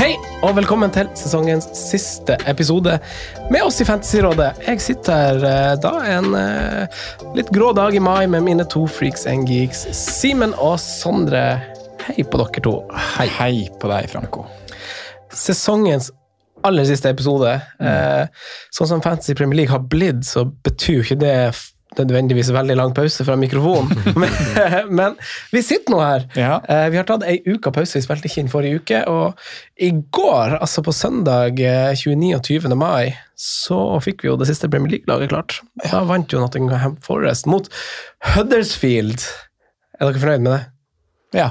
Hei, 0.00 0.14
og 0.40 0.54
velkommen 0.56 0.88
til 0.94 1.10
sesongens 1.12 1.66
siste 1.76 2.38
episode 2.48 2.94
med 3.52 3.60
oss 3.66 3.82
i 3.82 3.84
Fantasyrådet. 3.84 4.62
Jeg 4.64 4.80
sitter 4.80 5.18
her 5.18 5.42
eh, 5.44 5.74
da 5.76 5.90
en 6.08 6.30
eh, 6.38 7.02
litt 7.36 7.50
grå 7.52 7.74
dag 7.76 7.92
i 7.92 8.00
mai 8.00 8.24
med 8.32 8.46
mine 8.46 8.64
to 8.72 8.86
freaks 8.88 9.26
and 9.28 9.44
geeks, 9.50 9.82
Simen 9.92 10.54
og 10.56 10.78
Sondre. 10.80 11.42
Hei 12.06 12.24
på 12.24 12.40
dere 12.40 12.64
to. 12.64 12.72
Hei. 13.18 13.26
Hei 13.36 13.66
på 13.76 13.90
deg, 13.92 14.08
Franco. 14.08 14.46
Sesongens 15.36 16.08
aller 16.64 16.88
siste 16.88 17.12
episode. 17.12 17.58
Mm. 17.76 18.32
sånn 18.72 18.92
som 18.94 19.04
Fantasy 19.04 19.36
Premier 19.36 19.60
League 19.60 19.76
har 19.76 19.84
blitt, 19.84 20.24
så 20.24 20.46
betyr 20.48 21.02
jo 21.02 21.04
ikke 21.10 21.20
det 21.26 21.36
nødvendigvis 21.98 22.52
veldig 22.54 22.76
lang 22.78 22.92
pause 22.94 23.24
fra 23.26 23.34
mikrofonen. 23.38 23.90
men, 24.22 24.86
men 24.94 25.16
vi 25.50 25.62
sitter 25.66 25.94
nå 25.94 26.00
her. 26.04 26.26
Ja. 26.38 26.60
Eh, 26.70 26.86
vi 26.92 27.00
har 27.00 27.08
tatt 27.08 27.24
ei 27.26 27.40
uke 27.48 27.72
pause, 27.74 27.96
vi 27.98 28.04
spilte 28.04 28.30
ikke 28.30 28.44
inn 28.44 28.52
forrige 28.52 28.82
uke. 28.82 29.00
Og 29.10 29.42
i 29.82 29.90
går, 30.14 30.58
altså 30.60 30.84
på 30.86 30.94
søndag 30.94 31.58
eh, 31.64 31.90
29. 31.98 32.30
og 32.38 32.44
20. 32.46 32.76
mai, 32.78 33.12
så 33.40 33.80
fikk 34.04 34.22
vi 34.24 34.30
jo 34.30 34.38
det 34.40 34.50
siste 34.50 34.70
Premier 34.70 34.94
League-laget 34.94 35.32
klart. 35.32 35.58
Da 35.86 36.04
vant 36.08 36.30
jo 36.32 36.42
Nottingham 36.42 36.98
Forest 37.04 37.48
mot 37.50 37.70
Huddersfield. 38.34 39.24
Er 39.98 40.10
dere 40.10 40.22
fornøyd 40.22 40.46
med 40.46 40.54
det? 40.56 40.62
Ja. 41.40 41.50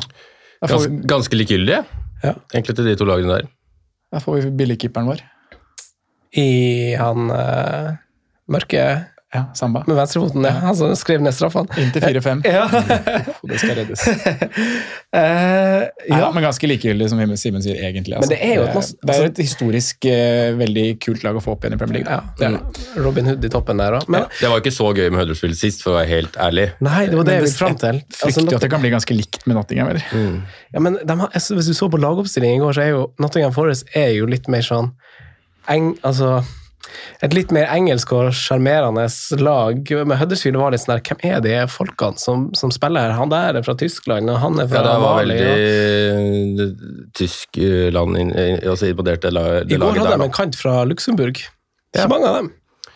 Ganske, 0.64 0.90
vi, 0.90 1.04
ganske 1.08 1.38
likegyldige, 1.40 1.84
Ja. 2.24 2.34
egentlig, 2.54 2.76
til 2.76 2.88
de 2.90 2.96
to 3.00 3.06
lagene 3.08 3.38
der. 3.38 3.52
da 4.12 4.20
får 4.20 4.42
vi 4.42 4.50
billigkeeperen 4.60 5.08
vår. 5.08 5.22
I 6.38 6.94
han 7.00 7.32
uh, 7.32 7.96
mørke 8.52 8.82
Ja, 9.34 9.44
Samba. 9.54 9.84
med 9.86 9.94
venstrefoten, 9.96 10.42
ja. 10.44 10.52
Han 10.64 10.76
som 10.76 10.96
skrev 10.98 11.22
ned 11.22 11.36
straffene. 11.38 11.70
Inntil 11.78 12.02
4-5. 12.02 12.40
Ja. 12.50 12.64
Det 13.46 13.60
skal 13.62 13.76
reddes. 13.78 14.02
uh, 14.08 14.16
Ja, 16.10 16.18
ja. 16.18 16.32
men 16.34 16.42
ganske 16.44 16.66
likegyldig, 16.70 17.10
som 17.12 17.20
Simen 17.38 17.62
sier, 17.62 17.78
egentlig. 17.78 18.16
Altså. 18.18 18.26
Men 18.26 18.34
det 18.34 18.40
er 18.48 18.56
jo 18.58 18.64
et 18.66 18.76
masse- 18.80 18.98
det 19.06 19.16
er 19.16 19.28
et 19.30 19.42
historisk 19.44 20.08
uh, 20.10 20.58
veldig 20.58 20.86
kult 21.06 21.24
lag 21.28 21.38
å 21.38 21.44
få 21.46 21.54
opp 21.54 21.64
igjen 21.68 21.78
i 21.78 21.80
Premier 21.82 22.00
League. 22.00 22.10
ja, 22.10 22.22
det 22.40 22.48
er 22.48 22.58
det. 22.58 22.88
Robin 23.06 23.30
Hood 23.30 23.46
i 23.46 23.52
toppen 23.54 23.78
der 23.84 24.00
òg. 24.00 24.10
Men 24.10 24.26
Det 24.40 24.50
var 24.50 24.64
ikke 24.64 24.74
så 24.74 24.90
gøy 24.98 25.10
med 25.14 25.22
Huddersfield 25.22 25.58
sist, 25.62 25.84
for 25.86 25.94
å 25.94 26.00
være 26.00 26.10
helt 26.16 26.40
ærlig. 26.50 26.68
nei, 26.90 27.06
det 27.12 27.18
var 27.22 27.30
det 27.30 27.38
jeg 27.38 27.46
ville 27.46 27.60
fram 27.62 27.78
til. 27.86 28.02
Jeg 28.02 28.18
frykter 28.24 28.42
altså, 28.42 28.56
at 28.58 28.66
det 28.66 28.72
kan 28.74 28.82
bli 28.82 28.94
ganske 28.98 29.14
likt 29.22 29.46
med 29.46 29.60
Nottingham. 29.60 29.94
Eller? 29.94 30.10
Ja, 30.74 30.80
men 30.82 30.98
de 31.06 31.20
har, 31.22 31.30
altså, 31.38 31.54
Hvis 31.60 31.70
du 31.70 31.74
så 31.78 31.90
på 31.94 32.02
lagoppstillingen 32.02 32.58
i 32.62 32.66
går, 32.66 32.74
så 32.80 32.82
er 32.88 32.92
jo 32.96 33.06
Nottingham 33.22 33.54
Forest 33.54 33.94
er 33.94 34.10
jo 34.18 34.26
litt 34.30 34.50
mer 34.50 34.66
sånn 34.66 34.90
eng, 35.70 35.92
altså, 36.02 36.40
Et 37.26 37.34
litt 37.36 37.52
mer 37.56 37.70
engelsk 37.74 38.12
og 38.16 38.32
sjarmerende 38.38 39.06
lag. 39.42 39.82
Med 40.10 40.20
Huddersfield 40.22 40.60
var 40.62 40.74
litt 40.74 40.84
sånn 40.84 40.96
der 40.98 41.04
Hvem 41.10 41.24
er 41.32 41.44
de 41.46 41.56
folkene 41.72 42.22
som, 42.22 42.48
som 42.58 42.72
spiller 42.74 43.08
her? 43.10 43.16
Han 43.18 43.32
der 43.34 43.60
er 43.60 43.66
fra 43.66 43.76
Tyskland, 43.80 44.30
og 44.32 44.40
han 44.44 44.60
er 44.60 44.68
Ja, 44.68 44.72
fra 44.74 44.84
det 44.86 44.96
var 45.04 45.20
Mali. 45.20 45.40
veldig 45.40 46.68
og... 46.68 47.10
tysk 47.20 47.58
eh, 47.62 47.90
land 47.96 48.18
altså 48.20 48.90
involvert 48.92 49.24
det, 49.26 49.34
laget 49.36 49.70
der. 49.70 49.76
I 49.76 49.82
går 49.82 50.00
hadde 50.04 50.18
de 50.18 50.30
en 50.30 50.38
kant 50.40 50.58
fra 50.60 50.84
Luxembourg. 50.88 51.42
Så 51.96 52.08
mange 52.12 52.30
av 52.30 52.36
dem. 52.42 52.52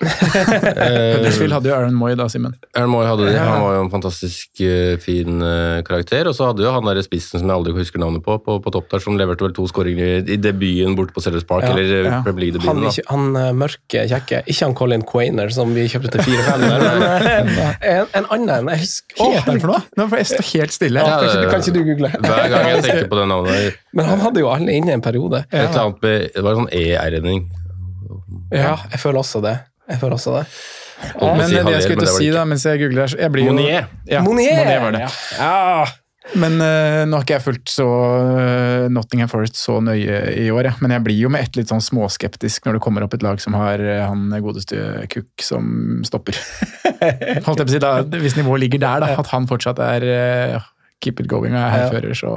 Huddersfield 0.08 1.52
Eh, 1.52 1.56
hadde 1.56 1.69
jo 1.69 1.75
Aaron 1.75 1.96
Moy 1.97 2.16
da, 2.18 2.25
Simen. 2.31 2.53
Aaron 2.75 2.91
Moy 2.94 3.06
hadde 3.08 3.28
det. 3.30 3.38
Han 3.40 3.62
var 3.64 3.75
jo 3.78 3.81
en 3.86 3.91
fantastisk 3.94 4.62
eh, 4.66 4.96
fin 5.02 5.41
eh, 5.46 5.81
karakter. 5.88 6.28
Og 6.30 6.36
så 6.38 6.47
hadde 6.50 6.64
jo 6.66 6.72
han 6.74 6.86
der 6.88 7.02
spissen 7.06 7.41
som 7.41 7.50
jeg 7.50 7.56
aldri 7.56 7.74
husker 7.78 8.02
navnet 8.02 8.24
på, 8.25 8.38
på, 8.46 8.58
på 8.64 8.74
topp 8.75 8.90
der, 8.94 9.03
som 9.03 9.18
leverte 9.19 9.46
vel 9.46 9.53
to 9.58 9.66
skåringer 9.69 10.24
i 10.30 10.38
debuten 10.41 10.96
borte 10.97 11.16
på 11.16 11.24
Sellers 11.24 11.46
Park, 11.50 11.66
Ja, 11.68 11.74
eller 11.75 12.09
ja. 12.09 12.22
Premier 12.25 12.58
Han, 12.64 12.81
League-debuten. 12.84 13.08
han 13.09 13.40
eh, 13.44 13.50
mørke, 13.64 14.06
kjekke. 14.12 14.44
Ikke 14.50 14.68
han 14.69 14.75
Colin 14.80 15.06
Quainer, 15.08 15.52
som 15.56 15.74
vi 15.75 15.88
kjøpte 15.91 16.14
til 16.18 16.25
4-5 16.34 16.66
der, 16.68 16.88
men 16.90 17.58
en, 17.94 18.12
en 18.22 18.30
annen. 18.38 18.72
Jeg 18.74 18.84
husker 18.85 19.20
Hva 19.22 19.30
heter 19.38 19.52
han 19.53 19.64
for 19.64 19.74
noe? 19.75 19.81
Nå 20.00 20.08
får 20.12 20.24
jeg 20.24 20.31
stå 20.34 20.46
helt 20.53 20.78
stille. 20.80 21.03
Ja, 21.08 21.20
det- 21.24 21.50
kan 21.53 21.62
ikke 21.64 21.75
du 21.75 21.84
google? 21.88 22.09
Hver 22.24 22.47
gang 22.53 22.70
jeg 22.74 22.84
tenker 22.88 23.09
på 23.12 23.20
det 23.22 23.28
navnet. 23.31 23.81
Men 23.94 24.08
han 24.09 24.22
hadde 24.24 24.41
jo 24.41 24.50
alle 24.53 24.74
inne 24.80 24.94
i 24.94 24.97
en 24.97 25.03
periode. 25.06 25.44
Et 25.52 25.59
eller 25.68 25.84
annet 25.88 26.02
med, 26.06 26.30
Det 26.34 26.41
var 26.46 26.56
en 26.56 26.64
sånn 26.64 26.72
E-R-ending. 26.74 27.44
Ja, 28.53 28.75
jeg 28.91 29.00
føler 29.02 29.22
også 29.24 29.40
det. 29.44 29.53
Jeg 29.94 30.02
får 30.02 30.18
også 30.20 30.38
det. 30.40 30.46
På 31.14 31.34
Men 31.36 31.50
si 31.50 31.58
det 31.58 31.64
jeg 31.74 31.84
skulle 31.84 31.98
ikke 31.98 32.06
til 32.06 32.14
å 32.14 32.22
si 32.22 32.30
da, 32.34 32.46
mens 32.48 32.64
jeg 32.68 32.80
googler 32.84 33.18
jeg 33.20 33.34
blir 33.34 33.50
jo- 33.50 33.58
Monier. 33.58 33.92
Ja, 34.08 34.24
Monier! 34.24 34.64
Monier 34.64 34.81
var 34.86 34.96
det. 34.96 35.04
Ja. 35.40 35.84
Men 36.40 36.56
uh, 36.62 37.04
nå 37.04 37.18
har 37.18 37.26
ikke 37.26 37.36
jeg 37.36 37.44
fulgt 37.44 37.72
så 37.74 37.86
uh, 37.86 38.86
Nottingham 38.94 39.28
Forest 39.28 39.59
så 39.59 39.76
nøye 39.84 40.22
i 40.40 40.46
år, 40.56 40.70
ja. 40.70 40.74
men 40.80 40.94
jeg 40.96 41.03
blir 41.03 41.20
jo 41.26 41.32
med 41.34 41.44
ett 41.44 41.59
litt 41.59 41.68
sånn 41.70 41.84
småskeptisk 41.84 42.64
når 42.64 42.78
det 42.78 42.84
kommer 42.86 43.03
opp 43.03 43.18
et 43.18 43.26
lag 43.26 43.42
som 43.44 43.58
har 43.59 43.84
uh, 43.84 44.06
han 44.08 44.32
godeste 44.44 45.03
Cook 45.12 45.44
som 45.44 46.00
stopper. 46.08 46.40
Holdt 47.46 47.59
jeg 47.59 47.68
på 47.68 47.68
å 47.68 47.74
si, 47.76 47.84
da, 47.84 47.98
Hvis 48.24 48.38
nivået 48.40 48.64
ligger 48.64 48.86
der, 48.86 49.03
da, 49.03 49.12
at 49.20 49.34
han 49.34 49.50
fortsatt 49.50 49.82
er 49.84 50.08
eh, 50.08 50.72
keep 51.03 51.19
it 51.22 51.30
going 51.31 51.53
og 51.53 51.59
jeg 51.59 51.68
er 51.68 51.75
hærfører, 51.75 52.18
så, 52.18 52.34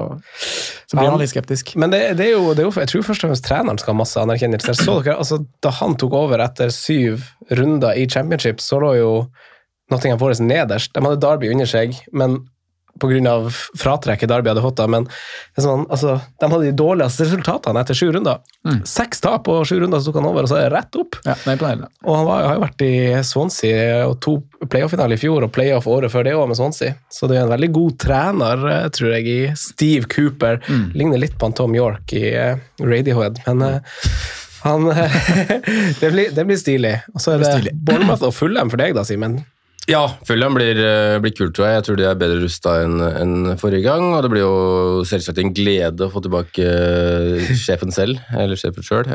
så 0.90 0.98
blir 0.98 1.10
han 1.12 1.20
litt 1.22 1.32
skeptisk. 1.32 1.74
Men 1.78 1.94
det, 1.94 2.02
det, 2.18 2.28
er 2.28 2.34
jo, 2.36 2.50
det 2.52 2.64
er 2.64 2.68
jo, 2.68 2.74
jeg 2.82 2.92
tror 2.92 3.06
først 3.06 3.24
og 3.24 3.30
fremst 3.30 3.46
treneren 3.46 3.80
skal 3.82 3.94
ha 3.94 4.00
masse 4.02 4.22
anerkjennelse. 4.22 4.76
Så 4.80 4.98
dere, 5.06 5.18
altså, 5.22 5.40
da 5.64 5.72
han 5.78 5.96
tok 6.00 6.16
over 6.18 6.42
etter 6.44 6.72
syv 6.74 7.24
runder 7.54 7.96
i 7.96 8.08
championship, 8.10 8.62
så 8.64 8.80
lå 8.82 8.96
jo 8.98 9.12
Nottingham 9.92 10.18
Forest 10.18 10.42
nederst. 10.42 10.92
De 10.94 11.02
hadde 11.04 11.22
Derby 11.22 11.50
under 11.54 11.68
seg, 11.70 11.94
men 12.12 12.40
pga. 13.00 13.34
fratrekket 13.78 14.30
Derby 14.30 14.50
hadde 14.52 14.64
fått. 14.64 14.76
da, 14.76 14.86
Men 14.86 15.06
sånn, 15.58 15.86
altså, 15.90 16.18
de 16.40 16.50
hadde 16.52 16.68
de 16.68 16.74
dårligste 16.76 17.26
resultatene 17.26 17.82
etter 17.82 17.98
sju 17.98 18.10
runder. 18.14 18.42
Seks 18.88 19.20
tap 19.24 19.44
på 19.46 19.58
sju 19.68 19.78
runder, 19.80 20.00
så 20.00 20.10
tok 20.10 20.20
han 20.20 20.28
over, 20.30 20.46
og 20.46 20.50
så 20.50 20.58
er 20.60 20.68
det 20.68 20.76
rett 20.76 20.98
opp. 21.00 21.18
Ja, 21.26 21.36
det 21.44 21.56
er. 21.56 21.84
Og 22.06 22.16
han 22.16 22.26
var, 22.28 22.46
har 22.48 22.58
jo 22.58 22.64
vært 22.64 22.86
i 22.86 22.94
Swansea 23.26 24.06
og 24.06 24.18
to 24.24 24.38
playoff-finaler 24.66 25.16
i 25.16 25.20
fjor 25.20 25.46
og 25.46 25.52
playoff 25.54 25.88
året 25.90 26.12
før 26.12 26.26
det 26.26 26.34
òg 26.36 26.48
med 26.50 26.58
Swansea. 26.58 26.96
Så 27.12 27.30
det 27.30 27.38
er 27.38 27.46
en 27.46 27.52
veldig 27.52 27.72
god 27.76 27.98
trener, 28.02 28.66
eh, 28.72 28.88
tror 28.96 29.14
jeg, 29.16 29.26
i 29.28 29.40
Steve 29.60 30.10
Cooper. 30.12 30.60
Ligner 30.96 31.22
litt 31.22 31.38
på 31.38 31.48
han 31.48 31.56
Tom 31.56 31.76
York 31.76 32.16
i 32.16 32.26
eh, 32.34 32.62
Radiohead, 32.82 33.42
men 33.46 33.66
eh, 33.66 33.98
han 34.66 34.88
det, 36.00 36.10
blir, 36.10 36.32
det 36.34 36.46
blir 36.48 36.58
stilig. 36.60 36.96
Og 37.14 37.22
så 37.22 37.36
er 37.36 37.44
det 37.44 37.76
Bournemouth 37.86 38.26
og 38.26 38.34
Fulham 38.34 38.72
for 38.72 38.82
deg, 38.82 38.96
da, 38.96 39.06
Simen. 39.06 39.40
Ja, 39.86 40.00
Fulham 40.26 40.56
blir, 40.56 40.74
eh, 40.82 41.16
blir 41.22 41.30
kult, 41.30 41.52
tror 41.54 41.68
jeg. 41.68 41.76
Jeg 41.76 41.84
tror 41.86 41.96
de 42.00 42.06
er 42.08 42.16
bedre 42.18 42.40
rusta 42.42 42.72
enn 42.82 42.96
en 43.06 43.34
forrige 43.60 43.84
gang. 43.84 44.08
Og 44.16 44.24
det 44.24 44.30
blir 44.32 44.42
jo 44.42 45.04
selvsagt 45.06 45.38
en 45.38 45.52
glede 45.54 46.08
å 46.08 46.10
få 46.10 46.22
tilbake 46.24 46.58
eh, 46.66 47.52
sjefen 47.54 47.94
selv, 47.94 48.18
eller 48.34 48.58
sjefen 48.58 48.82
sjøl. 48.82 49.06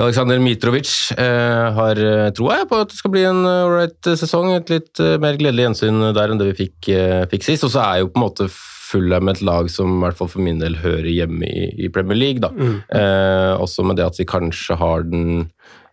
Aleksandr 0.00 0.40
Mitrovic 0.40 1.12
eh, 1.12 1.66
har 1.76 2.00
eh, 2.00 2.30
troa 2.32 2.62
på 2.70 2.80
at 2.80 2.94
det 2.94 3.02
skal 3.02 3.12
bli 3.12 3.26
en 3.28 3.44
ålreit 3.44 4.10
sesong. 4.16 4.54
Et 4.56 4.72
litt 4.72 5.04
eh, 5.04 5.18
mer 5.20 5.36
gledelig 5.36 5.68
gjensyn 5.68 6.08
der 6.16 6.32
enn 6.32 6.40
det 6.40 6.48
vi 6.54 6.58
fikk, 6.64 6.92
eh, 6.96 7.28
fikk 7.28 7.44
sist. 7.50 7.68
Og 7.68 7.76
så 7.76 7.84
er 7.84 8.00
jo 8.00 8.08
på 8.08 8.16
en 8.16 8.28
måte 8.30 8.48
Fulham 8.90 9.28
et 9.28 9.44
lag 9.44 9.68
som 9.70 9.92
i 9.98 10.02
hvert 10.06 10.16
fall 10.18 10.32
for 10.32 10.42
min 10.42 10.58
del 10.64 10.80
hører 10.80 11.12
hjemme 11.12 11.44
i, 11.46 11.68
i 11.84 11.92
Premier 11.92 12.16
League. 12.16 12.40
da. 12.40 12.48
Eh, 12.96 13.52
også 13.60 13.84
med 13.84 14.00
det 14.00 14.08
at 14.08 14.24
vi 14.24 14.24
kanskje 14.26 14.80
har 14.80 15.04
den, 15.04 15.50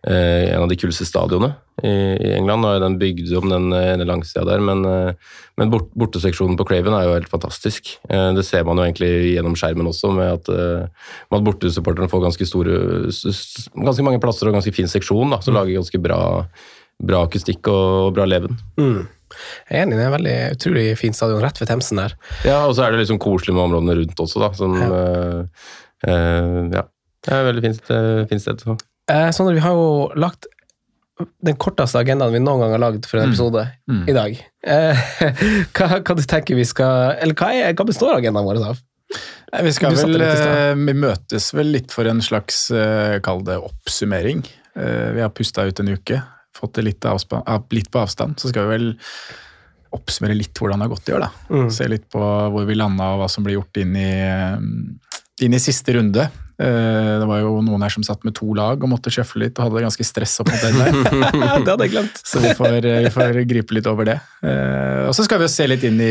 eh, 0.08 0.54
en 0.56 0.64
av 0.64 0.72
de 0.72 0.80
kuleste 0.80 1.04
stadionene 1.04 1.52
i, 1.82 1.90
i 1.90 2.32
England. 2.36 2.64
Nå 2.64 2.70
er 2.74 2.82
den 2.84 2.98
bygd 3.00 3.32
om 3.38 3.48
den 3.52 3.68
den 3.72 4.06
langsida 4.08 4.44
der, 4.48 4.62
men, 4.64 4.84
eh, 4.88 5.12
men 5.60 5.70
bort, 5.72 5.90
borteseksjonen 5.98 6.56
på 6.58 6.66
Craven 6.68 6.96
er 6.96 7.06
jo 7.06 7.14
helt 7.16 7.30
fantastisk. 7.30 7.94
Eh, 8.08 8.32
Det 8.36 8.44
ser 8.46 8.64
man 8.64 8.80
jo 8.80 8.86
egentlig 8.86 9.34
gjennom 9.34 9.54
skjermen 9.58 9.90
også, 9.90 10.10
med 10.14 10.32
at, 10.38 10.48
eh, 10.48 10.88
med 11.30 11.38
at 11.40 11.46
bortesupporterne 11.46 12.10
får 12.10 12.24
ganske 12.26 12.48
store 12.48 12.78
ganske 13.08 14.04
mange 14.06 14.20
plasser 14.22 14.48
og 14.48 14.58
ganske 14.58 14.74
fin 14.74 14.90
seksjon, 14.90 15.30
da, 15.30 15.40
som 15.44 15.54
lager 15.54 15.78
ganske 15.78 16.00
bra, 16.02 16.20
bra 16.98 17.22
akustikk 17.26 17.70
og, 17.70 17.86
og 18.08 18.12
bra 18.18 18.26
leven. 18.28 18.58
Mm. 18.78 19.06
Jeg 19.68 19.76
er 19.76 19.84
enig, 19.84 19.96
det 19.98 20.04
er 20.04 20.08
en 20.08 20.16
veldig 20.16 20.36
utrolig 20.56 20.84
fin 20.98 21.12
stadion 21.16 21.42
rett 21.44 21.58
ved 21.60 21.68
Themsen 21.68 22.00
der. 22.00 22.14
Ja, 22.48 22.62
og 22.66 22.74
så 22.76 22.86
er 22.86 22.94
det 22.94 23.02
liksom 23.02 23.20
koselig 23.20 23.54
med 23.54 23.66
områdene 23.66 23.98
rundt 24.00 24.22
også, 24.24 24.40
da. 24.40 24.52
Som, 24.56 24.76
eh, 24.82 25.42
eh, 26.08 26.62
ja. 26.72 26.86
Det 27.26 27.34
er 27.34 27.42
et 27.42 27.48
veldig 27.50 27.64
fint, 27.66 27.90
eh, 27.92 28.22
fint 28.30 28.40
sted. 28.44 28.62
Så. 28.64 28.78
Eh, 29.12 29.28
Sondre, 29.36 29.56
vi 29.58 29.64
har 29.64 29.76
jo 29.76 30.08
lagt 30.16 30.48
den 31.42 31.56
korteste 31.58 31.98
agendaen 31.98 32.32
vi 32.34 32.40
noen 32.42 32.60
gang 32.62 32.74
har 32.76 32.82
lagd 32.82 33.06
for 33.10 33.18
en 33.20 33.30
episode 33.32 33.64
Mm. 33.88 34.02
i 34.08 34.12
dag. 34.16 34.36
Eh, 34.66 35.00
hva, 35.74 35.88
hva 36.04 36.14
du 36.18 36.22
tenker 36.28 36.54
vi 36.58 36.64
skal 36.68 37.16
Eller 37.22 37.34
hva, 37.38 37.48
er, 37.56 37.72
hva 37.74 37.86
består 37.88 38.18
agendaen 38.18 38.44
vår 38.46 38.60
av? 38.68 38.80
Vi 39.64 39.72
vel 39.80 40.20
eh, 40.20 40.74
Vi 40.76 40.94
møtes 40.94 41.46
vel 41.56 41.70
litt 41.72 41.94
for 41.94 42.04
en 42.10 42.20
slags 42.20 42.66
eh, 42.70 43.16
Kall 43.24 43.40
det 43.46 43.56
oppsummering. 43.56 44.42
Eh, 44.76 45.06
Vi 45.16 45.22
har 45.24 45.30
pusta 45.32 45.64
ut 45.64 45.80
en 45.80 45.88
uke, 45.94 46.20
fått 46.56 46.74
det 46.76 46.84
litt, 46.84 47.06
litt 47.72 47.90
på 47.90 48.02
avstand. 48.02 48.36
Så 48.38 48.50
skal 48.52 48.68
vi 48.68 48.74
vel 48.76 48.90
oppsummere 49.96 50.36
litt 50.36 50.52
hvordan 50.60 50.82
det 50.82 50.84
har 50.84 50.92
gått 50.92 51.08
i 51.08 51.14
år. 51.16 51.24
da. 51.24 51.30
Mm. 51.48 51.70
Se 51.72 51.88
litt 51.88 52.04
på 52.12 52.20
hvor 52.20 52.66
vi 52.68 52.76
landa 52.76 53.14
og 53.14 53.22
hva 53.22 53.28
som 53.32 53.46
blir 53.46 53.56
gjort 53.56 53.80
inn 53.80 53.96
i, 53.96 54.10
inn 55.46 55.56
i 55.56 55.62
siste 55.62 55.96
runde. 55.96 56.28
Eh, 56.58 57.18
Det 57.20 57.26
var 57.30 57.38
jo 57.44 57.60
noen 57.62 57.82
her 57.84 57.92
som 57.94 58.02
satt 58.02 58.24
med 58.26 58.34
to 58.34 58.48
lag 58.56 58.82
og 58.82 58.90
måtte 58.90 59.12
sjøfle 59.14 59.44
litt 59.44 59.58
og 59.58 59.68
hadde 59.68 59.78
det 59.78 59.84
ganske 59.86 60.06
stress 60.06 60.40
opp 60.42 60.50
mot 60.50 60.64
der. 60.64 60.74
det 61.62 61.70
hadde 61.70 61.86
jeg 61.86 61.92
glemt. 61.94 62.18
Så 62.26 62.42
vi 62.42 62.50
får, 62.58 62.78
eh, 62.82 62.98
vi 63.06 63.12
får 63.14 63.38
gripe 63.50 63.76
litt 63.78 63.86
over 63.90 64.08
det. 64.10 64.18
Eh, 64.42 65.06
Og 65.08 65.14
så 65.14 65.24
skal 65.24 65.38
vi 65.38 65.46
jo 65.46 65.52
se 65.54 65.68
litt 65.70 65.86
inn 65.86 66.00
i, 66.02 66.10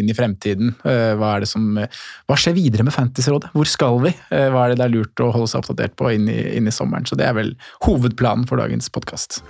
inn 0.00 0.10
i 0.10 0.16
fremtiden. 0.18 0.74
Eh, 0.82 1.14
Hva, 1.18 1.36
er 1.36 1.46
det 1.46 1.50
som, 1.52 1.70
hva 1.78 2.36
skjer 2.38 2.56
videre 2.58 2.86
med 2.88 2.94
Fantasyrådet? 2.96 3.52
Hvor 3.54 3.70
skal 3.70 4.02
vi? 4.02 4.14
Hva 4.30 4.66
er 4.66 4.74
det 4.74 4.80
det 4.82 4.88
er 4.88 4.94
lurt 4.98 5.22
å 5.24 5.30
holde 5.34 5.48
seg 5.50 5.62
oppdatert 5.62 5.94
på 5.98 6.10
inn 6.16 6.26
i, 6.32 6.40
inn 6.58 6.66
i 6.66 6.74
sommeren? 6.74 7.06
Så 7.08 7.16
det 7.18 7.26
er 7.30 7.38
vel 7.38 7.54
hovedplanen 7.86 8.48
for 8.50 8.58
dagens 8.60 8.90
podkast. 8.90 9.42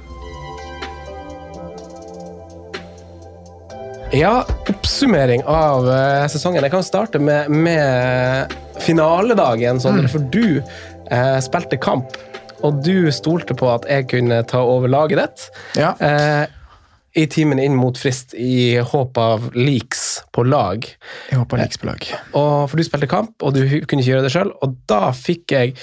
Ja, 4.12 4.46
oppsummering 4.68 5.42
av 5.44 5.84
eh, 5.92 6.26
sesongen. 6.32 6.64
Jeg 6.64 6.72
kan 6.72 6.84
starte 6.84 7.20
med, 7.20 7.50
med 7.52 8.54
finaledagen, 8.80 9.80
Sondre, 9.82 10.08
for 10.08 10.24
du 10.32 10.62
eh, 11.12 11.36
spilte 11.44 11.76
kamp. 11.76 12.16
Og 12.64 12.80
du 12.86 13.10
stolte 13.12 13.52
på 13.58 13.68
at 13.68 13.84
jeg 13.90 14.08
kunne 14.14 14.40
ta 14.48 14.62
over 14.64 14.88
laget 14.88 15.20
ditt. 15.20 15.44
Ja. 15.76 15.92
Eh, 16.00 16.48
I 17.20 17.26
timen 17.28 17.60
inn 17.60 17.76
mot 17.76 18.00
frist, 18.00 18.32
i 18.32 18.80
håp 18.80 19.20
av 19.20 19.50
leaks 19.52 20.06
på 20.32 20.46
lag. 20.48 20.88
Jeg 21.28 21.42
håper 21.42 21.60
leaks 21.60 21.82
på 21.82 21.90
lag. 21.90 22.08
Og, 22.32 22.64
for 22.72 22.80
du 22.80 22.88
spilte 22.88 23.10
kamp, 23.12 23.36
og 23.44 23.60
du 23.60 23.60
kunne 23.60 24.00
ikke 24.00 24.14
gjøre 24.14 24.24
det 24.24 24.32
sjøl. 24.32 24.54
Og 24.64 24.80
da 24.88 25.10
fikk 25.12 25.52
jeg 25.52 25.76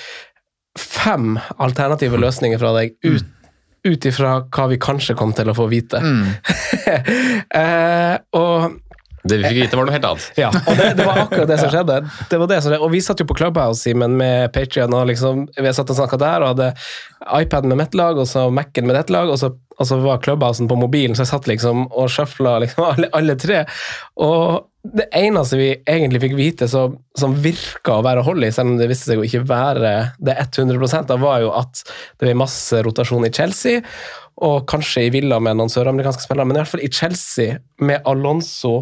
fem 0.81 1.37
alternative 1.61 2.17
løsninger 2.19 2.57
fra 2.59 2.73
deg 2.81 2.97
ut 3.05 3.34
ut 3.85 4.05
ifra 4.09 4.37
hva 4.49 4.65
vi 4.71 4.79
kanskje 4.81 5.15
kom 5.17 5.33
til 5.37 5.51
å 5.51 5.55
få 5.57 5.67
vite. 5.71 6.01
eh, 7.61 8.15
og 8.35 8.81
Det 9.25 9.39
vi 9.41 9.47
fikk 9.47 9.59
vite, 9.63 9.77
var 9.79 9.87
noe 9.87 9.95
helt 9.95 10.05
annet. 10.05 10.25
ja, 10.37 10.51
og 10.53 10.77
det, 10.77 10.91
det 10.99 11.05
var 11.07 11.23
akkurat 11.23 11.49
det 11.49 11.59
som 11.61 11.71
skjedde. 11.73 11.99
Det 12.29 12.39
var 12.41 12.49
det 12.51 12.59
som 12.61 12.69
skjedde. 12.71 12.83
Og 12.85 12.91
vi 12.93 13.01
satt 13.01 13.21
jo 13.21 13.27
på 13.29 13.37
Clubhouse, 13.39 13.81
Simen, 13.81 14.17
med 14.19 14.51
Patrion, 14.53 14.93
og 14.93 15.07
liksom, 15.09 15.47
vi 15.57 15.73
satt 15.73 15.89
og 15.89 15.97
snakka 15.97 16.19
der, 16.21 16.45
og 16.45 16.53
hadde 16.53 16.71
iPaden 17.41 17.71
med 17.73 17.81
mitt 17.81 17.97
lag, 17.97 18.19
og 18.21 18.29
så 18.29 18.47
Mac-en 18.53 18.85
med 18.85 18.99
ditt 18.99 19.13
lag, 19.13 19.31
og 19.33 19.39
så, 19.41 19.49
og 19.79 19.87
så 19.89 19.97
var 20.03 20.21
Clubhousen 20.23 20.69
på 20.71 20.77
mobilen, 20.79 21.15
så 21.15 21.25
jeg 21.25 21.31
satt 21.33 21.49
liksom 21.49 21.87
og 21.89 22.11
sjøfla 22.11 22.59
liksom 22.63 22.85
alle, 22.91 23.11
alle 23.17 23.35
tre. 23.39 23.63
Og 24.23 24.65
det 24.95 25.07
eneste 25.17 25.57
vi 25.57 25.71
egentlig 25.73 26.21
fikk 26.27 26.35
vite 26.37 26.67
som, 26.69 26.99
som 27.17 27.33
virka 27.41 27.97
å 27.97 28.03
være 28.05 28.23
hold 28.27 28.45
i, 28.45 28.51
selv 28.53 28.73
om 28.73 28.77
det 28.79 28.89
viste 28.91 29.09
seg 29.09 29.21
å 29.21 29.25
ikke 29.25 29.45
være 29.49 29.95
det 30.21 30.37
100 30.43 31.07
da 31.09 31.17
var 31.21 31.41
jo 31.41 31.49
at 31.57 31.81
det 31.85 32.27
ble 32.27 32.37
masse 32.37 32.83
rotasjon 32.85 33.25
i 33.27 33.33
Chelsea, 33.33 33.81
og 34.45 34.67
kanskje 34.69 35.07
i 35.07 35.11
Villa 35.15 35.39
med 35.39 35.57
noen 35.57 35.71
søramerikanske 35.71 36.25
spillere, 36.27 36.47
men 36.47 36.59
i 36.59 36.61
hvert 36.61 36.73
fall 36.75 36.85
i 36.85 36.91
Chelsea 36.91 37.57
med 37.81 38.05
Alonso 38.05 38.77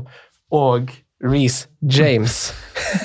og 0.54 0.92
Reece 1.24 1.70
James. 1.80 2.52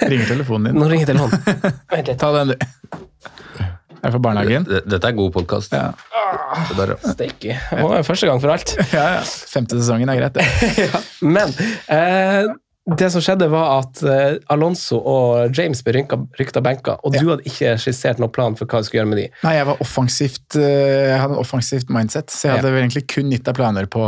Ringer 0.00 0.32
telefonen 0.32 0.73
din. 0.73 0.81
Nå 0.82 0.88
ringer 0.90 1.12
telefonen. 1.12 2.17
Ta 2.19 2.32
den, 2.35 2.56
du. 2.56 3.69
Er 4.03 4.12
fra 4.15 4.21
barnehagen? 4.23 4.67
Dette 4.87 5.09
er 5.09 5.17
god 5.17 5.33
podkast. 5.35 5.73
Ja. 5.75 5.91
Steaky. 7.03 7.55
Det 7.56 8.06
første 8.06 8.29
gang 8.29 8.41
for 8.43 8.53
alt. 8.55 8.75
ja, 8.93 9.06
ja. 9.19 9.23
Femte 9.50 9.79
sesongen 9.81 10.11
er 10.12 10.21
greit, 10.21 10.39
det. 10.39 10.89
Men 11.37 11.55
eh, 11.91 12.47
det 12.96 13.11
som 13.12 13.20
skjedde, 13.25 13.49
var 13.52 13.82
at 13.82 14.00
eh, 14.06 14.38
Alonso 14.52 14.96
og 14.99 15.56
James 15.56 15.82
ble 15.85 16.05
rykta 16.38 16.62
benka, 16.64 16.96
og 17.05 17.12
du 17.12 17.20
hadde 17.26 17.44
ikke 17.49 17.75
skissert 17.82 18.20
noen 18.23 18.32
plan 18.32 18.56
for 18.56 18.70
hva 18.70 18.81
du 18.81 18.88
skulle 18.88 19.02
gjøre 19.02 19.11
med 19.11 19.20
de. 19.20 19.26
Nei, 19.44 19.55
jeg 19.58 19.69
var 19.69 19.82
eh, 19.82 20.62
Jeg 20.62 21.19
hadde 21.20 21.35
en 21.37 21.43
offensivt 21.43 21.93
mindset, 21.93 22.32
så 22.32 22.49
jeg 22.49 22.56
hadde 22.58 22.73
vel 22.73 22.87
egentlig 22.87 23.05
kun 23.12 23.35
gitt 23.35 23.44
deg 23.49 23.58
planer 23.58 23.88
på, 23.93 24.05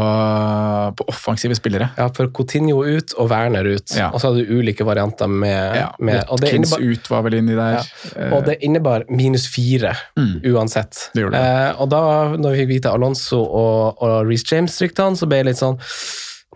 på 0.96 1.08
offensive 1.12 1.58
spillere. 1.58 1.90
Ja, 2.00 2.08
for 2.16 2.32
Coutinho 2.36 2.80
ut 2.86 3.14
og 3.20 3.30
Werner 3.32 3.68
ut, 3.68 3.96
Ja. 3.98 4.08
og 4.14 4.22
så 4.22 4.30
hadde 4.30 4.46
du 4.46 4.54
ulike 4.60 4.86
varianter 4.88 5.28
med, 5.28 5.76
Ja, 5.76 5.90
med 5.98 6.24
og, 6.28 6.40
det 6.40 6.54
innebar, 6.56 6.80
ut 6.80 7.12
var 7.12 7.26
vel 7.28 7.38
inni 7.40 7.58
der. 7.58 7.92
Og 8.30 8.46
det 8.48 8.58
innebar 8.64 9.04
minus 9.12 9.46
fire 9.50 9.92
uansett. 10.16 11.10
Det 11.14 11.24
gjorde 11.26 11.36
det. 11.36 11.52
Eh, 11.68 11.80
og 11.80 11.92
da 11.92 12.02
når 12.36 12.54
vi 12.54 12.62
fikk 12.64 12.72
vite 12.74 12.92
Alonso 12.94 13.40
og, 13.44 14.00
og 14.00 14.26
Reece 14.28 14.54
James-ryktene, 14.56 15.18
så 15.18 15.28
ble 15.28 15.42
jeg 15.42 15.50
litt 15.50 15.60
sånn 15.60 15.78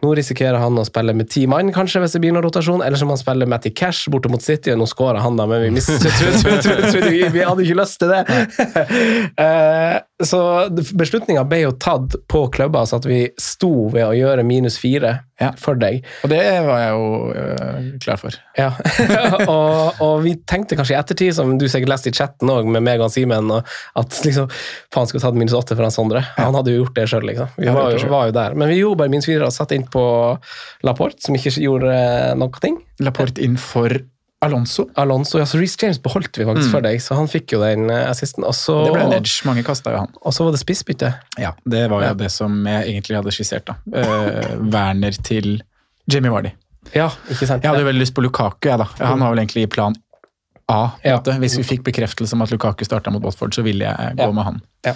nå 0.02 0.10
risikerer 0.18 0.58
han 0.60 0.76
å 0.76 0.82
spille 0.84 1.14
med 1.16 1.28
ti 1.32 1.44
mann, 1.48 1.70
kanskje, 1.72 2.00
hvis 2.02 2.16
det 2.16 2.20
blir 2.24 2.32
noen 2.34 2.44
rotasjon. 2.44 2.82
Eller 2.84 2.98
så 3.00 3.06
må 3.08 3.14
han 3.14 3.20
spille 3.22 3.46
Matty 3.48 3.70
Cash 3.72 4.08
borte 4.12 4.28
mot 4.28 4.42
City, 4.42 4.72
og 4.74 4.80
nå 4.82 4.88
skårer 4.90 5.22
han, 5.22 5.38
da, 5.38 5.46
men 5.48 5.62
vi, 5.62 5.70
mis- 5.76 5.86
tro- 6.02 6.10
tro- 6.18 6.32
tro- 6.42 6.58
tro- 6.66 6.90
trodde 6.90 7.12
vi, 7.14 7.22
vi 7.32 7.44
hadde 7.46 7.64
ikke 7.64 7.78
lyst 7.80 8.00
til 8.02 8.12
det. 8.12 8.24
Eh, 9.44 9.96
så 10.24 10.38
beslutninga 10.70 11.42
ble 11.48 11.62
jo 11.64 11.72
tatt 11.80 12.14
på 12.30 12.44
klubba, 12.54 12.84
så 12.86 12.98
at 13.00 13.06
vi 13.08 13.24
sto 13.40 13.88
ved 13.92 14.04
å 14.06 14.12
gjøre 14.16 14.44
minus 14.46 14.76
fire 14.80 15.16
Ja. 15.42 15.50
for 15.58 15.74
deg. 15.74 16.04
og 16.22 16.30
det 16.30 16.40
var 16.62 16.78
jeg 16.78 16.92
jo 16.94 17.08
eh, 17.34 17.88
klar 18.04 18.20
for. 18.20 18.36
Ja. 18.58 18.70
og, 19.50 20.00
og 20.04 20.22
vi 20.22 20.36
tenkte 20.46 20.78
kanskje 20.78 20.94
i 20.94 20.98
ettertid, 21.00 21.34
som 21.34 21.56
du 21.58 21.66
sikkert 21.68 21.90
leste 21.96 22.12
i 22.12 22.16
chatten 22.16 22.52
òg, 22.54 22.70
med 22.70 22.84
meg 22.86 23.02
og 23.02 23.10
Simen, 23.12 23.50
at 23.50 24.20
liksom, 24.24 24.46
faen 24.94 25.10
skulle 25.10 25.24
tatt 25.26 25.38
minus 25.38 25.56
åtte 25.58 25.74
for 25.74 25.86
han 25.86 25.94
Sondre. 25.94 26.22
Han 26.38 26.54
hadde 26.54 26.74
jo 26.74 26.84
gjort 26.84 26.96
det 26.96 27.08
sjøl, 27.10 27.26
liksom. 27.28 27.50
Vi 27.58 27.68
var 27.74 27.92
jo, 27.92 28.08
var 28.14 28.30
jo 28.30 28.36
der. 28.38 28.56
Men 28.58 28.70
vi 28.70 28.78
gjorde 28.78 29.02
bare 29.02 29.12
minus 29.12 29.28
fire 29.28 29.50
og 29.50 29.54
satte 29.54 29.76
inn 29.76 29.88
på 29.90 30.04
Laporte, 30.86 31.22
som 31.26 31.36
ikke 31.36 31.56
gjorde 31.58 31.98
noen 32.38 32.44
noe 32.44 32.62
ting. 32.62 32.78
Laporte 33.02 33.42
inn 33.44 33.56
for 33.60 33.92
Alonso. 34.44 34.84
Alonso, 35.00 35.38
ja, 35.40 35.44
så 35.48 35.58
Reece 35.60 35.76
James 35.82 35.98
beholdt 36.04 36.36
vi 36.38 36.44
faktisk 36.48 36.70
for 36.70 36.84
deg, 36.84 37.00
så 37.02 37.16
han 37.18 37.26
fikk 37.30 37.52
jo 37.56 37.60
den 37.62 37.88
eh, 37.90 38.04
assisten. 38.10 38.44
Også, 38.44 38.76
Det 38.86 38.92
ble 38.94 39.02
en 39.08 39.12
edge. 39.18 39.34
Mange 39.48 39.64
kasta 39.66 39.92
jo 39.94 40.02
han. 40.04 40.12
og 40.22 40.32
så 40.36 40.44
var 40.46 40.52
det 40.56 40.60
spissbytte. 40.62 41.12
Ja, 41.40 41.52
Det 41.64 41.88
var 41.90 42.04
jo 42.08 42.14
det 42.14 42.30
som 42.34 42.60
jeg 42.66 42.88
egentlig 42.94 43.16
hadde 43.20 43.32
skissert. 43.34 43.64
da. 43.66 43.74
Uh, 43.88 44.60
Werner 44.72 45.12
til 45.24 45.62
Jimmy 46.10 46.28
Vardy. 46.28 46.52
Ja, 46.94 47.08
ikke 47.32 47.46
sant? 47.48 47.62
Jeg 47.64 47.70
hadde 47.72 47.80
jo 47.80 47.88
veldig 47.88 48.02
lyst 48.04 48.14
på 48.14 48.22
Lukaku. 48.22 48.68
Jeg, 48.68 48.78
da. 48.78 48.84
Han 49.06 49.20
var 49.24 49.30
vel 49.34 49.38
egentlig 49.46 49.64
i 49.64 49.70
plan 49.72 49.94
A. 50.68 50.90
på 50.96 51.08
Ja. 51.08 51.16
måte. 51.18 51.38
Hvis 51.40 51.56
vi 51.58 51.64
fikk 51.64 51.82
bekreftelse 51.84 52.32
om 52.36 52.42
at 52.42 52.50
Lukaku 52.52 52.84
starta 52.84 53.10
mot 53.12 53.22
Watford, 53.24 53.52
så 53.56 53.62
ville 53.64 53.84
jeg 53.84 54.16
gå 54.16 54.22
Ja. 54.28 54.30
med 54.32 54.44
han. 54.44 54.60
Ja. 54.84 54.94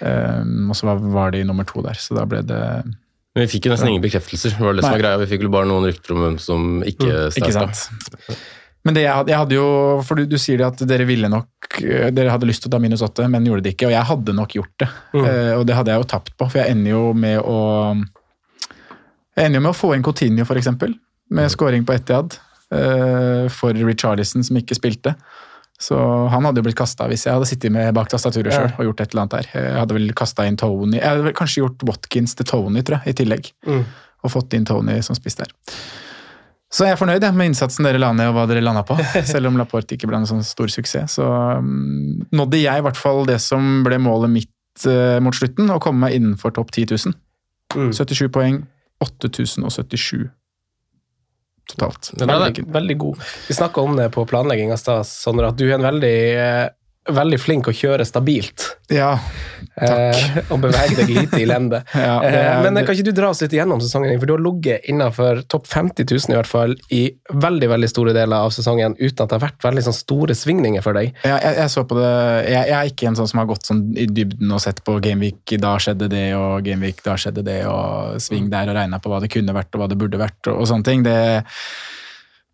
Um, 0.00 0.70
og 0.70 0.76
så 0.76 0.86
var 0.86 0.96
Vardy 0.96 1.42
nummer 1.44 1.64
to 1.68 1.82
der, 1.82 1.92
så 2.00 2.14
da 2.16 2.24
ble 2.24 2.40
det 2.42 2.60
Men 3.36 3.46
vi 3.46 3.58
fikk 3.58 3.66
jo 3.68 3.72
nesten 3.72 3.88
ingen 3.92 4.02
bekreftelser. 4.02 4.50
Det 4.56 4.60
var 4.64 4.72
det 4.74 4.82
som 4.82 4.92
var 4.92 4.98
greia. 5.02 5.18
Vi 5.20 5.26
fikk 5.30 5.42
jo 5.44 5.50
bare 5.52 5.68
noen 5.68 5.84
rykter 5.86 6.12
om 6.16 6.22
hvem 6.24 6.38
som 6.40 6.82
ikke 6.82 7.06
Mm, 7.06 7.36
Ikke 7.36 7.52
starta. 7.52 7.74
sant? 7.74 8.38
Men 8.86 8.96
det 8.96 9.02
jeg 9.04 9.12
hadde, 9.12 9.32
jeg 9.32 9.40
hadde 9.42 9.56
jo 9.58 9.66
For 10.06 10.16
du, 10.16 10.24
du 10.30 10.38
sier 10.40 10.62
at 10.64 10.80
dere 10.88 11.04
ville 11.08 11.28
nok 11.28 11.80
eh, 11.82 12.08
Dere 12.16 12.32
hadde 12.32 12.48
lyst 12.48 12.64
til 12.64 12.70
å 12.70 12.74
ta 12.74 12.80
minus 12.82 13.04
åtte, 13.04 13.26
men 13.28 13.48
gjorde 13.48 13.66
det 13.66 13.74
ikke. 13.74 13.90
Og 13.90 13.94
jeg 13.94 14.08
hadde 14.12 14.36
nok 14.36 14.56
gjort 14.56 14.74
det. 14.80 14.88
Mm. 15.12 15.26
Uh, 15.26 15.52
og 15.58 15.66
det 15.68 15.76
hadde 15.76 15.92
jeg 15.92 16.02
jo 16.02 16.08
tapt 16.14 16.32
på, 16.36 16.48
for 16.48 16.62
jeg 16.62 16.76
ender 16.76 16.94
jo 16.94 17.04
med 17.12 17.42
å 17.44 17.58
Jeg 19.36 19.46
ender 19.46 19.60
jo 19.60 19.66
med 19.66 19.74
å 19.74 19.76
få 19.76 19.92
inn 19.96 20.06
Coutinho, 20.06 20.46
eksempel, 20.56 20.96
med 21.30 21.52
scoring 21.52 21.84
på 21.86 21.96
Etiad. 21.98 22.40
Uh, 22.70 23.50
for 23.50 23.74
Richarlison, 23.74 24.44
som 24.46 24.58
ikke 24.60 24.78
spilte. 24.78 25.16
Så 25.80 25.96
han 26.28 26.44
hadde 26.44 26.60
jo 26.60 26.66
blitt 26.66 26.78
kasta 26.78 27.06
hvis 27.08 27.24
jeg 27.24 27.32
hadde 27.32 27.48
sittet 27.48 27.72
med 27.72 27.94
bak 27.96 28.10
tastaturet 28.12 28.52
sjøl 28.52 28.68
og 28.68 28.84
gjort 28.90 29.00
et 29.00 29.14
eller 29.14 29.24
annet 29.24 29.36
der. 29.38 29.48
Jeg 29.54 29.78
hadde 29.78 29.96
vel 29.96 30.12
kasta 30.16 30.44
inn 30.44 30.58
Tony 30.60 30.98
Jeg 30.98 31.06
hadde 31.06 31.24
vel 31.24 31.36
kanskje 31.38 31.62
gjort 31.62 31.84
Watkins 31.88 32.36
til 32.36 32.48
Tony, 32.50 32.84
tror 32.84 33.00
jeg, 33.00 33.14
i 33.14 33.16
tillegg. 33.22 33.48
Mm. 33.64 33.86
Og 34.20 34.34
fått 34.34 34.56
inn 34.58 34.68
Tony 34.68 34.98
som 35.06 35.16
spiss 35.16 35.40
der. 35.40 35.54
Så 36.70 36.86
jeg 36.86 36.94
er 36.94 36.98
fornøyd 37.00 37.24
jeg, 37.26 37.34
med 37.34 37.50
innsatsen 37.50 37.86
dere 37.86 37.98
la 37.98 38.12
ned, 38.14 38.30
og 38.30 38.36
hva 38.36 38.46
dere 38.46 38.62
landa 38.62 38.84
på. 38.86 38.94
Selv 39.32 39.50
om 39.50 39.58
Laporte 39.58 39.96
ikke 39.96 40.06
ble 40.10 40.20
en 40.20 40.28
sånn 40.30 40.44
stor 40.46 40.70
suksess. 40.70 41.18
Så 41.18 41.26
um, 41.26 42.20
nådde 42.30 42.62
jeg 42.62 42.82
i 42.82 42.84
hvert 42.86 42.98
fall 42.98 43.24
det 43.28 43.40
som 43.42 43.80
ble 43.86 43.98
målet 44.02 44.30
mitt 44.30 44.86
eh, 44.86 45.18
mot 45.22 45.34
slutten, 45.34 45.72
å 45.74 45.80
komme 45.82 46.06
meg 46.06 46.20
innenfor 46.20 46.54
topp 46.54 46.70
10 46.70 46.94
000. 46.94 47.16
Mm. 47.74 47.90
77 47.96 48.28
poeng. 48.34 48.60
8077 49.02 50.28
totalt. 51.70 52.10
Det 52.14 52.26
Veldig, 52.26 52.64
veldig 52.72 52.96
god. 52.98 53.24
Vi 53.48 53.54
snakka 53.54 53.80
om 53.80 53.96
det 53.96 54.10
på 54.10 54.24
planlegging 54.26 54.72
av 54.72 54.80
stad, 54.80 55.06
Sondre, 55.06 55.50
at 55.50 55.58
du 55.58 55.66
er 55.68 55.76
en 55.78 55.86
veldig 55.86 56.16
eh, 56.34 56.66
veldig 57.08 57.40
flink 57.40 57.70
å 57.70 57.74
kjøre 57.74 58.04
stabilt. 58.04 58.66
Ja, 58.92 59.14
Eh, 59.80 60.40
og 60.52 60.58
bevege 60.60 60.96
deg 60.98 61.10
lite 61.14 61.40
i 61.40 61.46
lende. 61.48 61.82
Ja, 62.00 62.16
eh, 62.24 62.62
men 62.64 62.78
kan 62.84 62.94
ikke 62.94 63.10
du 63.10 63.14
dra 63.14 63.30
oss 63.32 63.40
litt 63.42 63.52
igjennom 63.54 63.80
sesongen? 63.82 64.10
din? 64.10 64.20
For 64.20 64.28
du 64.28 64.34
har 64.34 64.42
ligget 64.42 64.86
innenfor 64.90 65.42
topp 65.52 65.68
50 65.70 66.06
000 66.08 66.34
i 66.34 66.36
hvert 66.38 66.48
fall 66.48 66.74
i 66.96 67.00
veldig 67.30 67.68
veldig 67.70 67.90
store 67.90 68.14
deler 68.16 68.46
av 68.46 68.54
sesongen 68.54 68.96
uten 68.98 69.24
at 69.24 69.30
det 69.30 69.36
har 69.36 69.44
vært 69.44 69.66
veldig 69.66 69.84
sånn 69.86 69.96
store 69.96 70.36
svingninger 70.36 70.84
for 70.84 70.96
deg. 70.96 71.12
jeg, 71.22 71.36
jeg, 71.36 71.56
jeg 71.60 71.72
så 71.74 71.84
på 71.88 71.98
det 71.98 72.10
jeg, 72.10 72.56
jeg 72.56 72.76
er 72.78 72.90
ikke 72.92 73.10
en 73.10 73.20
sånn 73.20 73.30
som 73.30 73.42
har 73.42 73.50
gått 73.50 73.70
sånn 73.70 73.84
i 74.00 74.08
dybden 74.10 74.56
og 74.56 74.62
sett 74.64 74.82
på 74.86 74.96
Gameweek 75.04 75.56
da 75.62 75.76
skjedde 75.82 76.10
det, 76.12 76.26
og 76.38 76.66
Gameweek 76.66 77.04
da 77.06 77.16
skjedde 77.20 77.44
det, 77.46 77.60
og 77.68 78.20
sving 78.22 78.50
der 78.52 78.72
og 78.72 78.78
regna 78.80 79.00
på 79.02 79.12
hva 79.12 79.22
det 79.22 79.32
kunne 79.32 79.56
vært 79.56 79.74
og 79.76 79.84
hva 79.84 79.90
det 79.92 80.00
burde 80.00 80.20
vært, 80.20 80.40
og, 80.48 80.62
og 80.62 80.70
sånne 80.70 80.88
ting. 80.88 81.06
Det 81.06 81.18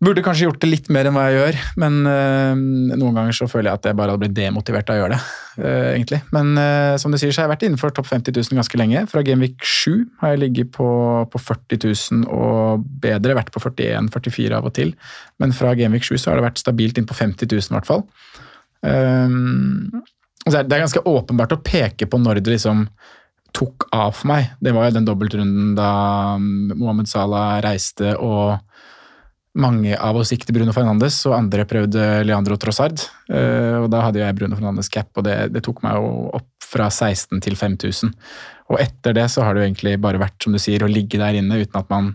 burde 0.03 0.21
kanskje 0.21 0.45
gjort 0.45 0.59
det 0.61 0.69
litt 0.69 0.87
mer 0.93 1.07
enn 1.09 1.15
hva 1.15 1.23
jeg 1.25 1.37
gjør, 1.39 1.55
men 1.81 1.95
øh, 2.05 2.59
noen 2.93 3.15
ganger 3.17 3.33
så 3.33 3.47
føler 3.49 3.71
jeg 3.71 3.79
at 3.79 3.87
jeg 3.89 3.97
bare 3.97 4.13
hadde 4.13 4.21
blitt 4.21 4.35
demotivert 4.37 4.91
av 4.93 4.97
å 4.97 4.99
gjøre 5.01 5.15
det, 5.15 5.21
øh, 5.57 5.87
egentlig. 5.95 6.19
Men 6.35 6.51
øh, 6.61 6.97
som 7.01 7.13
du 7.13 7.17
sier, 7.17 7.33
så 7.33 7.41
har 7.41 7.47
jeg 7.47 7.53
vært 7.55 7.65
innenfor 7.65 7.95
topp 7.97 8.11
50 8.11 8.35
000 8.35 8.59
ganske 8.61 8.79
lenge. 8.79 9.03
Fra 9.09 9.23
Genvik 9.25 9.65
7 9.65 10.05
har 10.21 10.35
jeg 10.35 10.43
ligget 10.43 10.71
på, 10.77 10.89
på 11.33 11.41
40 11.41 11.81
000 11.81 12.29
og 12.29 12.85
bedre, 13.01 13.39
vært 13.39 13.49
på 13.55 13.63
41-44 13.65 14.59
av 14.59 14.69
og 14.69 14.77
til. 14.77 14.93
Men 15.41 15.55
fra 15.57 15.73
Genvik 15.79 16.05
7 16.05 16.13
så 16.13 16.29
har 16.31 16.37
det 16.37 16.45
vært 16.45 16.61
stabilt 16.61 17.01
inn 17.01 17.09
på 17.09 17.17
50 17.17 17.49
000 17.49 17.71
i 17.71 17.77
hvert 17.79 17.89
fall. 17.89 18.05
Um, 18.85 20.03
og 20.45 20.51
så 20.51 20.59
er 20.59 20.63
det 20.63 20.69
det 20.69 20.77
er 20.77 20.83
ganske 20.85 21.07
åpenbart 21.09 21.55
å 21.55 21.63
peke 21.65 22.05
på 22.05 22.19
når 22.21 22.43
det 22.45 22.53
liksom 22.53 22.85
tok 23.57 23.87
av 23.95 24.13
for 24.13 24.29
meg. 24.29 24.53
Det 24.61 24.73
var 24.75 24.87
jo 24.87 24.97
den 24.99 25.07
dobbeltrunden 25.07 25.73
da 25.77 25.89
Mohammed 26.37 27.09
Salah 27.09 27.57
reiste 27.65 28.13
og 28.21 28.59
mange 29.57 29.95
av 29.97 30.15
oss 30.19 30.31
gikk 30.33 30.43
til 30.45 30.55
Bruno 30.57 30.73
Fernandes, 30.75 31.17
og 31.29 31.33
andre 31.37 31.65
prøvde 31.69 32.03
Leandro 32.27 32.55
Trossard. 32.61 32.97
Eh, 33.29 33.77
og 33.81 33.87
da 33.93 33.99
hadde 34.05 34.21
jeg 34.21 34.35
Bruno 34.37 34.55
Fernandes 34.59 34.89
cap, 34.93 35.09
og 35.17 35.23
det, 35.27 35.37
det 35.55 35.61
tok 35.65 35.77
meg 35.85 35.93
jo 35.97 36.05
opp 36.37 36.49
fra 36.67 36.87
16 36.91 37.39
til 37.45 37.55
5000. 37.57 38.11
Og 38.69 38.77
etter 38.83 39.11
det 39.15 39.27
så 39.31 39.39
har 39.45 39.51
det 39.55 39.61
jo 39.63 39.67
egentlig 39.69 39.93
bare 40.03 40.19
vært, 40.21 40.37
som 40.43 40.51
du 40.53 40.59
sier, 40.61 40.83
å 40.83 40.91
ligge 40.91 41.17
der 41.21 41.33
inne 41.39 41.61
uten 41.63 41.77
at 41.79 41.89
man 41.93 42.05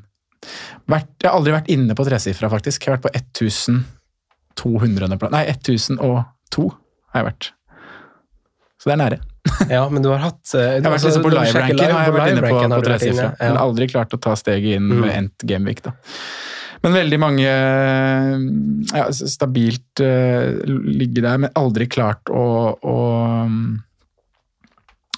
vært, 0.91 1.09
Jeg 1.23 1.31
har 1.31 1.37
aldri 1.39 1.53
vært 1.55 1.71
inne 1.73 1.95
på 1.97 2.05
tresifra, 2.07 2.51
faktisk. 2.53 2.85
Jeg 2.87 2.91
har 2.93 2.99
vært 3.01 3.09
på 3.09 3.15
1200. 3.17 5.19
plass. 5.19 5.33
Nei, 5.33 5.45
1002 5.55 6.69
har 7.13 7.19
jeg 7.23 7.29
vært. 7.31 7.45
Så 8.83 8.91
det 8.91 8.95
er 8.97 9.03
nære. 9.05 9.19
Ja, 9.71 9.83
men 9.91 10.03
du 10.05 10.09
har 10.11 10.19
hatt 10.23 10.43
du, 10.53 10.59
Jeg 10.59 10.83
har 10.83 10.91
vært 10.93 11.05
liksom 11.07 11.23
på 11.25 11.31
live-ranken, 11.33 11.93
har 11.95 12.05
jeg 12.07 12.15
vært 12.15 12.31
inne 12.35 12.43
på, 12.47 12.59
på 12.75 12.83
tresifra. 12.87 13.29
Ja. 13.39 13.49
Men 13.53 13.59
aldri 13.63 13.89
klart 13.91 14.15
å 14.15 14.19
ta 14.23 14.33
steget 14.39 14.77
inn 14.79 14.87
Mm. 14.91 15.01
ved 15.03 15.13
endt 15.17 15.39
gameweek, 15.49 15.81
da. 15.87 15.93
Men 16.83 16.97
veldig 16.97 17.19
mange 17.23 17.47
ja, 17.47 19.05
stabilt 19.12 20.03
uh, 20.03 20.62
ligge 20.67 21.23
der, 21.23 21.39
men 21.45 21.55
aldri 21.59 21.87
klart 21.91 22.31
å, 22.33 22.45
å, 22.75 22.97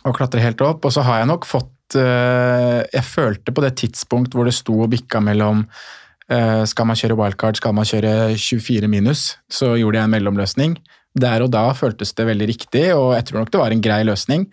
å 0.05 0.15
klatre 0.17 0.45
helt 0.45 0.65
opp. 0.65 0.85
Og 0.85 0.93
så 0.93 1.05
har 1.07 1.23
jeg 1.23 1.31
nok 1.33 1.49
fått 1.49 1.97
uh, 1.97 2.85
Jeg 2.85 3.05
følte 3.09 3.55
på 3.57 3.65
det 3.65 3.75
tidspunkt 3.81 4.37
hvor 4.37 4.49
det 4.49 4.57
sto 4.57 4.77
og 4.85 4.93
bikka 4.93 5.25
mellom 5.25 5.65
uh, 5.65 6.63
skal 6.69 6.91
man 6.91 7.01
kjøre 7.01 7.17
wildcard, 7.23 7.61
skal 7.61 7.77
man 7.77 7.89
kjøre 7.89 8.35
24 8.37 8.93
minus, 8.93 9.31
så 9.49 9.73
gjorde 9.81 10.03
jeg 10.03 10.11
en 10.11 10.17
mellomløsning. 10.19 10.79
Der 11.17 11.47
og 11.47 11.53
da 11.55 11.69
føltes 11.79 12.13
det 12.13 12.29
veldig 12.29 12.49
riktig, 12.51 12.89
og 12.93 13.15
jeg 13.15 13.31
tror 13.31 13.45
nok 13.45 13.55
det 13.55 13.63
var 13.63 13.73
en 13.73 13.85
grei 13.85 14.03
løsning. 14.05 14.49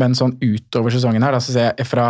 Men 0.00 0.16
sånn 0.16 0.38
utover 0.40 0.94
sesongen 0.94 1.22
her, 1.22 1.34
da, 1.36 1.42
så 1.42 1.52
ser 1.54 1.74
jeg 1.74 1.86
fra, 1.86 2.06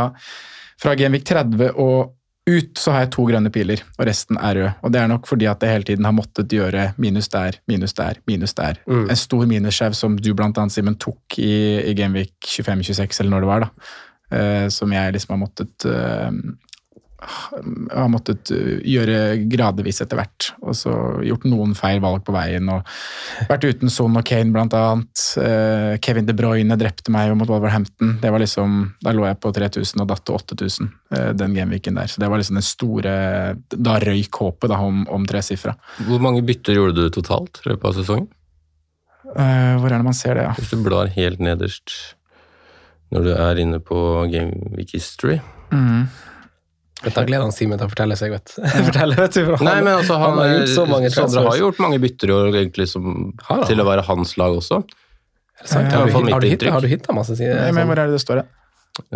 fra 0.80 0.94
Genvik 0.96 1.26
30 1.26 1.75
og 1.75 2.14
ut 2.44 2.78
så 2.78 2.92
har 2.92 3.04
jeg 3.04 3.12
to 3.14 3.24
grønne 3.28 3.50
piler, 3.52 3.80
og 3.96 4.04
resten 4.08 4.36
er 4.36 4.58
rød. 4.58 4.80
Og 4.84 4.92
det 4.92 5.00
er 5.00 5.08
nok 5.08 5.28
fordi 5.28 5.46
at 5.48 5.62
jeg 5.64 5.72
hele 5.72 5.88
tiden 5.88 6.08
har 6.08 6.16
måttet 6.16 6.52
gjøre 6.52 6.90
minus 7.00 7.30
der, 7.32 7.56
minus 7.70 7.96
der, 7.96 8.20
minus 8.28 8.52
der. 8.58 8.80
Mm. 8.86 9.06
En 9.08 9.20
stor 9.20 9.46
minusskjev 9.48 9.96
som 9.96 10.18
du 10.20 10.32
blant 10.36 10.58
annet, 10.60 10.74
Simen, 10.74 10.98
tok 11.00 11.38
i, 11.40 11.54
i 11.88 11.94
Genvik 11.96 12.36
25-26, 12.44 13.22
eller 13.22 13.32
når 13.32 13.46
det 13.46 13.50
var, 13.52 13.64
da. 13.64 13.94
Uh, 14.34 14.66
som 14.72 14.92
jeg 14.92 15.14
liksom 15.14 15.34
har 15.34 15.40
måttet 15.44 15.84
eh, 15.86 16.30
har 17.24 18.10
måttet 18.12 18.50
eh, 18.54 18.80
gjøre 18.94 19.18
gradvis 19.50 20.00
etter 20.04 20.18
hvert. 20.18 20.48
Og 20.64 20.76
så 20.78 20.92
gjort 21.24 21.46
noen 21.48 21.74
feil 21.78 22.00
valg 22.04 22.24
på 22.26 22.34
veien. 22.34 22.68
og 22.72 22.88
Vært 23.50 23.66
uten 23.68 23.92
Son 23.92 24.16
og 24.18 24.26
Kane, 24.28 24.52
blant 24.54 24.76
annet. 24.78 25.24
Eh, 25.40 25.96
Kevin 26.04 26.28
De 26.28 26.36
Bruyne 26.36 26.78
drepte 26.80 27.12
meg 27.14 27.34
mot 27.38 27.50
Wolverhampton. 27.50 28.16
Det 28.22 28.32
var 28.32 28.42
liksom, 28.42 28.94
Da 29.04 29.14
lå 29.16 29.26
jeg 29.28 29.40
på 29.42 29.52
3000 29.56 30.04
og 30.04 30.10
datt 30.12 30.24
til 30.24 30.38
8000 30.38 30.90
eh, 31.16 31.30
den 31.38 31.56
gameweeken 31.56 32.00
der. 32.00 32.10
Så 32.10 32.22
det 32.22 32.30
var 32.32 32.42
liksom 32.42 32.60
den 32.60 32.66
store 32.66 33.14
Da 33.70 33.98
røyk 34.02 34.40
håpet 34.42 34.72
da, 34.72 34.80
om, 34.82 35.04
om 35.12 35.28
tresifra. 35.28 35.76
Hvor 36.08 36.22
mange 36.22 36.44
bytter 36.46 36.78
gjorde 36.78 36.98
du 36.98 37.14
totalt 37.14 37.62
i 37.64 37.72
løpet 37.72 37.90
av 37.90 38.00
sesongen? 38.00 38.28
Hvor 39.34 39.88
er 39.88 39.96
det 39.96 40.04
man 40.04 40.14
ser 40.14 40.36
det, 40.36 40.44
ja? 40.44 40.52
Hvis 40.54 40.70
du 40.70 40.82
blar 40.84 41.08
helt 41.10 41.40
nederst 41.42 42.14
når 43.14 43.26
du 43.26 43.32
er 43.34 43.60
inne 43.62 43.80
på 43.82 43.96
Gameweek 44.32 44.96
History. 44.96 45.38
Mm. 45.70 46.06
Dette 47.04 47.25
gleder 47.28 47.44
han 47.44 47.54
Simen 47.54 47.80
til 47.80 47.88
å 47.88 47.92
fortelle 47.92 48.16
seg, 48.18 48.32
vet 48.34 48.54
Fortelle, 48.88 49.16
vet 49.18 49.37
du. 49.37 49.52
Nei, 49.61 49.76
men 49.84 49.92
altså, 49.92 50.18
han, 50.20 50.38
har 50.40 50.52
gjort 50.52 50.73
så 50.73 50.84
mange 50.88 51.12
Sondre 51.12 51.44
har 51.46 51.61
gjort 51.61 51.80
mange 51.84 52.00
bytter 52.02 52.32
i 52.32 52.37
år, 52.37 52.50
egentlig, 52.54 52.88
som, 52.90 53.06
Har 53.49 53.64
til 53.68 53.82
å 53.82 53.87
være 53.88 54.04
hans 54.08 54.34
lag 54.40 54.56
også. 54.56 54.80
Er 54.84 55.66
det 55.66 55.70
sant? 55.70 55.88
Eh, 55.88 55.96
Har 55.99 56.08
du, 56.08 56.14
fall 56.16 56.32
har 56.32 56.44
du, 56.44 56.68
har 56.76 56.84
du 56.84 56.90
hitta 56.90 57.16
masse 57.16 57.37
sider? 57.38 57.61
Nei, 57.61 57.73
men 57.76 57.90
hvor 57.90 58.00
er 58.00 58.11
det 58.11 58.18
det 58.18 58.25
står, 58.25 58.42
da? 58.42 58.64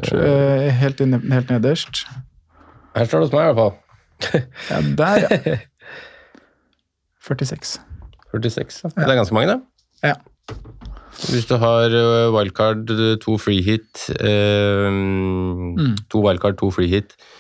Eh, 0.02 0.68
Helt, 0.83 1.00
inne, 1.04 1.21
helt 1.33 1.52
nederst. 1.54 2.04
Her 2.99 3.09
står 3.09 3.25
det 3.25 3.28
hos 3.28 3.37
meg, 3.37 3.45
i 3.45 3.52
hvert 3.52 3.61
fall. 3.64 3.76
Ja, 4.73 4.80
der, 4.99 5.25
ja. 5.25 5.59
46. 7.28 7.78
46. 8.33 8.83
Ja. 8.85 8.90
Det 8.97 9.09
er 9.09 9.18
ganske 9.21 9.37
mange, 9.37 9.54
det. 9.54 10.11
Ja. 10.11 10.16
Hvis 11.28 11.49
du 11.50 11.57
har 11.59 11.95
eh, 11.95 12.30
wildcard, 12.35 12.90
to 13.23 13.35
free 13.42 13.62
hit 13.64 14.07
eh, 14.23 14.87
To 16.12 16.23
wildcard, 16.23 16.59
to 16.61 16.71
free 16.75 16.88
hit, 16.90 17.16
eh, 17.18 17.38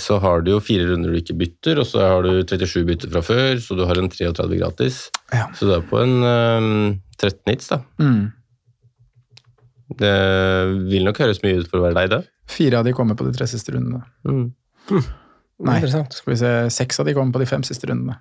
så 0.00 0.18
har 0.20 0.42
du 0.44 0.50
jo 0.50 0.60
fire 0.60 0.90
runder 0.90 1.08
du 1.14 1.16
ikke 1.16 1.36
bytter, 1.40 1.78
og 1.80 1.86
så 1.88 2.02
har 2.04 2.26
du 2.26 2.42
37 2.44 2.82
bytter 2.84 3.12
fra 3.14 3.22
før, 3.24 3.60
så 3.64 3.76
du 3.78 3.86
har 3.88 3.96
en 3.96 4.10
33 4.12 4.58
gratis. 4.60 4.98
Ja. 5.32 5.46
Så 5.56 5.70
du 5.70 5.72
er 5.72 5.86
på 5.88 6.02
en 6.02 6.18
um, 6.20 6.98
13 7.16 7.48
hits, 7.48 7.70
da. 7.72 7.80
Mm. 7.96 8.26
Det 10.00 10.14
vil 10.90 11.04
nok 11.06 11.20
høres 11.22 11.42
mye 11.44 11.62
ut 11.62 11.70
for 11.70 11.80
å 11.80 11.86
være 11.86 11.96
deg, 12.02 12.12
det. 12.12 12.20
Fire 12.50 12.80
av 12.80 12.86
de 12.86 12.94
kommer 12.96 13.16
på 13.16 13.26
de 13.26 13.34
tre 13.36 13.48
siste 13.48 13.72
rundene. 13.74 14.02
Mm. 14.28 14.48
Nei, 15.64 15.80
skal 15.86 16.32
vi 16.32 16.38
se, 16.40 16.54
seks 16.74 17.00
av 17.00 17.08
de 17.08 17.14
kommer 17.16 17.36
på 17.36 17.42
de 17.44 17.48
fem 17.48 17.64
siste 17.66 17.88
rundene. 17.88 18.18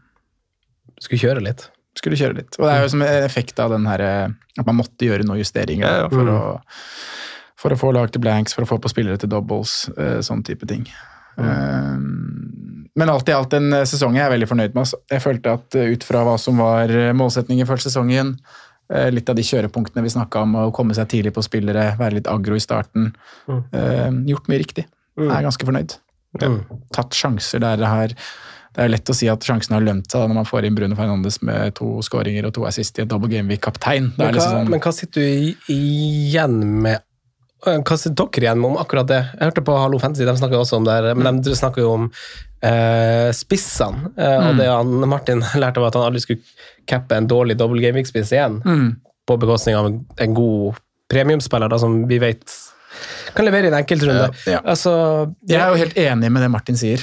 Skulle 1.02 1.22
kjøre 1.24 1.44
litt. 1.44 1.68
Skulle 1.98 2.18
kjøre 2.18 2.40
litt. 2.40 2.58
Og 2.60 2.68
det 2.68 2.74
er 2.74 2.86
jo 2.86 2.92
som 2.94 3.04
en 3.06 3.26
effekt 3.26 3.60
av 3.62 3.74
den 3.74 3.88
her, 3.90 4.02
eh, 4.02 4.60
at 4.60 4.70
man 4.70 4.80
måtte 4.80 5.06
gjøre 5.06 5.26
noen 5.28 5.42
justeringer 5.42 5.86
Ja, 5.86 6.04
ja. 6.06 6.12
For, 6.14 6.30
å, 6.30 6.38
for 7.60 7.76
å 7.76 7.80
få 7.80 7.92
lag 7.96 8.14
til 8.14 8.24
blanks, 8.24 8.56
for 8.56 8.66
å 8.66 8.70
få 8.70 8.80
på 8.82 8.92
spillere 8.92 9.20
til 9.22 9.32
doubles, 9.34 9.88
eh, 9.98 10.20
sånn 10.26 10.46
type 10.46 10.70
ting. 10.70 10.88
Eh, 11.38 11.98
Men 12.96 13.10
alt 13.10 13.30
i 13.30 13.34
alt 13.34 13.56
en 13.58 13.74
sesong 13.90 14.18
jeg 14.20 14.28
er 14.28 14.34
veldig 14.36 14.50
fornøyd 14.52 14.76
med. 14.76 14.84
Altså. 14.84 15.00
Jeg 15.10 15.24
følte 15.24 15.56
at 15.58 15.80
eh, 15.80 15.94
ut 15.96 16.06
fra 16.06 16.22
hva 16.28 16.38
som 16.42 16.62
var 16.62 16.94
eh, 16.94 17.10
målsetningen 17.18 17.70
før 17.70 17.82
sesongen, 17.82 18.36
eh, 18.94 19.10
litt 19.10 19.30
av 19.30 19.40
de 19.40 19.46
kjørepunktene 19.48 20.06
vi 20.06 20.14
snakka 20.14 20.46
om, 20.46 20.56
å 20.62 20.72
komme 20.76 20.94
seg 20.98 21.10
tidlig 21.10 21.34
på 21.34 21.46
spillere, 21.46 21.94
være 21.98 22.20
litt 22.20 22.30
aggro 22.30 22.60
i 22.60 22.64
starten, 22.64 23.12
mm. 23.50 24.24
gjort 24.30 24.50
mye 24.52 24.62
riktig. 24.62 24.88
Jeg 25.18 25.30
er 25.34 25.46
ganske 25.46 25.66
fornøyd. 25.66 25.98
Tatt 26.94 27.18
sjanser 27.18 27.62
der 27.62 27.82
det 27.82 27.90
har 27.90 28.18
det 28.74 28.82
er 28.82 28.90
lett 28.90 29.10
å 29.10 29.14
si 29.14 29.28
at 29.30 29.46
sjansen 29.46 29.76
har 29.76 29.84
lønt 29.86 30.10
seg 30.10 30.24
når 30.26 30.38
man 30.40 30.48
får 30.50 30.66
inn 30.66 30.78
Bruno 30.78 30.96
Fernandes 30.98 31.38
med 31.46 31.76
to 31.78 32.00
skåringer 32.06 32.48
og 32.48 32.56
to 32.56 32.64
assist 32.66 32.98
i 32.98 33.04
et 33.04 33.10
double 33.12 33.30
game 33.30 33.46
week-kaptein. 33.54 34.10
Men 34.18 34.34
liksom 34.34 34.56
sånn, 34.56 34.72
men 34.74 34.82
hva 34.82 34.94
sitter 34.98 35.22
du 35.22 35.74
igjen 35.76 36.56
med 36.82 37.04
Hva 37.64 37.96
sier 37.98 38.12
dere 38.20 38.44
igjen 38.44 38.64
om 38.68 38.76
akkurat 38.82 39.08
det? 39.08 39.22
Jeg 39.40 39.48
hørte 39.50 39.64
på 39.66 39.76
Hallo 39.80 40.00
Fantasy, 40.02 40.26
de 40.28 40.34
snakker 40.40 40.60
også 40.60 40.78
om 40.82 40.88
det, 40.88 40.96
her, 40.98 41.16
men 41.16 41.40
de 41.46 41.54
snakker 41.56 41.82
jo 41.86 41.94
om 41.96 42.10
eh, 42.64 43.30
spissene. 43.36 44.12
eh, 44.18 44.36
Mm. 44.40 44.48
Og 44.50 44.58
det 44.60 44.68
han, 44.68 44.94
Martin 45.10 45.44
lærte 45.62 45.80
av 45.80 45.88
at 45.88 45.96
han 46.00 46.08
aldri 46.10 46.22
skulle 46.26 46.44
cappe 46.90 47.16
en 47.16 47.28
dårlig 47.32 47.56
double 47.58 47.80
game 47.84 47.96
week-spiss 48.02 48.34
igjen, 48.36 48.60
mm, 48.66 48.90
på 49.30 49.38
bekostning 49.40 49.76
av 49.80 49.88
en, 49.88 50.02
en 50.20 50.34
god 50.36 50.80
premiumspiller 51.14 51.70
da, 51.72 51.78
som 51.80 52.02
vi 52.10 52.18
vet 52.20 52.44
kan 53.34 53.46
levere 53.48 53.70
i 53.70 53.72
en 53.72 53.80
enkeltrunde. 53.80 54.28
Ja, 54.46 54.58
ja. 54.58 54.60
Altså, 54.70 54.92
Jeg 55.50 55.60
er 55.62 55.70
jo 55.72 55.80
helt 55.80 55.96
enig 55.98 56.30
med 56.32 56.44
det 56.44 56.52
Martin 56.54 56.78
sier. 56.78 57.02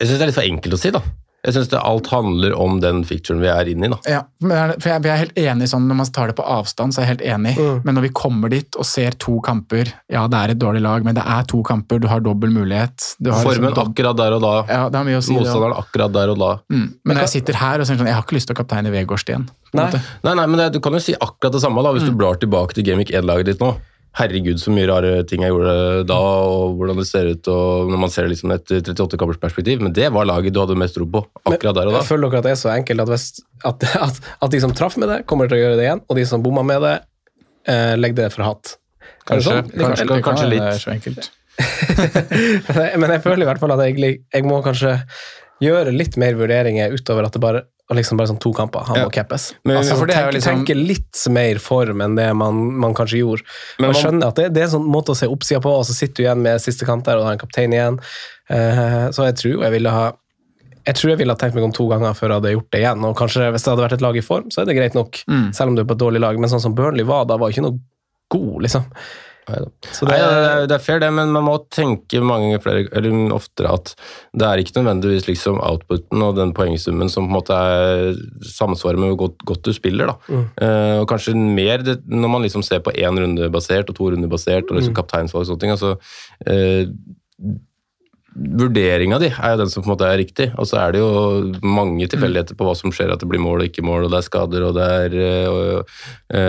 Jeg 0.00 0.08
syns 0.10 0.18
det 0.18 0.24
er 0.26 0.30
litt 0.32 0.36
for 0.40 0.48
enkelt 0.50 0.74
å 0.76 0.80
si, 0.80 0.90
da. 0.94 1.00
Jeg 1.44 1.52
syns 1.58 1.72
alt 1.76 2.06
handler 2.08 2.54
om 2.56 2.78
den 2.80 3.02
fikturen 3.04 3.42
vi 3.42 3.48
er 3.52 3.68
inne 3.68 3.84
i, 3.84 3.90
da. 3.92 3.98
Ja, 4.08 4.20
for 4.40 4.88
jeg, 4.88 5.02
jeg 5.04 5.12
er 5.12 5.20
helt 5.20 5.38
enig 5.38 5.66
sånn, 5.68 5.84
Når 5.90 5.98
man 5.98 6.06
tar 6.16 6.30
det 6.30 6.36
på 6.38 6.44
avstand, 6.48 6.94
så 6.96 7.02
er 7.02 7.04
jeg 7.04 7.10
helt 7.18 7.24
enig. 7.34 7.52
Mm. 7.58 7.82
Men 7.84 7.98
når 7.98 8.06
vi 8.06 8.10
kommer 8.16 8.48
dit 8.48 8.78
og 8.80 8.86
ser 8.88 9.12
to 9.20 9.36
kamper 9.44 9.92
Ja, 10.08 10.24
det 10.32 10.40
er 10.40 10.54
et 10.54 10.58
dårlig 10.62 10.80
lag, 10.86 11.04
men 11.04 11.14
det 11.18 11.24
er 11.26 11.44
to 11.50 11.60
kamper. 11.62 12.00
Du 12.00 12.08
har 12.08 12.20
dobbel 12.24 12.48
mulighet. 12.54 13.10
Du 13.20 13.30
har 13.30 13.44
Formen 13.44 13.68
liksom 13.70 13.92
akkurat 13.92 14.16
der 14.16 14.38
og 14.38 14.40
da. 14.46 14.54
ja, 14.72 14.82
det 14.88 14.96
har 15.02 15.04
mye 15.10 15.20
å 15.20 15.24
si. 15.28 15.36
Motstanderen 15.36 15.76
akkurat 15.84 16.12
der 16.16 16.32
og 16.32 16.38
da. 16.40 16.50
Mm. 16.72 16.86
Men 17.04 17.20
jeg 17.24 17.28
sitter 17.36 17.60
her 17.60 17.80
og 17.84 17.86
sier 17.90 18.00
sånn 18.00 18.08
Jeg 18.08 18.16
har 18.16 18.24
ikke 18.24 18.38
lyst 18.40 18.48
til 18.48 18.56
å 18.56 18.62
kapteine 18.64 18.90
Vegårsten. 18.94 19.48
Nei. 19.74 19.90
Nei, 20.24 20.34
nei, 20.38 20.46
men 20.46 20.56
det, 20.62 20.72
Du 20.78 20.80
kan 20.80 20.92
jo 20.96 21.02
si 21.02 21.12
akkurat 21.18 21.52
det 21.52 21.60
samme 21.60 21.82
da, 21.84 21.92
hvis 21.92 22.04
Mm. 22.08 22.10
du 22.14 22.16
blar 22.24 22.36
tilbake 22.40 22.72
til 22.74 22.84
Gamic 22.88 23.10
1-laget 23.12 23.44
ditt 23.52 23.60
nå. 23.60 23.74
Herregud, 24.14 24.60
så 24.62 24.70
mye 24.70 24.86
rare 24.86 25.24
ting 25.26 25.42
jeg 25.42 25.50
gjorde 25.50 26.04
da, 26.06 26.16
og 26.46 26.76
hvordan 26.78 27.00
det 27.00 27.06
ser 27.08 27.26
ut 27.32 27.48
og 27.50 27.88
når 27.90 27.98
man 28.04 28.12
ser 28.14 28.28
det 28.28 28.34
liksom 28.36 28.52
et 28.54 28.70
38 28.70 29.18
kampers 29.18 29.40
perspektiv. 29.42 29.80
Men 29.82 29.92
det 29.96 30.06
var 30.14 30.28
laget 30.30 30.54
du 30.54 30.60
hadde 30.62 30.76
mest 30.78 30.94
tro 30.94 31.06
på 31.10 31.24
akkurat 31.50 31.74
der 31.80 31.90
og 31.90 31.96
da. 31.98 32.02
Føler 32.06 32.30
dere 32.30 32.44
at 32.44 32.46
det 32.46 32.52
er 32.54 32.60
så 32.62 32.70
enkelt 32.76 33.02
at, 33.02 33.10
hvis, 33.10 33.26
at, 33.66 33.88
at, 33.98 34.20
at 34.46 34.54
de 34.54 34.60
som 34.62 34.74
traff 34.76 34.94
med 35.02 35.10
det, 35.10 35.18
kommer 35.26 35.50
til 35.50 35.58
å 35.58 35.62
gjøre 35.64 35.80
det 35.80 35.88
igjen, 35.88 36.04
og 36.06 36.20
de 36.20 36.26
som 36.30 36.44
bomma 36.46 36.62
med 36.66 36.86
det, 36.86 36.94
eh, 37.74 37.94
legger 37.98 38.22
det 38.22 38.28
for 38.36 38.46
hat. 38.46 38.76
Det 39.02 39.32
Kanskje, 39.32 39.50
sånn? 39.50 39.72
Det 39.72 39.82
kanskje, 39.82 40.06
kan- 40.12 40.22
kanskje 40.30 40.50
det 40.52 40.62
er 40.62 40.78
så 40.84 40.94
enkelt. 40.94 41.30
Men 43.00 43.10
jeg 43.14 43.22
føler 43.24 43.44
i 43.44 43.48
hvert 43.48 43.60
fall 43.62 43.74
at 43.76 43.82
jeg, 43.88 44.18
jeg 44.34 44.46
må 44.46 44.60
kanskje 44.64 44.94
gjøre 45.64 45.94
litt 45.96 46.16
mer 46.20 46.34
vurderinger 46.38 46.92
utover 46.94 47.26
at 47.26 47.32
det 47.36 47.40
bare 47.44 47.62
og 47.84 47.98
liksom 47.98 48.16
bare 48.16 48.30
sånn 48.30 48.38
to 48.40 48.48
kamper, 48.56 48.80
han 48.88 48.96
Ja. 48.96 49.04
må 49.04 49.12
cappes. 49.12 49.52
Men- 49.62 49.76
altså, 49.76 49.98
for 49.98 50.06
det 50.06 50.16
tenke, 50.16 50.32
liksom- 50.32 50.64
tenke 50.64 50.86
litt 50.88 51.28
mer 51.28 51.58
form 51.60 52.00
enn 52.00 52.16
det 52.16 52.34
man, 52.34 52.54
man 52.80 52.94
kanskje 52.94 53.18
gjorde. 53.20 53.42
Men 53.78 53.90
man, 53.90 53.92
man- 53.92 54.02
skjønner 54.02 54.26
at 54.28 54.34
det, 54.36 54.54
det 54.54 54.62
er 54.62 54.64
en 54.64 54.80
sånn 54.80 54.88
måte 54.88 55.12
å 55.12 55.16
se 55.16 55.26
oppsida 55.26 55.60
på, 55.60 55.68
og 55.68 55.84
så 55.84 55.92
sitter 55.92 56.14
du 56.14 56.22
igjen 56.22 56.40
med 56.40 56.60
siste 56.60 56.86
kamp 56.86 57.04
der, 57.04 57.18
og 57.18 57.24
har 57.24 57.32
en 57.32 57.38
kaptein 57.38 57.74
igjen. 57.74 57.98
Uh, 58.48 59.12
så 59.12 59.26
jeg 59.28 59.36
tror 59.36 59.62
jeg 59.64 59.72
ville 59.72 59.90
ha 59.90 60.12
jeg 60.86 60.94
tror 60.96 61.08
jeg 61.10 61.18
ville 61.18 61.32
ha 61.32 61.36
tenkt 61.36 61.54
meg 61.54 61.64
om 61.64 61.72
to 61.72 61.88
ganger 61.88 62.12
før 62.12 62.28
jeg 62.28 62.40
hadde 62.40 62.54
gjort 62.54 62.70
det 62.72 62.80
igjen. 62.80 63.04
Og 63.04 63.16
kanskje 63.16 63.52
Hvis 63.52 63.64
det 63.64 63.70
hadde 63.72 63.84
vært 63.88 63.92
et 63.92 64.02
lag 64.02 64.16
i 64.16 64.20
form, 64.20 64.48
så 64.50 64.62
er 64.62 64.64
det 64.66 64.76
greit 64.76 64.94
nok, 64.94 65.22
selv 65.52 65.68
om 65.68 65.74
du 65.76 65.82
er 65.82 65.84
på 65.86 65.92
et 65.92 65.98
dårlig 65.98 66.20
lag. 66.20 66.38
Men 66.38 66.48
sånn 66.50 66.60
som 66.60 66.74
Burnley 66.74 67.04
var 67.04 67.24
da, 67.26 67.36
var 67.36 67.48
ikke 67.50 67.62
noe 67.62 67.78
god, 68.30 68.62
liksom. 68.62 68.84
Så 69.92 70.06
Nei, 70.08 70.16
det, 70.16 70.28
er, 70.28 70.66
det 70.70 70.76
er 70.76 70.82
fair, 70.82 71.00
det, 71.02 71.10
men 71.12 71.32
man 71.34 71.44
må 71.46 71.56
tenke 71.74 72.22
mange 72.24 72.48
ganger 72.48 72.62
flere, 72.64 72.84
eller 72.96 73.34
oftere 73.36 73.74
at 73.76 73.92
det 74.32 74.46
er 74.48 74.62
ikke 74.62 74.78
nødvendigvis 74.78 75.28
liksom 75.28 75.60
outputen 75.64 76.24
og 76.24 76.38
den 76.38 76.54
poengsummen 76.56 77.12
som 77.12 77.28
på 77.28 77.32
en 77.32 77.36
måte 77.36 77.58
er 77.58 78.16
samsvarer 78.54 79.00
med 79.00 79.12
hvor 79.12 79.26
godt, 79.26 79.44
godt 79.52 79.68
du 79.68 79.76
spiller. 79.76 80.14
da. 80.14 80.40
Eh, 80.64 80.96
og 81.02 81.08
kanskje 81.10 81.36
mer 81.36 81.84
det, 81.84 82.00
når 82.08 82.34
man 82.36 82.46
liksom 82.46 82.64
ser 82.64 82.80
på 82.84 82.94
én 82.96 83.20
runde 83.20 83.52
basert 83.52 83.92
og 83.92 83.98
to 83.98 84.10
runder 84.14 84.32
basert 84.32 84.70
og 84.70 84.80
liksom 84.80 84.96
kapteinsvalg 84.96 85.44
og 85.44 85.52
sånne 85.52 85.64
ting. 85.64 85.74
altså 85.74 85.94
uh, 86.48 87.62
Vurderinga 88.34 89.20
di 89.22 89.28
er 89.30 89.52
jo 89.54 89.58
den 89.60 89.70
som 89.70 89.84
på 89.84 89.86
en 89.86 89.92
måte 89.92 90.06
er 90.10 90.18
riktig, 90.18 90.48
og 90.58 90.66
så 90.66 90.80
er 90.82 90.94
det 90.94 91.02
jo 91.04 91.52
mange 91.62 92.08
tilfeldigheter 92.10 92.58
på 92.58 92.66
hva 92.66 92.72
som 92.74 92.90
skjer, 92.94 93.12
at 93.14 93.22
det 93.22 93.28
blir 93.30 93.42
mål 93.42 93.62
og 93.62 93.68
ikke 93.68 93.84
mål, 93.86 94.06
og 94.06 94.10
det 94.10 94.18
er 94.18 94.26
skader, 94.26 94.64
og 94.66 94.74
det 94.74 94.88
er 95.04 95.14
uh, 95.54 96.00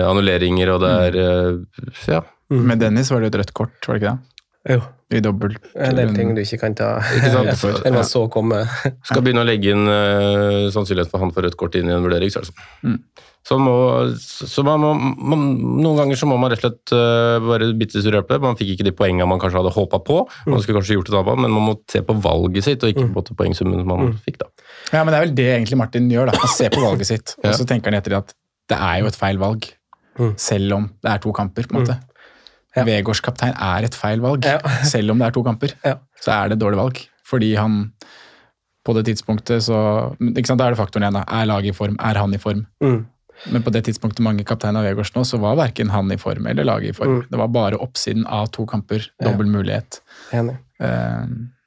annulleringer, 0.08 0.72
og 0.74 0.82
det 0.82 0.90
er 1.06 1.20
eh, 1.22 2.24
Ja. 2.50 2.62
Med 2.62 2.78
Dennis 2.82 3.10
var 3.10 3.22
det 3.24 3.32
et 3.32 3.40
rødt 3.42 3.54
kort, 3.56 3.76
var 3.86 3.96
det 3.96 4.02
ikke 4.02 4.14
det? 4.14 4.36
jo, 4.66 4.80
I 5.14 5.20
dobbelt. 5.22 5.68
en 5.78 5.94
del 5.98 6.12
ting 6.16 6.32
du 6.34 6.40
ikke 6.42 6.58
kan 6.64 6.74
ta 6.74 6.96
Ikke 7.14 7.30
sant? 7.30 7.64
Eller 7.84 8.00
man 8.00 8.08
så 8.08 8.24
komme. 8.32 8.64
skal 9.06 9.22
begynne 9.22 9.44
å 9.44 9.46
legge 9.46 9.70
inn 9.74 9.86
uh, 9.86 10.66
sannsynlighet 10.74 11.12
for 11.12 11.22
han 11.22 11.32
får 11.34 11.46
rødt 11.46 11.58
kort 11.60 11.78
inn 11.78 11.90
i 11.90 11.94
en 11.94 12.02
vurdering, 12.02 12.32
så 12.32 12.40
er 12.40 12.46
det 12.46 12.50
sånn. 12.50 12.98
Så, 13.46 13.60
må, 13.62 13.72
så 14.18 14.64
man 14.66 14.82
må, 14.82 14.88
man, 14.98 15.42
noen 15.78 16.00
ganger 16.00 16.18
så 16.18 16.26
må 16.26 16.34
man 16.42 16.50
rett 16.50 16.64
og 16.66 16.72
slett 16.72 16.94
uh, 16.98 17.36
bare 17.46 17.68
bite 17.78 18.02
seg 18.02 18.16
i. 18.18 18.40
Man 18.42 18.58
fikk 18.58 18.72
ikke 18.74 18.88
de 18.88 18.94
poengene 18.98 19.28
man 19.30 19.38
kanskje 19.42 19.60
hadde 19.60 19.74
håpa 19.76 20.00
på, 20.02 20.18
man 20.50 20.64
skulle 20.64 20.80
kanskje 20.80 20.96
gjort 20.98 21.12
det 21.12 21.20
annet, 21.20 21.44
men 21.44 21.54
man 21.54 21.68
må 21.68 21.76
se 21.92 22.02
på 22.02 22.18
valget 22.24 22.66
sitt, 22.66 22.82
og 22.82 22.90
ikke 22.90 23.06
på 23.14 23.22
mm. 23.22 23.38
poengsummen 23.38 23.86
man 23.86 24.16
fikk. 24.26 24.40
da. 24.42 24.50
Ja, 24.90 25.04
men 25.04 25.12
det 25.12 25.20
er 25.20 25.26
vel 25.28 25.38
det 25.38 25.48
egentlig 25.52 25.78
Martin 25.78 26.10
gjør. 26.10 26.32
da. 26.32 26.42
Han 26.42 26.54
ser 26.56 26.74
på 26.74 26.82
valget 26.82 27.12
sitt, 27.12 27.36
Ja. 27.38 27.52
og 27.52 27.60
så 27.60 27.68
tenker 27.70 27.94
han 27.94 28.00
etter 28.00 28.18
at 28.18 28.34
det 28.66 28.82
er 28.82 29.04
jo 29.04 29.12
et 29.12 29.20
feil 29.22 29.38
valg. 29.38 29.70
Mm. 30.18 30.34
Selv 30.40 30.74
om 30.80 30.90
det 31.04 31.12
er 31.12 31.22
to 31.22 31.30
kamper, 31.36 31.70
på 31.70 31.76
en 31.76 31.84
måte. 31.84 32.00
Vegårs 32.84 33.22
kaptein 33.24 33.54
er 33.56 33.84
et 33.88 33.94
feil 33.94 34.20
valg, 34.20 34.44
Ja. 34.44 34.58
selv 34.92 35.10
om 35.10 35.18
det 35.18 35.26
er 35.28 35.30
to 35.32 35.42
kamper. 35.46 35.72
Ja. 35.84 35.96
Så 36.20 36.32
er 36.34 36.48
det 36.48 36.58
et 36.58 36.64
dårlig 36.64 36.76
valg. 36.76 37.00
Fordi 37.26 37.54
han 37.56 37.92
på 38.86 38.94
det 38.94 39.06
tidspunktet 39.08 39.64
så 39.66 39.78
ikke 40.20 40.46
sant, 40.46 40.60
Da 40.60 40.66
er 40.68 40.74
det 40.76 40.78
faktoren 40.78 41.02
igjen. 41.08 41.16
da. 41.18 41.24
Er 41.26 41.46
laget 41.46 41.72
i 41.72 41.76
form? 41.76 41.96
Er 41.98 42.14
han 42.20 42.34
i 42.34 42.38
form? 42.38 42.66
Mm. 42.82 43.06
Men 43.52 43.62
på 43.62 43.72
det 43.72 43.84
tidspunktet 43.84 44.20
mange 44.24 44.44
kapteiner 44.44 44.80
av 44.80 44.86
Vegårs 44.86 45.10
nå, 45.16 45.24
så 45.26 45.38
var 45.42 45.56
verken 45.58 45.90
han 45.90 46.10
i 46.12 46.16
form 46.16 46.46
eller 46.46 46.64
laget 46.64 46.88
i 46.90 46.96
form. 46.96 47.18
Mm. 47.18 47.26
Det 47.30 47.38
var 47.38 47.48
bare 47.48 47.76
oppsiden 47.82 48.24
av 48.26 48.46
to 48.54 48.64
kamper. 48.66 49.04
Dobbel 49.22 49.46
mulighet. 49.46 50.00
Enig. 50.32 50.56
Uh, 50.80 51.26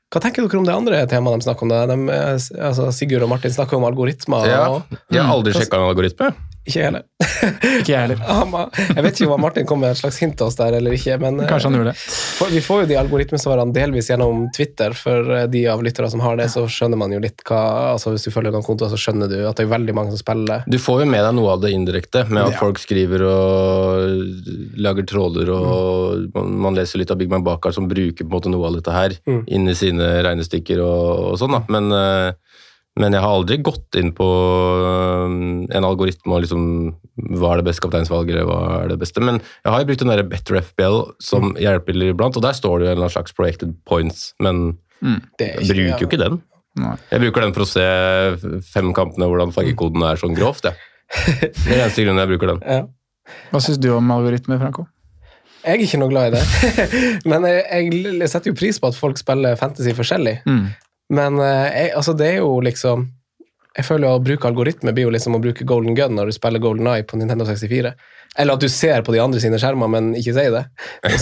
Hva 0.09 0.21
tenker 0.23 0.47
dere 0.47 0.57
om 0.57 0.65
det 0.65 0.73
andre 0.73 1.03
temaet 1.11 1.41
de 1.43 1.45
snakker 1.45 1.67
om? 1.67 1.69
Det? 1.69 1.81
De, 1.91 1.97
eh, 2.15 2.65
altså 2.69 2.87
Sigurd 2.95 3.21
og 3.27 3.29
Martin 3.29 3.53
snakker 3.53 3.77
om 3.77 3.85
algoritmer. 3.85 4.47
Ja, 4.49 4.63
og 4.69 4.97
jeg 5.13 5.21
har 5.21 5.29
aldri 5.35 5.53
sjekka 5.53 5.77
en 5.77 5.89
algoritme. 5.91 6.31
Ikke 6.69 6.79
jeg 6.83 6.85
heller. 6.87 7.03
ikke 7.81 7.91
jeg 7.91 8.01
heller. 8.03 8.19
Jeg 8.99 9.03
vet 9.05 9.19
ikke 9.19 9.33
om 9.33 9.41
Martin 9.41 9.65
kom 9.69 9.79
med 9.81 9.91
et 9.95 9.99
slags 9.99 10.19
hint 10.21 10.35
til 10.37 10.45
oss 10.47 10.57
der 10.59 10.75
eller 10.77 10.93
ikke, 10.95 11.15
men 11.21 11.39
eh, 11.41 11.47
Kanskje 11.49 11.69
han 11.71 11.77
gjorde 11.79 11.93
det. 11.95 12.51
vi 12.53 12.61
får 12.65 12.83
jo 12.83 12.89
de 12.91 12.97
algoritmesvarene 13.01 13.73
delvis 13.75 14.09
gjennom 14.11 14.45
Twitter. 14.55 14.93
For 14.97 15.31
eh, 15.35 15.47
de 15.51 15.63
av 15.71 15.81
lytterne 15.85 16.09
som 16.13 16.21
har 16.23 16.37
det, 16.39 16.47
så 16.53 16.63
skjønner 16.69 16.99
man 17.01 17.13
jo 17.15 17.19
litt 17.23 17.41
hva 17.49 17.61
altså 17.95 18.13
Hvis 18.13 18.27
du 18.27 18.31
følger 18.35 18.53
noen 18.55 18.65
kontoer, 18.67 18.91
så 18.93 18.99
skjønner 19.01 19.31
du 19.31 19.37
at 19.49 19.57
det 19.59 19.65
er 19.65 19.71
veldig 19.73 19.95
mange 19.97 20.13
som 20.13 20.21
spiller. 20.21 20.63
Du 20.69 20.77
får 20.81 21.03
jo 21.03 21.09
med 21.11 21.25
deg 21.25 21.35
noe 21.39 21.55
av 21.57 21.63
det 21.65 21.73
indirekte, 21.75 22.25
med 22.29 22.51
at 22.51 22.59
folk 22.61 22.79
skriver 22.81 23.25
og 23.25 24.77
lager 24.79 25.07
tråder, 25.09 25.49
og 25.53 26.29
man, 26.35 26.53
man 26.69 26.77
leser 26.77 27.01
litt 27.01 27.11
av 27.13 27.19
Big 27.19 27.31
Man 27.31 27.43
Bakar 27.45 27.73
som 27.75 27.89
bruker 27.89 28.23
på 28.25 28.29
en 28.29 28.35
måte 28.37 28.53
noe 28.53 28.69
av 28.69 28.77
dette 28.79 28.93
her 28.95 29.17
Mm. 29.29 29.41
inni 29.51 29.73
sine 29.77 30.05
regnestykker 30.25 30.79
og, 30.81 31.19
og 31.31 31.35
sånn, 31.41 31.53
da. 31.53 31.59
Men, 31.73 31.89
eh, 31.93 32.33
men 32.99 33.15
jeg 33.15 33.23
har 33.23 33.35
aldri 33.37 33.57
gått 33.63 33.95
inn 33.99 34.11
på 34.15 34.27
eh, 34.27 35.37
en 35.77 35.87
algoritme 35.87 36.35
og 36.35 36.43
liksom 36.43 36.65
hva 37.39 37.53
er 37.53 37.61
det 37.61 37.69
beste 37.69 37.83
kapteinsvalget, 37.85 38.35
eller 38.35 38.47
hva 38.49 38.59
er 38.81 38.91
det 38.91 38.99
beste. 39.01 39.23
Men 39.23 39.39
jeg 39.39 39.71
har 39.73 39.81
jo 39.81 39.89
brukt 39.89 40.03
den 40.03 40.11
der 40.11 40.25
Better 40.27 40.59
FBL 40.59 40.99
som 41.23 41.55
hjelper 41.59 41.97
iblant, 42.09 42.37
og 42.39 42.45
der 42.45 42.55
står 42.57 42.79
det 42.79 42.87
jo 42.87 42.91
en 42.91 42.95
eller 42.97 43.07
annen 43.07 43.15
slags 43.15 43.35
projected 43.35 43.73
points, 43.89 44.29
men 44.43 44.77
Det 45.39 45.47
er 45.47 45.63
jeg 45.63 45.75
bruker 45.75 46.05
jo 46.05 46.11
ikke 46.11 46.21
den. 46.21 46.39
Nei. 46.79 46.95
Jeg 47.09 47.23
bruker 47.23 47.43
den 47.43 47.55
for 47.55 47.65
å 47.65 47.69
se 47.69 47.87
femkampene, 48.73 49.27
hvordan 49.31 49.55
fargekoden 49.55 50.05
er 50.05 50.19
sånn 50.19 50.37
grovt. 50.37 50.67
jeg. 50.69 50.77
Det 51.09 51.49
er 51.49 51.59
den 51.65 51.81
eneste 51.81 52.05
grunnen 52.05 52.23
jeg 52.23 52.33
bruker 52.35 52.53
den. 52.55 52.63
Ja. 52.79 52.85
Hva 53.51 53.59
syns 53.61 53.77
du 53.77 53.91
om 53.93 54.07
algoritmer, 54.09 54.57
Franco? 54.57 54.87
Jeg 55.61 55.75
er 55.75 55.81
ikke 55.85 55.99
noe 56.01 56.09
glad 56.09 56.31
i 56.31 56.39
det. 56.39 56.43
Men 57.29 57.45
jeg, 57.45 57.91
jeg, 58.09 58.29
setter 58.31 58.49
jo 58.49 58.57
pris 58.57 58.79
på 58.81 58.89
at 58.89 58.97
folk 58.97 59.19
spiller 59.21 59.59
fantasy 59.59 59.93
forskjellig. 59.93 60.39
Men 61.13 61.39
eh, 61.41 61.67
jeg, 61.73 61.95
altså 61.97 62.13
det 62.17 62.27
er 62.35 62.39
jo 62.43 62.59
liksom 62.61 63.07
Jeg 63.77 63.85
føler 63.87 64.05
jo 64.05 64.17
å 64.17 64.21
bruke 64.21 64.49
algoritme 64.49 64.93
blir 64.93 65.07
jo 65.07 65.13
liksom 65.13 65.37
å 65.37 65.41
bruke 65.41 65.65
Golden 65.67 65.95
Gun 65.97 66.17
når 66.17 66.29
du 66.29 66.35
spiller 66.35 66.61
Golden 66.61 66.89
Eye 66.91 67.05
på 67.07 67.19
Nintendo 67.19 67.45
64. 67.47 67.93
Eller 68.37 68.57
at 68.57 68.63
du 68.63 68.69
ser 68.69 69.05
på 69.05 69.13
de 69.13 69.21
andre 69.23 69.39
sine 69.41 69.59
skjermer, 69.61 69.89
men 69.89 70.09
ikke 70.17 70.33
sier 70.35 70.51
det. 70.53 70.65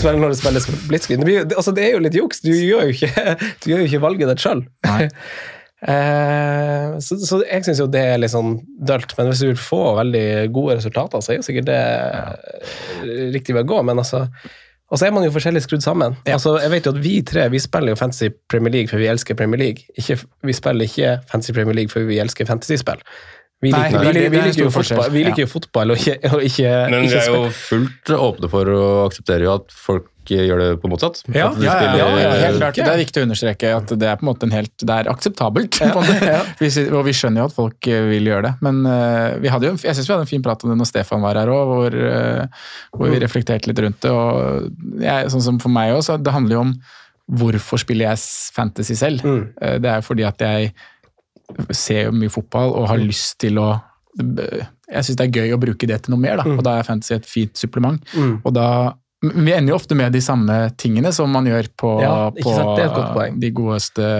Når 0.04 0.32
du 0.32 0.38
spiller 0.40 0.64
split. 0.64 1.06
Det, 1.08 1.24
blir, 1.24 1.44
altså 1.54 1.72
det 1.76 1.84
er 1.86 1.94
jo 1.94 2.02
litt 2.04 2.18
juks. 2.18 2.42
Du 2.44 2.50
gjør 2.50 2.88
jo 2.88 2.96
ikke, 2.96 3.36
du 3.62 3.70
gjør 3.70 3.84
jo 3.84 3.90
ikke 3.92 4.02
valget 4.04 4.32
ditt 4.32 4.44
sjøl. 4.44 4.64
Eh, 5.78 6.96
så, 6.98 7.16
så 7.22 7.36
jeg 7.44 7.62
syns 7.62 7.78
jo 7.78 7.84
det 7.86 8.00
er 8.02 8.16
litt 8.18 8.32
sånn 8.32 8.56
dølt, 8.82 9.12
men 9.14 9.28
hvis 9.30 9.44
du 9.44 9.46
vil 9.52 9.60
få 9.62 9.82
veldig 10.00 10.24
gode 10.50 10.78
resultater, 10.80 11.22
så 11.22 11.30
er 11.30 11.38
jo 11.38 11.44
sikkert 11.46 11.68
det 11.68 11.76
eh, 11.78 13.28
riktig 13.36 13.54
vei 13.54 13.62
å 13.62 13.68
gå, 13.68 13.78
men 13.86 14.02
altså 14.02 14.24
og 14.90 14.98
så 14.98 15.06
er 15.06 15.12
man 15.12 15.24
jo 15.26 15.30
forskjellig 15.34 15.60
skrudd 15.66 15.82
sammen. 15.84 16.14
Altså, 16.26 16.54
jeg 16.62 16.70
vet 16.72 16.86
jo 16.86 16.92
at 16.96 17.00
Vi 17.04 17.16
tre 17.22 17.48
vi 17.52 17.58
spiller 17.60 17.92
jo 17.92 17.96
Fantasy 18.00 18.30
Premier 18.48 18.72
League 18.72 18.88
for 18.88 18.96
vi 19.02 19.06
elsker 19.10 19.34
Premier 19.36 19.60
League. 19.60 19.84
Ikke, 20.00 20.16
vi 20.48 20.52
spiller 20.56 20.88
ikke 20.88 21.18
Fantasy 21.30 21.52
Premier 21.52 21.74
League 21.76 21.92
for 21.92 22.00
vi 22.08 22.18
elsker 22.22 22.46
fantasyspill. 22.48 23.02
Vi 23.60 23.72
liker, 23.74 23.98
er- 23.98 24.12
vi, 24.14 24.20
er 24.24 24.30
vi 24.30 24.38
liker 24.46 24.64
jo 24.64 24.70
fotball, 24.70 25.10
vi 25.10 25.22
liker 25.26 25.42
jo 25.42 25.48
fotball 25.50 25.90
og 25.90 25.98
ikke, 25.98 26.30
og 26.32 26.42
ikke, 26.46 26.68
Men 26.92 27.02
vi 27.02 27.08
er 27.18 27.26
jo 27.26 27.48
fullt 27.50 28.12
åpne 28.14 28.48
for 28.52 28.70
å 28.70 28.84
akseptere 29.08 29.48
jo 29.48 29.54
at 29.58 29.72
folk 29.74 30.06
gjør 30.36 30.58
det 30.60 30.68
på 30.82 30.88
motsatt. 30.92 31.22
Ja, 31.32 31.48
de 31.54 31.64
Ja, 31.64 31.72
ja, 31.72 31.76
spiller- 31.78 31.98
ja, 31.98 32.08
ja, 32.20 32.30
helt 32.44 32.58
klart. 32.60 32.74
Det 32.74 32.86
er 32.92 32.98
viktig 33.00 33.22
å 33.22 33.24
understreke 33.26 33.70
at 33.76 33.86
det 33.98 34.08
er 34.08 34.16
på 34.16 34.26
en 34.26 34.28
måte 34.34 34.42
en 34.44 34.50
helt, 34.52 34.74
det 34.78 34.90
er 34.90 35.08
akseptabelt. 35.08 35.70
på 35.78 35.84
en 35.84 36.04
måte. 36.04 36.44
Vi 36.60 36.68
Og 36.92 37.04
vi 37.06 37.12
skjønner 37.16 37.40
jo 37.40 37.44
at 37.48 37.56
folk 37.56 37.88
eh, 37.88 38.02
vil 38.10 38.24
gjøre 38.28 38.42
det. 38.42 38.54
Men 38.60 38.84
eh, 38.86 39.38
vi 39.40 39.48
hadde 39.48 39.64
jo, 39.64 39.70
en- 39.72 39.78
jeg 39.82 39.94
syns 39.96 40.06
vi 40.08 40.12
hadde 40.14 40.26
en 40.28 40.32
fin 40.34 40.42
prat 40.42 40.62
om 40.64 40.70
det 40.70 40.78
når 40.78 40.86
Stefan 40.92 41.20
var 41.24 41.34
her 41.40 41.46
òg, 41.48 41.66
hvor, 41.72 41.94
eh, 41.94 42.46
hvor 42.92 43.08
vi 43.10 43.18
reflekterte 43.24 43.66
litt 43.66 43.78
rundt 43.80 44.00
det. 44.00 44.10
og 44.10 44.70
jeg, 45.00 45.26
sånn 45.32 45.42
som 45.42 45.58
For 45.58 45.68
meg 45.70 45.94
òg, 45.96 46.22
det 46.22 46.32
handler 46.32 46.54
jo 46.58 46.60
om 46.60 46.74
hvorfor 47.30 47.78
spiller 47.78 48.08
jeg 48.08 48.18
fantasy 48.54 48.94
selv. 48.94 49.24
Eh, 49.60 49.78
Det 49.78 49.84
er 49.90 49.96
jo 50.02 50.06
fordi 50.12 50.24
at 50.26 50.38
jeg 50.38 50.72
ser 51.72 52.04
jo 52.08 52.12
mye 52.12 52.28
fotball 52.30 52.74
og 52.76 52.88
har 52.88 52.98
lyst 53.00 53.38
til 53.38 53.56
å 53.58 53.80
Jeg 54.18 55.04
syns 55.04 55.16
det 55.16 55.26
er 55.28 55.34
gøy 55.42 55.52
å 55.54 55.58
bruke 55.60 55.86
det 55.86 56.02
til 56.02 56.14
noe 56.14 56.20
mer, 56.20 56.36
da. 56.40 56.42
og 56.48 56.62
da 56.64 56.78
er 56.78 56.82
fantasy 56.86 57.14
et 57.14 57.26
fint 57.28 57.54
supplement. 57.56 58.00
Og 58.44 58.52
da 58.56 58.94
vi 59.20 59.52
ender 59.52 59.72
jo 59.72 59.78
ofte 59.80 59.96
med 59.98 60.12
de 60.14 60.20
samme 60.22 60.56
tingene 60.78 61.10
som 61.14 61.30
man 61.34 61.48
gjør 61.48 61.66
på, 61.76 61.94
Ja, 62.04 62.30
på 62.30 62.54
sant? 62.54 62.76
Det 62.78 62.84
er 62.84 62.90
et 62.92 62.98
godt 62.98 63.40
de 63.42 63.50
godeste 63.50 64.10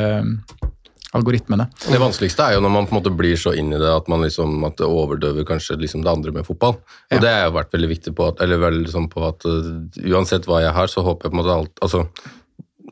algoritmene. 1.17 1.69
Det 1.89 1.99
vanskeligste 2.01 2.45
er 2.45 2.57
jo 2.57 2.63
når 2.65 2.73
man 2.75 2.89
på 2.89 2.93
en 2.93 2.99
måte 2.99 3.13
blir 3.17 3.39
så 3.41 3.55
inn 3.57 3.71
i 3.73 3.79
det 3.81 3.89
at 3.89 4.09
man 4.13 4.21
liksom, 4.27 4.59
at 4.69 4.77
det 4.81 4.89
overdøver 4.89 5.47
kanskje 5.49 5.79
liksom 5.81 6.03
det 6.05 6.13
andre 6.13 6.35
med 6.37 6.45
fotball. 6.49 6.77
Og 6.77 7.15
Ja. 7.17 7.21
det 7.23 7.31
har 7.33 7.41
jeg 7.47 7.55
vært 7.57 7.73
veldig 7.73 7.89
viktig 7.95 8.15
på, 8.15 8.29
at, 8.29 8.43
eller 8.45 8.61
veldig 8.61 8.91
sånn 8.93 9.09
på 9.09 9.25
at 9.29 9.47
uh, 9.49 9.89
uansett 10.13 10.45
hva 10.45 10.61
jeg 10.67 10.75
har, 10.77 10.87
så 10.87 11.05
håper 11.07 11.29
jeg 11.29 11.33
på 11.33 11.39
en 11.39 11.43
måte 11.43 11.57
alt, 11.57 11.73
altså, 11.81 12.05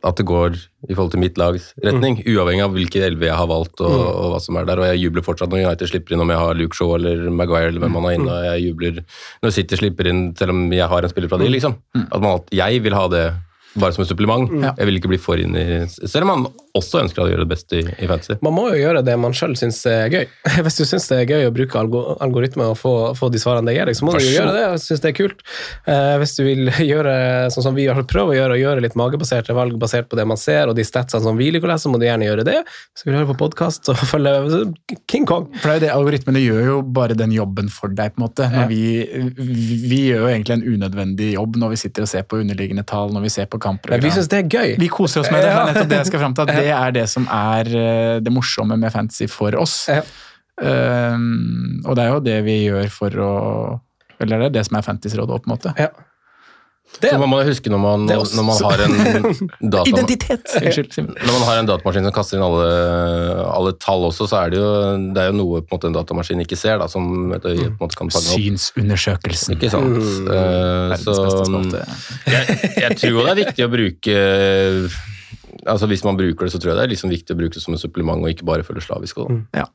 at 0.06 0.20
det 0.20 0.26
går 0.28 0.56
i 0.86 0.94
forhold 0.94 1.12
til 1.14 1.22
mitt 1.22 1.38
lags 1.40 1.72
retning, 1.82 2.20
uavhengig 2.22 2.64
av 2.64 2.76
hvilke 2.76 3.02
elleve 3.02 3.26
jeg 3.28 3.38
har 3.40 3.48
valgt 3.50 3.82
og, 3.82 3.94
og 3.94 4.28
hva 4.34 4.40
som 4.42 4.58
er 4.60 4.68
der. 4.68 4.82
Og 4.82 4.90
jeg 4.92 5.02
jubler 5.02 5.24
fortsatt 5.26 5.50
når 5.50 5.64
United 5.64 5.90
slipper 5.90 6.14
inn 6.14 6.22
om 6.22 6.30
jeg 6.30 6.42
har 6.42 6.60
Luke 6.60 6.78
Shaw 6.78 6.94
eller 6.98 7.26
Maguire 7.34 7.72
eller 7.72 7.82
hvem 7.82 7.98
han 7.98 8.06
har 8.08 8.18
inne. 8.18 8.36
og 8.36 8.46
Jeg 8.46 8.64
jubler 8.68 9.02
når 9.42 9.56
City 9.56 9.80
slipper 9.80 10.10
inn 10.12 10.22
selv 10.38 10.54
om 10.54 10.62
jeg 10.74 10.88
har 10.92 11.06
en 11.06 11.12
spiller 11.12 11.32
fra 11.32 11.40
de, 11.42 11.50
liksom. 11.52 11.76
At 12.06 12.22
man, 12.22 12.44
jeg 12.54 12.84
vil 12.86 12.96
ha 12.96 13.06
det 13.12 13.24
bare 13.80 13.96
som 13.96 14.04
et 14.04 14.10
supplement. 14.10 14.50
Mm. 14.50 14.68
Jeg 14.72 14.90
vil 14.90 15.00
ikke 15.00 15.12
bli 15.14 15.20
for 15.22 15.40
inn 15.40 15.56
i 15.56 15.66
Selv 15.86 16.26
om 16.26 16.32
man 16.32 16.46
også 16.76 17.00
ønsker 17.00 17.24
å 17.24 17.28
gjøre 17.30 17.46
det 17.46 17.50
best 17.54 17.72
i, 17.72 17.80
i 17.80 18.08
fantasy. 18.08 18.36
Man 18.44 18.52
må 18.52 18.66
jo 18.68 18.80
gjøre 18.82 19.00
det 19.06 19.14
man 19.20 19.32
sjøl 19.36 19.54
syns 19.56 19.78
er 19.88 20.12
gøy. 20.12 20.26
Hvis 20.66 20.76
du 20.76 20.84
syns 20.84 21.08
det 21.08 21.22
er 21.22 21.30
gøy 21.30 21.48
å 21.48 21.54
bruke 21.54 21.80
algoritmer 21.80 22.74
og 22.74 22.78
få, 22.80 22.94
få 23.16 23.30
de 23.32 23.40
svarene 23.40 23.70
det 23.70 23.78
gir 23.78 23.88
deg, 23.88 23.96
så 23.96 24.04
må 24.04 24.12
du 24.16 24.20
jo 24.20 24.34
gjøre 24.34 24.52
det. 24.52 24.64
Jeg 24.66 24.84
synes 24.84 25.04
det 25.04 25.12
er 25.12 25.16
kult. 25.16 25.46
Eh, 25.88 26.14
hvis 26.20 26.36
du 26.36 26.42
vil 26.44 26.72
gjøre 26.92 27.16
sånn 27.54 27.68
som 27.70 27.78
vi 27.78 27.88
har 27.88 27.96
prøvd 28.04 28.26
prøver 28.26 28.32
å 28.32 28.36
gjøre, 28.36 28.56
og 28.56 28.62
gjøre 28.62 28.84
litt 28.84 28.96
magebaserte 28.98 29.56
valg 29.56 29.76
basert 29.80 30.08
på 30.10 30.18
det 30.18 30.26
man 30.28 30.40
ser, 30.40 30.70
og 30.70 30.76
de 30.78 30.84
statsene 30.86 31.24
som 31.24 31.38
vi 31.38 31.50
liker 31.52 31.68
å 31.68 31.72
lese, 31.72 31.86
så 31.86 31.92
må 31.92 32.00
du 32.00 32.06
gjerne 32.06 32.26
gjøre 32.26 32.46
det. 32.48 32.56
Så 32.96 33.06
vil 33.06 33.14
du 33.14 33.20
høre 33.20 33.30
på 33.32 33.38
podkast 33.44 33.90
og 33.92 34.00
følge 34.12 34.62
King 35.10 35.26
Kong. 35.28 35.48
For 35.60 35.68
det 35.68 35.74
er 35.74 35.78
jo 35.78 35.84
det, 35.84 35.92
Algoritmene 35.96 36.42
gjør 36.42 36.70
jo 36.70 36.78
bare 36.96 37.18
den 37.18 37.34
jobben 37.34 37.70
for 37.72 37.92
deg. 37.92 38.14
på 38.14 38.20
en 38.20 38.26
måte. 38.26 38.48
Når 38.52 38.70
vi, 38.70 38.82
vi, 39.36 39.78
vi 39.86 40.00
gjør 40.08 40.24
jo 40.24 40.30
egentlig 40.32 40.56
en 40.56 40.66
unødvendig 40.76 41.32
jobb 41.34 41.60
når 41.60 41.74
vi 41.74 41.80
sitter 41.84 42.06
og 42.06 42.10
ser 42.10 42.26
på 42.28 42.40
underliggende 42.42 42.86
tall, 42.88 43.12
når 43.14 43.26
vi 43.26 43.34
ser 43.36 43.50
på 43.52 43.60
kampprogram. 43.66 44.00
Men 44.00 44.06
vi 44.08 44.14
syns 44.16 44.30
det 44.32 44.38
er 44.44 44.48
gøy. 44.56 44.76
Vi 44.80 44.88
koser 44.94 45.20
oss 45.24 45.30
med 45.34 45.42
det. 45.44 45.50
Det 45.50 45.58
Ja. 45.58 45.66
er 45.82 45.90
det 45.90 45.98
jeg 46.00 46.08
skal 46.12 46.22
frem 46.24 46.34
til. 46.38 46.46
At 46.48 46.62
det 46.62 46.72
er 46.78 46.96
det 46.96 47.06
som 47.12 47.28
er 47.30 47.70
eh, 47.82 48.14
det 48.24 48.32
morsomme 48.32 48.78
med 48.80 48.94
fantasy 48.94 49.26
for 49.30 49.58
oss. 49.60 49.76
Ja. 49.92 50.00
Um, 50.56 51.82
og 51.84 51.96
det 51.98 52.04
er 52.06 52.12
jo 52.14 52.20
det 52.24 52.36
vi 52.46 52.54
gjør 52.64 52.86
for 52.88 53.10
å 53.20 53.32
Eller 54.24 54.38
det 54.40 54.46
er 54.46 54.54
det 54.54 54.62
som 54.64 54.78
er 54.78 54.84
Fantasyrådet 54.86 55.42
på 55.44 55.50
en 55.50 55.52
måte. 55.52 55.72
Ja. 55.76 55.90
Det 57.00 57.10
Så 57.12 57.18
man 57.20 57.28
må 57.28 57.40
huske 57.44 57.70
når 57.72 57.80
man, 57.82 58.04
når 58.08 58.44
man 58.46 58.60
har 58.64 58.82
en 58.86 58.94
data, 59.74 59.84
Identitet! 59.90 60.44
Unnskyld. 60.60 60.92
Simen. 60.94 61.16
Når 61.20 61.34
man 61.34 61.44
har 61.48 61.60
en 61.60 61.68
datamaskin 61.68 62.08
som 62.08 62.14
kaster 62.16 62.38
inn 62.38 62.44
alle, 62.46 62.68
alle 63.52 63.74
tall 63.82 64.06
også, 64.08 64.28
så 64.30 64.40
er 64.42 64.54
det 64.54 64.60
jo, 64.60 64.70
det 65.16 65.24
er 65.24 65.30
jo 65.30 65.36
noe 65.40 65.60
på 65.60 65.76
en, 65.76 65.76
måte, 65.76 65.90
en 65.90 65.98
datamaskin 65.98 66.44
ikke 66.46 66.58
ser, 66.58 66.80
da, 66.82 66.88
som 66.92 67.34
et 67.36 67.44
øye 67.44 67.66
på 67.66 67.74
en 67.74 67.82
måte 67.82 68.00
kan 68.00 68.12
fange 68.14 68.32
opp. 68.32 68.46
Synsundersøkelsen. 68.46 69.56
Ikke 69.58 69.72
sant? 69.72 69.98
Mm. 69.98 70.30
Uh, 70.30 70.96
så 71.02 71.16
jeg, 72.32 72.58
jeg 72.82 73.00
tror 73.02 73.20
det 73.22 73.34
er 73.34 73.40
viktig 73.42 73.66
å 73.66 73.70
bruke 73.72 74.18
altså 75.66 75.88
Hvis 75.90 76.04
man 76.06 76.18
bruker 76.18 76.46
det, 76.46 76.52
så 76.54 76.60
tror 76.62 76.72
jeg 76.72 76.78
det 76.78 76.84
er 76.84 76.92
liksom 76.92 77.10
viktig 77.10 77.34
å 77.34 77.38
bruke 77.38 77.58
det 77.58 77.62
som 77.64 77.74
et 77.74 77.82
supplement, 77.82 78.22
og 78.22 78.30
ikke 78.30 78.46
bare 78.46 78.66
følge 78.66 78.84
slavisk. 78.86 79.18
Da. 79.52 79.66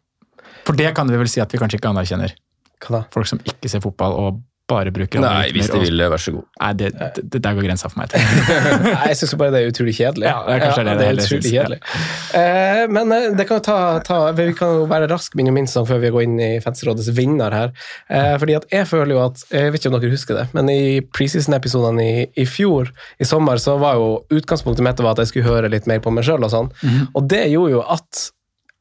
For 0.67 0.77
det 0.77 0.93
kan 0.95 1.09
vi 1.09 1.19
vel 1.19 1.29
si 1.31 1.41
at 1.43 1.51
vi 1.51 1.59
kanskje 1.59 1.81
ikke 1.81 1.91
anerkjenner. 1.91 2.33
Hva 2.81 2.95
da? 2.95 3.01
Folk 3.13 3.29
som 3.29 3.41
ikke 3.43 3.69
ser 3.69 3.83
fotball 3.83 4.15
og 4.17 4.39
bare 4.71 4.93
bruker 4.95 5.21
Nei, 5.21 5.29
algoritmer 5.29 5.57
hvis 5.59 5.69
de 5.71 5.77
og- 5.77 5.85
vil 5.85 6.03
vær 6.15 6.23
så 6.25 6.33
god. 6.37 6.45
Nei, 6.61 6.71
det, 6.79 6.89
det, 7.19 7.41
der 7.43 7.57
går 7.59 7.67
grensa 7.67 7.91
for 7.91 8.01
meg. 8.01 8.15
jeg. 8.15 8.23
Nei, 8.87 9.07
jeg 9.11 9.19
syns 9.21 9.35
bare 9.41 9.53
det 9.55 9.61
er 9.61 9.71
utrolig 9.73 9.95
kjedelig. 9.99 10.27
Ja, 10.31 10.37
det 10.47 10.55
er 10.57 10.63
kanskje 10.65 10.85
det 10.87 10.91
det 10.91 10.99
det 11.01 11.07
er 11.11 11.19
det 11.21 11.27
utrolig 11.27 11.51
kjedelig. 11.51 11.79
ja. 11.81 11.99
kjedelig. 12.01 12.41
Eh, 12.41 12.83
men 12.97 13.15
eh, 13.17 13.27
det 13.37 13.47
kan 13.49 13.59
jo 13.61 13.65
ta, 13.67 13.77
ta, 14.07 14.19
vi 14.37 14.47
kan 14.57 14.75
jo 14.79 14.87
være 14.91 15.09
raske 15.11 15.37
med 15.39 15.51
minst 15.55 15.77
før 15.91 16.01
vi 16.03 16.11
går 16.13 16.25
inn 16.27 16.39
i 16.41 16.49
Fantasyrådets 16.63 17.11
vinner 17.17 17.53
her. 17.55 17.73
Eh, 18.09 18.35
fordi 18.41 18.57
at 18.59 18.67
jeg 18.71 18.87
føler 18.89 19.15
jo 19.15 19.21
at 19.25 19.43
Jeg 19.51 19.71
vet 19.73 19.81
ikke 19.83 19.91
om 19.93 19.99
dere 19.99 20.11
husker 20.13 20.37
det, 20.41 20.47
men 20.55 20.69
i 20.71 20.81
preseason-episodene 21.15 22.03
i, 22.03 22.27
i 22.41 22.45
fjor, 22.49 22.91
i 23.21 23.27
sommer, 23.27 23.59
så 23.61 23.77
var 23.81 23.97
jo 23.99 24.09
utgangspunktet 24.33 24.85
mitt 24.85 24.99
at 25.01 25.23
jeg 25.23 25.31
skulle 25.31 25.49
høre 25.49 25.69
litt 25.71 25.87
mer 25.89 25.99
på 26.03 26.11
meg 26.13 26.25
sjøl 26.27 26.43
og 26.45 26.51
sånn. 26.53 26.69
Og 27.17 27.25
det 27.31 27.47
gjorde 27.51 27.77
jo 27.77 27.81
at 27.85 28.27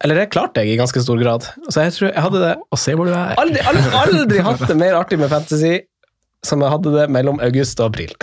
Eller 0.04 0.22
det 0.22 0.30
klarte 0.32 0.62
jeg 0.62 0.74
i 0.74 0.80
ganske 0.80 1.02
stor 1.04 1.20
grad. 1.20 1.46
Så 1.68 1.84
jeg 1.84 1.94
tror 1.96 2.08
jeg 2.08 2.24
hadde 2.24 2.40
det 2.40 2.52
Og 2.72 2.80
se 2.80 2.94
hvor 2.96 3.08
du 3.08 3.12
er. 3.12 3.34
aldri, 3.40 3.62
aldri, 3.68 3.86
aldri 4.00 4.44
hatt 4.46 4.66
det 4.70 4.76
mer 4.80 4.96
artig 4.96 5.20
med 5.20 5.32
fantasy 5.32 5.80
som 6.46 6.62
jeg 6.64 6.72
hadde 6.72 6.92
det 6.94 7.02
mellom 7.12 7.40
august 7.44 7.80
og 7.82 7.90
april. 7.90 8.14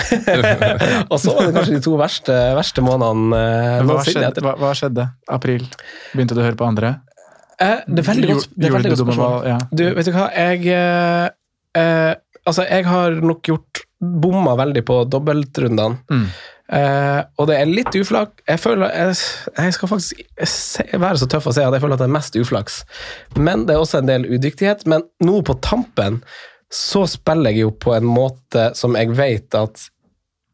og 1.12 1.20
så 1.22 1.36
var 1.36 1.46
det 1.46 1.54
kanskje 1.54 1.76
de 1.76 1.82
to 1.86 1.94
verste, 2.00 2.38
verste 2.58 2.82
månedene 2.82 3.42
eh, 3.42 3.84
Hva 3.86 3.98
skjedde, 4.08 4.42
hva, 4.42 4.56
hva 4.58 4.72
skjedde? 4.78 5.06
April? 5.30 5.68
Begynte 6.16 6.38
du 6.38 6.42
å 6.42 6.48
høre 6.48 6.58
på 6.58 6.66
andre? 6.66 6.96
Eh, 7.62 7.84
det 7.86 8.02
er 8.04 8.08
veldig 8.10 8.32
godt, 8.32 8.50
det 8.54 8.70
er 8.70 8.74
veldig 8.74 8.94
godt 8.94 9.04
spørsmål. 9.04 9.38
Ja. 9.50 9.60
Du, 9.70 9.84
vet 9.98 10.10
du 10.10 10.14
hva, 10.16 10.30
jeg 10.34 10.66
eh, 10.74 11.28
eh, 11.82 12.14
Altså, 12.48 12.64
jeg 12.64 12.86
har 12.88 13.18
nok 13.20 13.44
gjort 13.44 13.82
bomma 14.00 14.54
veldig 14.56 14.82
på 14.88 15.02
dobbeltrundene. 15.12 15.98
Mm. 16.08 16.28
Eh, 16.68 17.22
og 17.40 17.48
det 17.48 17.56
er 17.62 17.70
litt 17.72 17.96
uflaks. 17.96 18.42
Jeg 18.48 18.60
føler 18.60 18.92
jeg, 18.92 19.16
jeg 19.56 19.74
skal 19.78 19.88
faktisk 19.94 20.24
se, 20.44 20.84
være 21.00 21.18
så 21.22 21.28
tøff 21.32 21.48
å 21.48 21.54
si 21.56 21.62
at 21.64 21.72
jeg 21.78 21.84
føler 21.84 21.96
at 21.96 22.04
det 22.04 22.10
er 22.10 22.16
mest 22.18 22.36
uflaks. 22.36 22.82
Men 23.40 23.64
det 23.68 23.76
er 23.78 23.84
også 23.84 24.02
en 24.02 24.10
del 24.12 24.26
udyktighet. 24.36 24.84
Men 24.92 25.06
nå 25.24 25.40
på 25.48 25.56
tampen 25.64 26.22
så 26.74 27.06
spiller 27.08 27.54
jeg 27.56 27.64
jo 27.64 27.70
på 27.72 27.94
en 27.96 28.04
måte 28.12 28.72
som 28.76 28.98
jeg 29.00 29.14
vet 29.16 29.56
at 29.56 29.86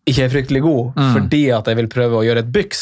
ikke 0.05 0.25
er 0.25 0.31
fryktelig 0.33 0.59
god, 0.65 0.91
Mm. 0.99 1.13
fordi 1.15 1.39
at 1.55 1.67
jeg 1.71 1.77
vil 1.79 1.87
prøve 1.87 2.17
å 2.19 2.23
gjøre 2.27 2.41
et 2.43 2.51
byks. 2.51 2.81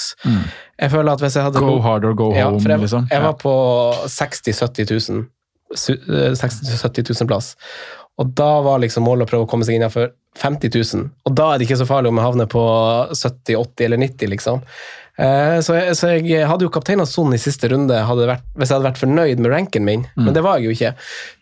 Jeg 0.81 0.89
føler 0.91 1.11
at 1.13 1.19
hvis 1.21 1.35
jeg 1.37 1.43
hadde 1.45 1.59
Go 1.61 1.75
hard 1.85 2.03
or 2.09 2.15
go 2.17 2.31
ja, 2.33 2.47
home, 2.49 2.59
jeg, 2.65 2.79
liksom. 2.81 3.05
jeg 3.11 3.21
var 3.21 3.35
på 3.37 3.53
60 4.09 4.41
000-70 4.49 5.11
000. 5.13 5.27
su- 5.77 5.93
eh, 5.93 6.33
60 6.35 6.65
000-70 6.81 7.13
000 7.21 7.27
plass. 7.29 7.55
Og 8.21 8.31
da 8.37 8.49
var 8.65 8.81
liksom 8.83 9.05
målet 9.07 9.25
å 9.27 9.31
prøve 9.31 9.47
å 9.47 9.49
komme 9.49 9.65
seg 9.67 9.79
innenfor 9.79 10.11
50 10.39 10.71
000. 10.77 11.07
Og 11.27 11.35
da 11.35 11.51
er 11.51 11.59
det 11.59 11.67
ikke 11.67 11.79
så 11.81 11.87
farlig 11.89 12.11
om 12.13 12.19
jeg 12.21 12.27
havner 12.29 12.49
på 12.51 12.61
70, 13.11 13.55
80 13.57 13.87
eller 13.87 13.99
90, 14.05 14.29
liksom. 14.35 14.61
Eh, 15.21 15.57
Så 15.65 15.75
jeg, 15.75 15.95
så 15.99 16.11
jeg 16.15 16.45
hadde 16.47 16.63
jo 16.65 16.71
kapteina 16.73 17.05
Son 17.09 17.33
i 17.35 17.39
siste 17.41 17.67
runde 17.73 17.97
vært, 17.97 18.45
hvis 18.55 18.69
jeg 18.71 18.77
hadde 18.77 18.87
vært 18.87 19.01
fornøyd 19.01 19.41
med 19.43 19.51
ranken 19.51 19.83
min, 19.85 20.05
men 20.15 20.33
det 20.33 20.43
var 20.45 20.59
jeg 20.61 20.69
jo 20.69 20.77
ikke. 20.77 20.93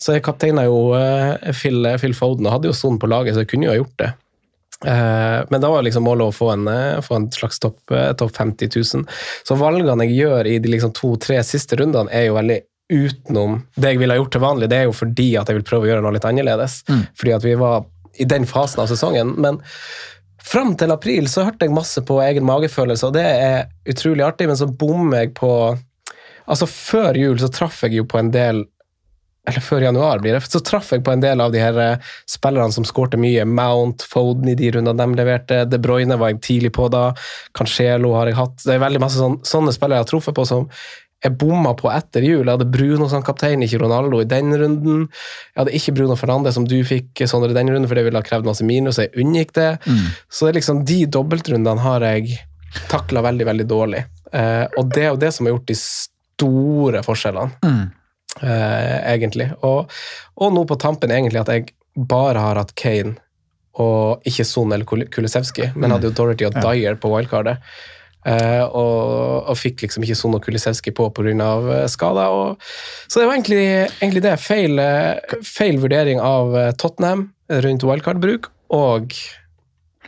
Så 0.02 0.16
jeg 0.18 0.26
kapteina 0.26 0.66
jo 0.66 0.80
eh, 0.98 1.52
Phil, 1.54 1.86
Phil 2.02 2.16
Foden 2.18 2.48
og 2.50 2.56
hadde 2.58 2.72
jo 2.72 2.74
Son 2.80 2.98
på 3.00 3.08
laget, 3.12 3.36
så 3.38 3.46
jeg 3.46 3.52
kunne 3.54 3.70
jo 3.70 3.76
ha 3.76 3.78
gjort 3.84 3.98
det. 4.02 4.10
Eh, 4.88 5.40
Men 5.52 5.62
da 5.62 5.70
var 5.70 5.84
liksom 5.84 6.04
målet 6.08 6.32
å 6.32 6.36
få 6.36 6.54
en, 6.56 6.68
eh, 6.72 7.02
få 7.04 7.16
en 7.20 7.30
slags 7.36 7.60
topp 7.60 7.80
top 8.18 8.32
50 8.32 8.72
000. 8.96 9.06
Så 9.44 9.56
valgene 9.60 10.08
jeg 10.08 10.18
gjør 10.24 10.48
i 10.48 10.58
de 10.60 10.70
liksom 10.72 10.94
to-tre 10.96 11.42
siste 11.44 11.76
rundene, 11.78 12.10
er 12.12 12.30
jo 12.30 12.38
veldig 12.40 12.62
utenom 12.90 13.60
det 13.76 13.94
jeg 13.94 14.02
ville 14.02 14.16
ha 14.16 14.22
gjort 14.22 14.34
til 14.36 14.44
vanlig. 14.44 14.70
Det 14.72 14.80
er 14.80 14.88
jo 14.90 14.96
fordi 14.98 15.30
at 15.40 15.50
jeg 15.50 15.60
vil 15.60 15.68
prøve 15.68 15.88
å 15.88 15.92
gjøre 15.92 16.06
noe 16.06 16.16
litt 16.16 16.28
annerledes. 16.28 16.82
Fordi 17.20 17.36
at 17.36 17.46
vi 17.46 17.58
var 17.60 17.86
i 18.20 18.26
den 18.26 18.48
fasen 18.50 18.84
av 18.84 18.90
sesongen. 18.92 19.36
Men 19.42 19.60
fram 20.44 20.74
til 20.80 20.92
april 20.94 21.30
så 21.32 21.46
hørte 21.48 21.68
jeg 21.68 21.76
masse 21.76 22.02
på 22.06 22.20
egen 22.26 22.48
magefølelse, 22.48 23.10
og 23.10 23.16
det 23.18 23.28
er 23.28 23.94
utrolig 23.94 24.26
artig, 24.26 24.50
men 24.50 24.60
så 24.60 24.70
bommer 24.70 25.26
jeg 25.26 25.38
på 25.40 25.54
Altså, 26.50 26.66
før 26.66 27.14
jul 27.14 27.36
så 27.38 27.46
traff 27.54 27.84
jeg 27.86 28.00
jo 28.00 28.08
på 28.10 28.18
en 28.18 28.32
del 28.34 28.64
eller 29.50 29.62
før 29.62 29.84
januar 29.86 30.20
blir 30.22 30.34
det, 30.36 30.42
så 30.50 30.62
traff 30.66 30.92
jeg 30.94 31.04
på 31.06 31.14
en 31.14 31.22
del 31.22 31.42
av 31.42 31.54
de 31.54 31.62
her 31.62 31.78
eh, 31.82 32.08
spillerne 32.30 32.74
som 32.76 32.86
skårte 32.86 33.18
mye. 33.22 33.46
Mount, 33.46 34.04
Foden 34.10 34.50
i 34.52 34.56
de 34.58 34.72
rundene 34.76 34.98
de 35.00 35.18
leverte. 35.18 35.64
De 35.70 35.80
Bruyne 35.82 36.18
var 36.20 36.34
jeg 36.34 36.42
tidlig 36.46 36.74
på 36.76 36.90
da. 36.94 37.12
Cancelo 37.58 38.16
har 38.18 38.30
jeg 38.30 38.38
hatt. 38.38 38.58
Det 38.66 38.76
er 38.76 38.84
veldig 38.84 39.02
masse 39.02 39.22
sånn, 39.22 39.40
sånne 39.48 39.74
spillere 39.76 40.02
jeg 40.02 40.08
har 40.08 40.12
truffet 40.12 40.38
på 40.38 40.46
som 40.50 40.68
jeg 41.24 41.36
bomma 41.36 41.74
på 41.76 41.90
etter 41.92 42.24
jul. 42.24 42.46
Jeg 42.46 42.54
hadde 42.54 42.70
Bruno 42.72 43.10
som 43.12 43.24
kaptein, 43.26 43.64
ikke 43.66 43.82
Ronaldo 43.82 44.22
i 44.24 44.28
den 44.30 44.54
runden. 44.56 45.02
Jeg 45.52 45.60
hadde 45.62 45.76
ikke 45.76 45.96
Bruno 45.98 46.16
Fernandez 46.20 46.56
som 46.56 46.68
du 46.68 46.78
fikk 46.88 47.26
Sondre, 47.28 47.52
i 47.52 47.58
den 47.58 47.72
runden, 47.74 47.90
for 47.92 48.00
det 48.00 48.06
ville 48.08 48.22
ha 48.22 48.26
krevd 48.26 48.48
masse 48.48 48.64
minus, 48.64 49.02
og 49.02 49.08
jeg 49.08 49.26
unngikk 49.26 49.52
det. 49.58 49.70
Så 50.32 50.48
det 50.48 50.54
er 50.54 50.60
liksom, 50.62 50.86
de 50.88 51.02
dobbeltrundene 51.12 51.84
har 51.84 52.06
jeg 52.08 52.40
takla 52.88 53.24
veldig, 53.26 53.46
veldig 53.50 53.68
dårlig. 53.68 54.04
Eh, 54.32 54.66
og 54.78 54.92
det 54.94 55.04
er 55.04 55.10
jo 55.12 55.22
det 55.22 55.32
som 55.36 55.48
har 55.48 55.56
gjort 55.56 55.70
de 55.72 55.78
store 55.80 57.02
forskjellene 57.04 57.50
eh, 58.42 58.98
egentlig. 59.14 59.50
Og, 59.66 59.90
og 60.40 60.54
nå 60.54 60.66
på 60.70 60.78
tampen 60.80 61.12
egentlig 61.12 61.42
at 61.42 61.52
jeg 61.54 61.72
bare 61.96 62.40
har 62.40 62.62
hatt 62.62 62.76
Kane 62.80 63.18
og 63.80 64.26
ikke 64.28 64.46
Son 64.48 64.72
eller 64.74 64.86
Kulisevskij, 64.86 65.14
Kulisevski, 65.14 65.72
men 65.76 65.94
hadde 65.94 66.10
jo 66.10 66.16
Dorothy 66.16 66.48
og 66.48 66.58
Dyer 66.60 66.98
på 67.00 67.12
wildcardet. 67.14 67.62
Eh, 68.28 68.64
og, 68.66 69.48
og 69.48 69.56
fikk 69.56 69.86
liksom 69.86 70.04
ikke 70.04 70.18
Sono 70.20 70.42
Kulisevskij 70.44 70.92
Kulisevski 70.92 70.96
på 70.96 71.08
pga. 71.16 71.50
Uh, 71.64 71.88
skader. 71.88 72.36
Og, 72.36 72.70
så 73.08 73.22
det 73.22 73.28
var 73.28 73.38
egentlig, 73.38 73.64
egentlig 74.02 74.24
det. 74.26 74.36
Feil, 74.44 74.80
eh, 74.80 75.38
feil 75.46 75.80
vurdering 75.80 76.20
av 76.20 76.56
eh, 76.58 76.72
Tottenham 76.76 77.30
rundt 77.50 77.86
wildcard-bruk, 77.88 78.52
og 78.76 79.16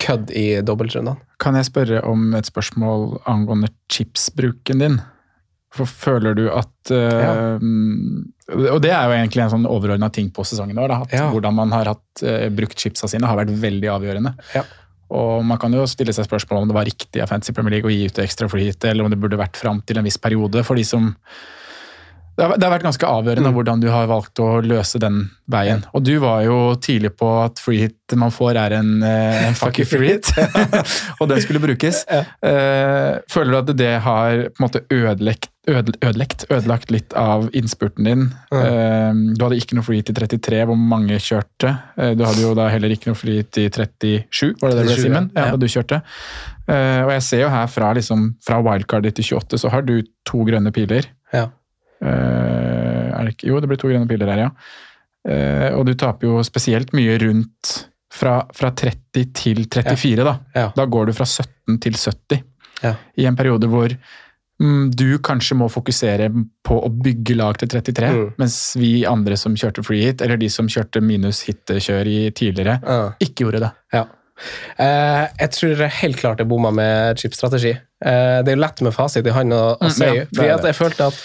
kødd 0.02 0.34
i 0.38 0.62
dobbeltrundene. 0.66 1.18
Kan 1.42 1.58
jeg 1.58 1.72
spørre 1.72 2.04
om 2.06 2.36
et 2.38 2.50
spørsmål 2.50 3.16
angående 3.30 3.72
chipsbruken 3.90 4.84
din? 4.84 5.00
For 5.72 5.88
føler 5.88 6.36
du 6.36 6.44
at 6.52 6.92
eh, 6.92 7.64
Og 8.52 8.82
det 8.84 8.92
er 8.92 9.08
jo 9.08 9.16
egentlig 9.16 9.46
en 9.46 9.54
sånn 9.54 9.70
overordna 9.70 10.10
ting 10.14 10.28
på 10.36 10.44
sesongen 10.48 10.76
i 10.76 10.84
år. 10.84 10.92
Da, 10.92 11.00
at 11.06 11.16
Ja. 11.16 11.30
Hvordan 11.32 11.56
man 11.56 11.72
har 11.72 11.94
hatt, 11.94 12.24
eh, 12.28 12.50
brukt 12.52 12.78
chipsa 12.78 13.08
sine 13.08 13.30
har 13.30 13.40
vært 13.40 13.54
veldig 13.56 13.92
avgjørende. 13.94 14.36
Ja. 14.58 14.66
Og 15.12 15.44
Man 15.46 15.60
kan 15.60 15.74
jo 15.76 15.88
stille 15.90 16.14
seg 16.16 16.28
spørsmål 16.28 16.64
om 16.64 16.70
det 16.70 16.78
var 16.78 16.88
riktig 16.88 17.24
av 17.24 17.32
Fantasy 17.32 17.56
Premier 17.56 17.78
League 17.78 17.90
å 17.90 17.94
gi 17.94 18.08
ut 18.08 18.22
ekstra 18.24 18.48
flyhit, 18.52 18.84
eller 18.88 19.04
om 19.06 19.12
det 19.12 19.20
burde 19.20 19.40
vært 19.40 19.60
fram 19.60 19.82
til 19.84 20.00
en 20.00 20.08
viss 20.08 20.20
periode 20.22 20.64
for 20.68 20.80
de 20.80 20.86
som 20.88 21.12
det 22.38 22.46
har, 22.48 22.56
det 22.58 22.64
har 22.66 22.72
vært 22.78 22.86
ganske 22.88 23.08
avgjørende 23.08 23.50
Mm. 23.52 23.56
hvordan 23.58 23.82
du 23.84 23.88
har 23.92 24.08
valgt 24.08 24.40
å 24.40 24.62
løse 24.64 25.00
den 25.04 25.30
veien. 25.52 25.84
Og 25.94 26.04
du 26.08 26.14
var 26.24 26.44
jo 26.46 26.76
tidlig 26.80 27.12
på 27.20 27.28
at 27.44 27.60
freehit 27.60 27.96
man 28.16 28.32
får 28.32 28.58
er 28.60 28.74
en, 28.80 29.04
eh, 29.04 29.48
en 29.48 29.54
fucky 29.56 29.84
freehit, 29.88 30.32
og 31.22 31.28
den 31.32 31.42
skulle 31.44 31.62
brukes. 31.64 32.02
Eh, 32.12 33.20
føler 33.32 33.52
du 33.52 33.58
at 33.62 33.78
det 33.78 33.92
har 34.04 34.46
på 34.50 34.60
en 34.60 34.66
måte 34.66 34.82
ødelagt, 34.92 35.48
ødel- 35.68 35.96
ødelagt, 36.02 36.46
ødelagt 36.50 36.92
litt 36.92 37.14
av 37.20 37.50
innspurten 37.56 38.04
din? 38.10 38.26
Eh, 38.52 39.14
du 39.36 39.44
hadde 39.46 39.60
ikke 39.62 39.76
noe 39.78 39.86
freehit 39.88 40.10
i 40.12 40.18
33, 40.18 40.64
hvor 40.72 40.76
mange 40.80 41.20
kjørte. 41.24 41.76
Du 42.18 42.26
hadde 42.26 42.42
jo 42.44 42.56
da 42.58 42.68
heller 42.74 42.90
ikke 42.96 43.12
noe 43.12 43.20
freehit 43.20 43.62
i 43.62 43.70
37, 43.70 44.56
var 44.62 44.72
det 44.76 44.82
det 44.88 44.98
37, 44.98 45.04
Simen? 45.06 45.32
Ja, 45.36 45.46
ja. 45.46 45.52
da 45.52 45.58
du 45.58 45.68
kjørte. 45.72 46.02
Og 46.72 47.12
jeg 47.16 47.24
ser 47.28 47.42
jo 47.46 47.50
her 47.52 47.68
fra, 47.68 47.94
liksom, 47.98 48.30
fra 48.46 48.60
wildcardet 48.64 49.16
til 49.20 49.36
28, 49.36 49.60
så 49.66 49.72
har 49.74 49.82
du 49.88 49.98
to 50.28 50.44
grønne 50.48 50.72
piler. 50.76 51.08
Ja. 51.34 51.48
Eh, 52.02 53.24
det 53.26 53.36
ikke? 53.36 53.48
Jo, 53.52 53.60
det 53.62 53.70
blir 53.72 53.80
to 53.82 53.92
grønne 53.92 54.10
piler 54.10 54.32
her, 54.34 54.44
ja. 54.48 54.50
Eh, 55.30 55.70
og 55.78 55.86
du 55.86 55.94
taper 56.00 56.28
jo 56.32 56.40
spesielt 56.48 56.94
mye 56.98 57.18
rundt 57.22 57.76
fra, 58.12 58.40
fra 58.58 58.72
30 58.76 59.28
til 59.38 59.64
34, 59.70 60.26
da. 60.26 60.34
Ja. 60.58 60.68
Da 60.76 60.86
går 60.90 61.12
du 61.12 61.14
fra 61.18 61.28
17 61.30 61.78
til 61.84 61.94
70. 62.00 62.42
Ja. 62.84 62.96
I 63.22 63.28
en 63.30 63.38
periode 63.38 63.70
hvor 63.70 63.94
mm, 64.62 64.88
du 64.98 65.20
kanskje 65.24 65.56
må 65.60 65.68
fokusere 65.72 66.32
på 66.66 66.80
å 66.82 66.90
bygge 66.90 67.36
lag 67.38 67.60
til 67.62 67.70
33, 67.70 68.10
Mm. 68.12 68.34
mens 68.42 68.58
vi 68.82 69.06
andre 69.06 69.38
som 69.38 69.54
kjørte 69.56 69.86
free 69.86 70.02
hit, 70.10 70.22
eller 70.26 70.38
de 70.42 70.50
som 70.50 70.68
kjørte 70.68 71.02
minus 71.06 71.44
hit-kjør 71.48 72.10
i 72.10 72.18
tidligere, 72.32 72.80
Ja. 72.82 73.12
ikke 73.22 73.46
gjorde 73.46 73.62
det. 73.68 73.72
Ja. 73.94 74.04
Eh, 74.82 75.28
jeg 75.40 75.52
tror 75.54 75.86
helt 76.02 76.18
klart 76.18 76.40
jeg 76.42 76.50
bomma 76.50 76.72
med 76.74 77.18
chipstrategi. 77.22 77.76
Eh, 77.78 78.42
det 78.42 78.50
er 78.50 78.56
jo 78.58 78.62
lett 78.66 78.82
med 78.82 78.94
fasit 78.98 79.28
i 79.30 79.30
hånda 79.36 79.56
å, 79.56 79.74
å 79.78 79.86
Mm, 79.86 79.92
si, 79.94 80.04
er 80.10 80.26
fordi 80.34 80.68
jeg 80.72 80.76
følte 80.82 81.08
at 81.12 81.20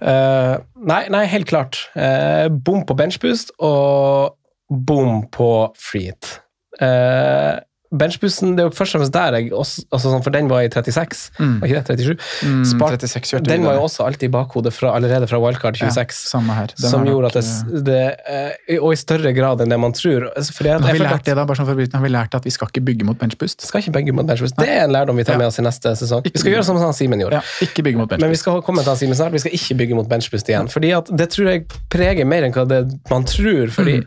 eh, 0.00 0.56
nei, 0.74 1.02
nei, 1.10 1.24
helt 1.30 1.46
klart. 1.50 1.90
Uh, 1.94 2.48
bom 2.50 2.84
på 2.86 2.96
benchboost 2.98 3.54
og 3.58 4.36
bom 4.68 5.24
på 5.32 5.50
freehit. 5.78 6.40
Uh, 6.80 7.60
benchboosten, 7.98 8.56
det 8.56 8.64
er 8.64 8.68
jo 8.68 8.74
først 8.74 8.94
og 8.96 9.00
fremst 9.02 9.12
der 9.14 9.36
jeg 9.38 9.52
også, 9.52 9.84
altså 9.92 10.10
sånn, 10.12 10.22
For 10.24 10.30
den 10.34 10.48
var 10.50 10.62
i 10.64 10.68
36, 10.68 11.30
Mm. 11.38 11.60
var 11.60 11.68
ikke 11.68 11.80
det? 11.80 11.98
37? 12.04 12.18
Mm, 12.48 12.64
Spart- 12.64 13.00
36 13.00 13.28
kjørte 13.30 13.48
Den 13.50 13.64
var 13.64 13.74
jo 13.78 13.82
også 13.86 14.04
alltid 14.06 14.28
i 14.28 14.32
bakhodet 14.34 14.72
fra, 14.72 14.94
allerede 14.96 15.26
fra 15.30 15.38
wildcard 15.42 15.76
26. 15.76 16.10
Ja. 16.34 16.66
Som 16.88 17.04
gjorde 17.06 17.28
nok, 17.28 17.36
at 17.36 17.42
det, 17.42 17.84
det 17.84 18.16
eh, 18.28 18.78
Og 18.82 18.92
i 18.92 18.96
større 18.96 19.32
grad 19.36 19.60
enn 19.60 19.68
det 19.70 19.78
man 19.80 19.92
tror. 19.92 20.28
Altså, 20.36 20.52
Fordi 20.52 20.70
at 20.74 20.80
Har 20.82 20.92
vi 20.92 20.98
lært 21.04 21.24
det 21.24 21.36
da, 21.36 21.44
bare 21.44 21.56
sånn 21.56 21.66
for 21.66 21.74
har 21.98 22.04
vi 22.04 22.12
lært 22.12 22.34
at 22.34 22.44
vi 22.44 22.50
skal 22.50 22.68
ikke 22.68 22.84
bygge 22.84 23.04
mot 23.04 23.18
benchbust? 23.18 23.60
skal 23.66 23.80
ikke 23.82 23.92
bygge 23.98 24.12
mot 24.14 24.26
benchbust. 24.26 24.56
Det 24.58 24.68
er 24.68 24.84
en 24.84 24.92
lærdom 24.92 25.16
vi 25.16 25.24
tar 25.24 25.38
med 25.38 25.46
oss 25.46 25.58
i 25.58 25.62
neste 25.62 25.94
sesong. 25.96 26.22
Vi 26.24 26.38
skal 26.38 26.52
gjøre 26.52 26.64
som 26.64 26.76
han 26.76 26.92
Simen 26.92 27.20
gjorde. 27.20 27.40
Ja, 27.40 27.66
ikke 27.66 27.82
bygge 27.84 27.98
mot 27.98 28.10
Men 28.18 28.30
vi 28.30 28.36
skal 28.36 28.62
komme 28.62 28.82
til 28.82 28.90
han 28.92 28.96
Simen 29.00 29.14
snart. 29.18 29.32
Vi 29.32 29.38
skal 29.42 29.52
ikke 29.52 29.76
bygge 29.78 29.94
mot 29.94 30.08
benchbust 30.08 30.48
igjen. 30.48 30.68
Fordi 30.70 30.92
at 30.96 31.06
det 31.16 31.30
tror 31.30 31.50
jeg 31.50 31.66
preger 31.90 32.24
mer 32.26 32.42
enn 32.44 32.52
hva 32.52 32.66
det 32.68 32.84
man 33.10 33.24
tror. 33.24 33.70
Fordi 33.70 33.94
Mm. 34.04 34.06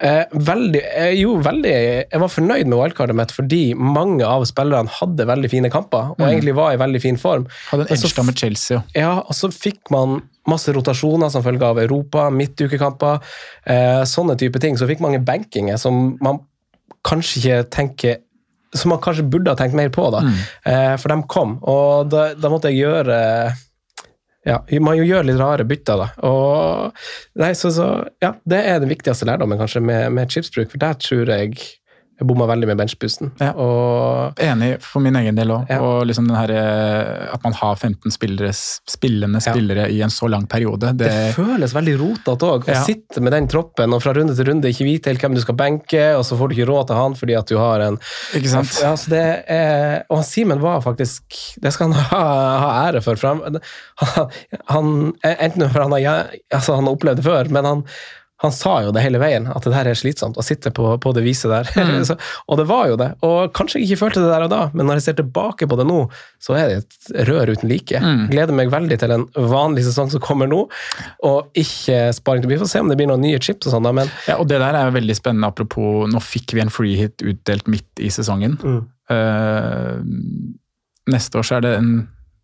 Eh, 0.00 0.24
veldig, 0.32 0.80
eh, 0.96 1.12
jo, 1.20 1.36
veldig, 1.44 1.72
jeg 2.10 2.20
var 2.22 2.32
fornøyd 2.32 2.66
med 2.70 2.78
wildcardet 2.78 3.16
mitt 3.18 3.32
fordi 3.36 3.74
mange 3.76 4.24
av 4.26 4.44
spillerne 4.48 4.88
hadde 5.00 5.26
veldig 5.28 5.50
fine 5.52 5.70
kamper 5.70 6.10
og 6.14 6.18
Mm. 6.18 6.28
egentlig 6.30 6.54
var 6.56 6.72
i 6.72 6.80
veldig 6.80 7.00
fin 7.02 7.16
form. 7.16 7.46
Hadde 7.70 7.86
en 7.88 7.96
edge 7.96 8.24
med 8.24 8.36
Chelsea 8.36 8.76
Jo. 8.78 8.82
Ja, 8.94 9.12
og 9.20 9.34
så 9.36 9.50
fikk 9.52 9.90
man 9.90 10.22
masse 10.48 10.72
rotasjoner 10.72 11.30
som 11.30 11.42
følge 11.44 11.62
av 11.62 11.78
Europa, 11.78 12.30
midtukekamper, 12.30 13.20
eh, 13.66 14.02
sånne 14.08 14.36
type 14.38 14.58
ting. 14.60 14.76
Så 14.76 14.86
fikk 14.88 15.00
mange 15.00 15.20
bankinger 15.24 15.78
som 15.78 16.16
man 16.20 16.40
kanskje 17.04 17.38
ikke 17.40 17.70
tenker 17.70 18.16
Som 18.72 18.90
man 18.90 19.00
kanskje 19.00 19.28
burde 19.28 19.48
ha 19.50 19.56
tenkt 19.56 19.74
mer 19.74 19.88
på, 19.90 20.04
da. 20.12 20.20
Eh, 20.64 20.96
for 20.96 21.08
de 21.08 21.22
kom, 21.26 21.56
og 21.66 22.08
da, 22.08 22.34
da 22.34 22.48
måtte 22.48 22.70
jeg 22.70 22.84
gjøre 22.84 23.16
ja, 24.46 24.60
Man 24.80 24.96
jo 24.96 25.04
gjør 25.04 25.26
litt 25.28 25.40
rare 25.40 25.66
bytter, 25.68 26.00
da. 26.00 26.08
Og, 26.28 27.02
nei, 27.40 27.52
så, 27.58 27.72
så, 27.74 27.88
ja, 28.24 28.34
det 28.48 28.62
er 28.64 28.80
den 28.82 28.92
viktigste 28.92 29.28
lærdommen 29.28 29.60
kanskje 29.60 29.82
med, 29.84 30.08
med 30.16 30.32
chipsbruk, 30.32 30.70
for 30.72 30.80
der 30.82 30.96
tror 31.00 31.32
jeg 31.34 31.58
jeg 32.20 32.28
bomma 32.28 32.46
veldig 32.50 32.68
med 32.70 32.78
benchboosten. 32.80 33.30
Ja. 33.40 33.50
Enig 34.44 34.70
for 34.84 35.00
min 35.04 35.16
egen 35.20 35.38
del 35.38 35.50
òg. 35.54 35.70
Ja. 35.72 35.78
Og 35.84 36.04
liksom 36.08 36.26
den 36.28 36.36
her, 36.36 36.50
eh, 36.52 37.28
at 37.34 37.42
man 37.46 37.54
har 37.56 37.76
15 37.80 38.12
spillere, 38.14 38.52
spillende 38.54 39.40
Ja. 39.40 39.52
spillere 39.54 39.88
i 39.90 40.00
en 40.04 40.10
så 40.12 40.28
lang 40.30 40.46
periode, 40.46 40.92
det, 40.96 41.08
Det 41.08 41.34
føles 41.34 41.72
veldig 41.74 41.96
rotete 42.00 42.46
òg. 42.50 42.68
Å 42.68 42.84
sitte 42.84 43.20
med 43.24 43.32
den 43.32 43.48
troppen 43.48 43.94
og 43.96 44.02
fra 44.04 44.12
runde 44.14 44.36
til 44.36 44.46
runde 44.50 44.68
ikke 44.68 44.84
vite 44.84 45.10
helt 45.10 45.20
hvem 45.24 45.34
du 45.34 45.40
skal 45.40 45.56
benke, 45.56 46.02
og 46.16 46.24
så 46.28 46.36
får 46.38 46.48
du 46.50 46.54
ikke 46.58 46.68
råd 46.70 46.86
til 46.92 46.96
han 47.00 47.14
fordi 47.14 47.38
at 47.38 47.46
du 47.48 47.56
har 47.58 47.80
en 47.80 47.98
Ikke 48.36 48.48
sant? 48.52 48.76
Ja, 48.82 48.92
så 48.94 49.10
det 49.10 49.44
er, 49.48 50.04
Og 50.10 50.16
han 50.20 50.24
Simen 50.24 50.60
var 50.60 50.80
faktisk 50.84 51.22
Det 51.60 51.72
skal 51.72 51.92
han 51.92 52.04
ha, 52.12 52.22
ha 52.60 52.88
ære 52.90 53.02
for. 53.02 53.16
for 53.16 53.28
han, 53.34 53.58
han, 54.68 55.12
enten 55.24 55.70
for 55.70 55.80
han 55.86 55.92
har, 55.96 56.30
altså 56.52 56.76
han 56.76 56.84
har 56.86 56.94
opplevd 56.96 57.16
det 57.22 57.24
før, 57.26 57.50
men 57.50 57.64
han 57.64 57.84
han 58.40 58.52
sa 58.56 58.78
jo 58.86 58.92
det 58.96 59.02
hele 59.04 59.20
veien, 59.20 59.44
at 59.52 59.66
det 59.66 59.72
der 59.74 59.90
er 59.90 59.98
slitsomt 59.98 60.38
å 60.40 60.44
sitte 60.44 60.72
på, 60.72 60.94
på 61.02 61.12
det 61.16 61.24
viset 61.26 61.52
der. 61.52 61.68
så, 62.08 62.16
og 62.48 62.60
det 62.60 62.64
var 62.70 62.86
jo 62.88 62.96
det. 63.00 63.10
Og 63.26 63.52
kanskje 63.56 63.82
jeg 63.82 63.90
ikke 63.90 64.06
følte 64.06 64.22
det 64.24 64.30
der 64.32 64.46
og 64.46 64.52
da, 64.52 64.60
men 64.72 64.88
når 64.88 65.00
jeg 65.00 65.06
ser 65.10 65.18
tilbake 65.18 65.68
på 65.68 65.76
det 65.76 65.84
nå, 65.88 65.98
så 66.40 66.56
er 66.56 66.70
det 66.70 66.78
et 66.80 67.28
rør 67.28 67.52
uten 67.52 67.68
like. 67.68 68.00
Gleder 68.30 68.56
meg 68.56 68.72
veldig 68.72 68.96
til 69.02 69.12
en 69.16 69.26
vanlig 69.36 69.84
sesong 69.88 70.12
som 70.14 70.24
kommer 70.24 70.48
nå, 70.48 70.62
og 71.28 71.60
ikke 71.60 71.98
sparing 72.16 72.48
Vi 72.48 72.58
får 72.62 72.70
se 72.72 72.80
om 72.80 72.88
det 72.88 72.96
blir 72.96 73.10
noen 73.10 73.22
nye 73.22 73.40
chips 73.42 73.68
og 73.68 73.76
sånn, 73.76 73.84
da, 73.84 73.92
men 74.00 74.08
Ja, 74.24 74.38
og 74.40 74.48
det 74.48 74.62
der 74.62 74.78
er 74.78 74.94
veldig 74.94 75.16
spennende, 75.18 75.50
apropos 75.50 76.08
Nå 76.10 76.22
fikk 76.24 76.54
vi 76.56 76.64
en 76.64 76.72
free 76.72 76.96
hit 76.96 77.20
utdelt 77.20 77.68
midt 77.70 78.00
i 78.00 78.08
sesongen. 78.12 78.56
Mm. 78.64 78.80
Uh, 79.10 80.00
neste 81.10 81.40
år 81.40 81.46
så 81.46 81.58
er 81.58 81.66
det, 81.66 81.76
en, 81.80 81.92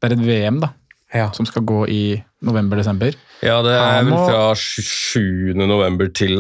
det 0.03 0.11
er 0.11 0.17
et 0.19 0.27
VM 0.27 0.61
da, 0.61 0.75
ja. 1.15 1.31
som 1.37 1.49
skal 1.49 1.65
gå 1.67 1.87
i 1.89 2.03
november-desember. 2.45 3.17
Ja, 3.45 3.59
det 3.63 3.75
er 3.77 4.05
vel 4.07 4.15
fra 4.17 4.55
7. 4.57 5.55
november 5.61 6.09
til 6.17 6.37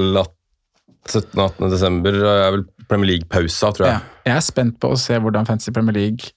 17.-18. 1.06 1.70
desember. 1.70 2.16
er 2.24 2.50
vel 2.56 2.64
Premier 2.88 3.12
League-pausa, 3.16 3.72
tror 3.74 3.86
jeg. 3.88 3.98
Ja. 3.98 4.00
Jeg 4.30 4.36
er 4.40 4.46
spent 4.46 4.78
på 4.82 4.92
å 4.94 4.98
se 4.98 5.18
hvordan 5.22 5.46
Fantasy 5.46 5.70
Premier 5.74 5.94
League 5.96 6.32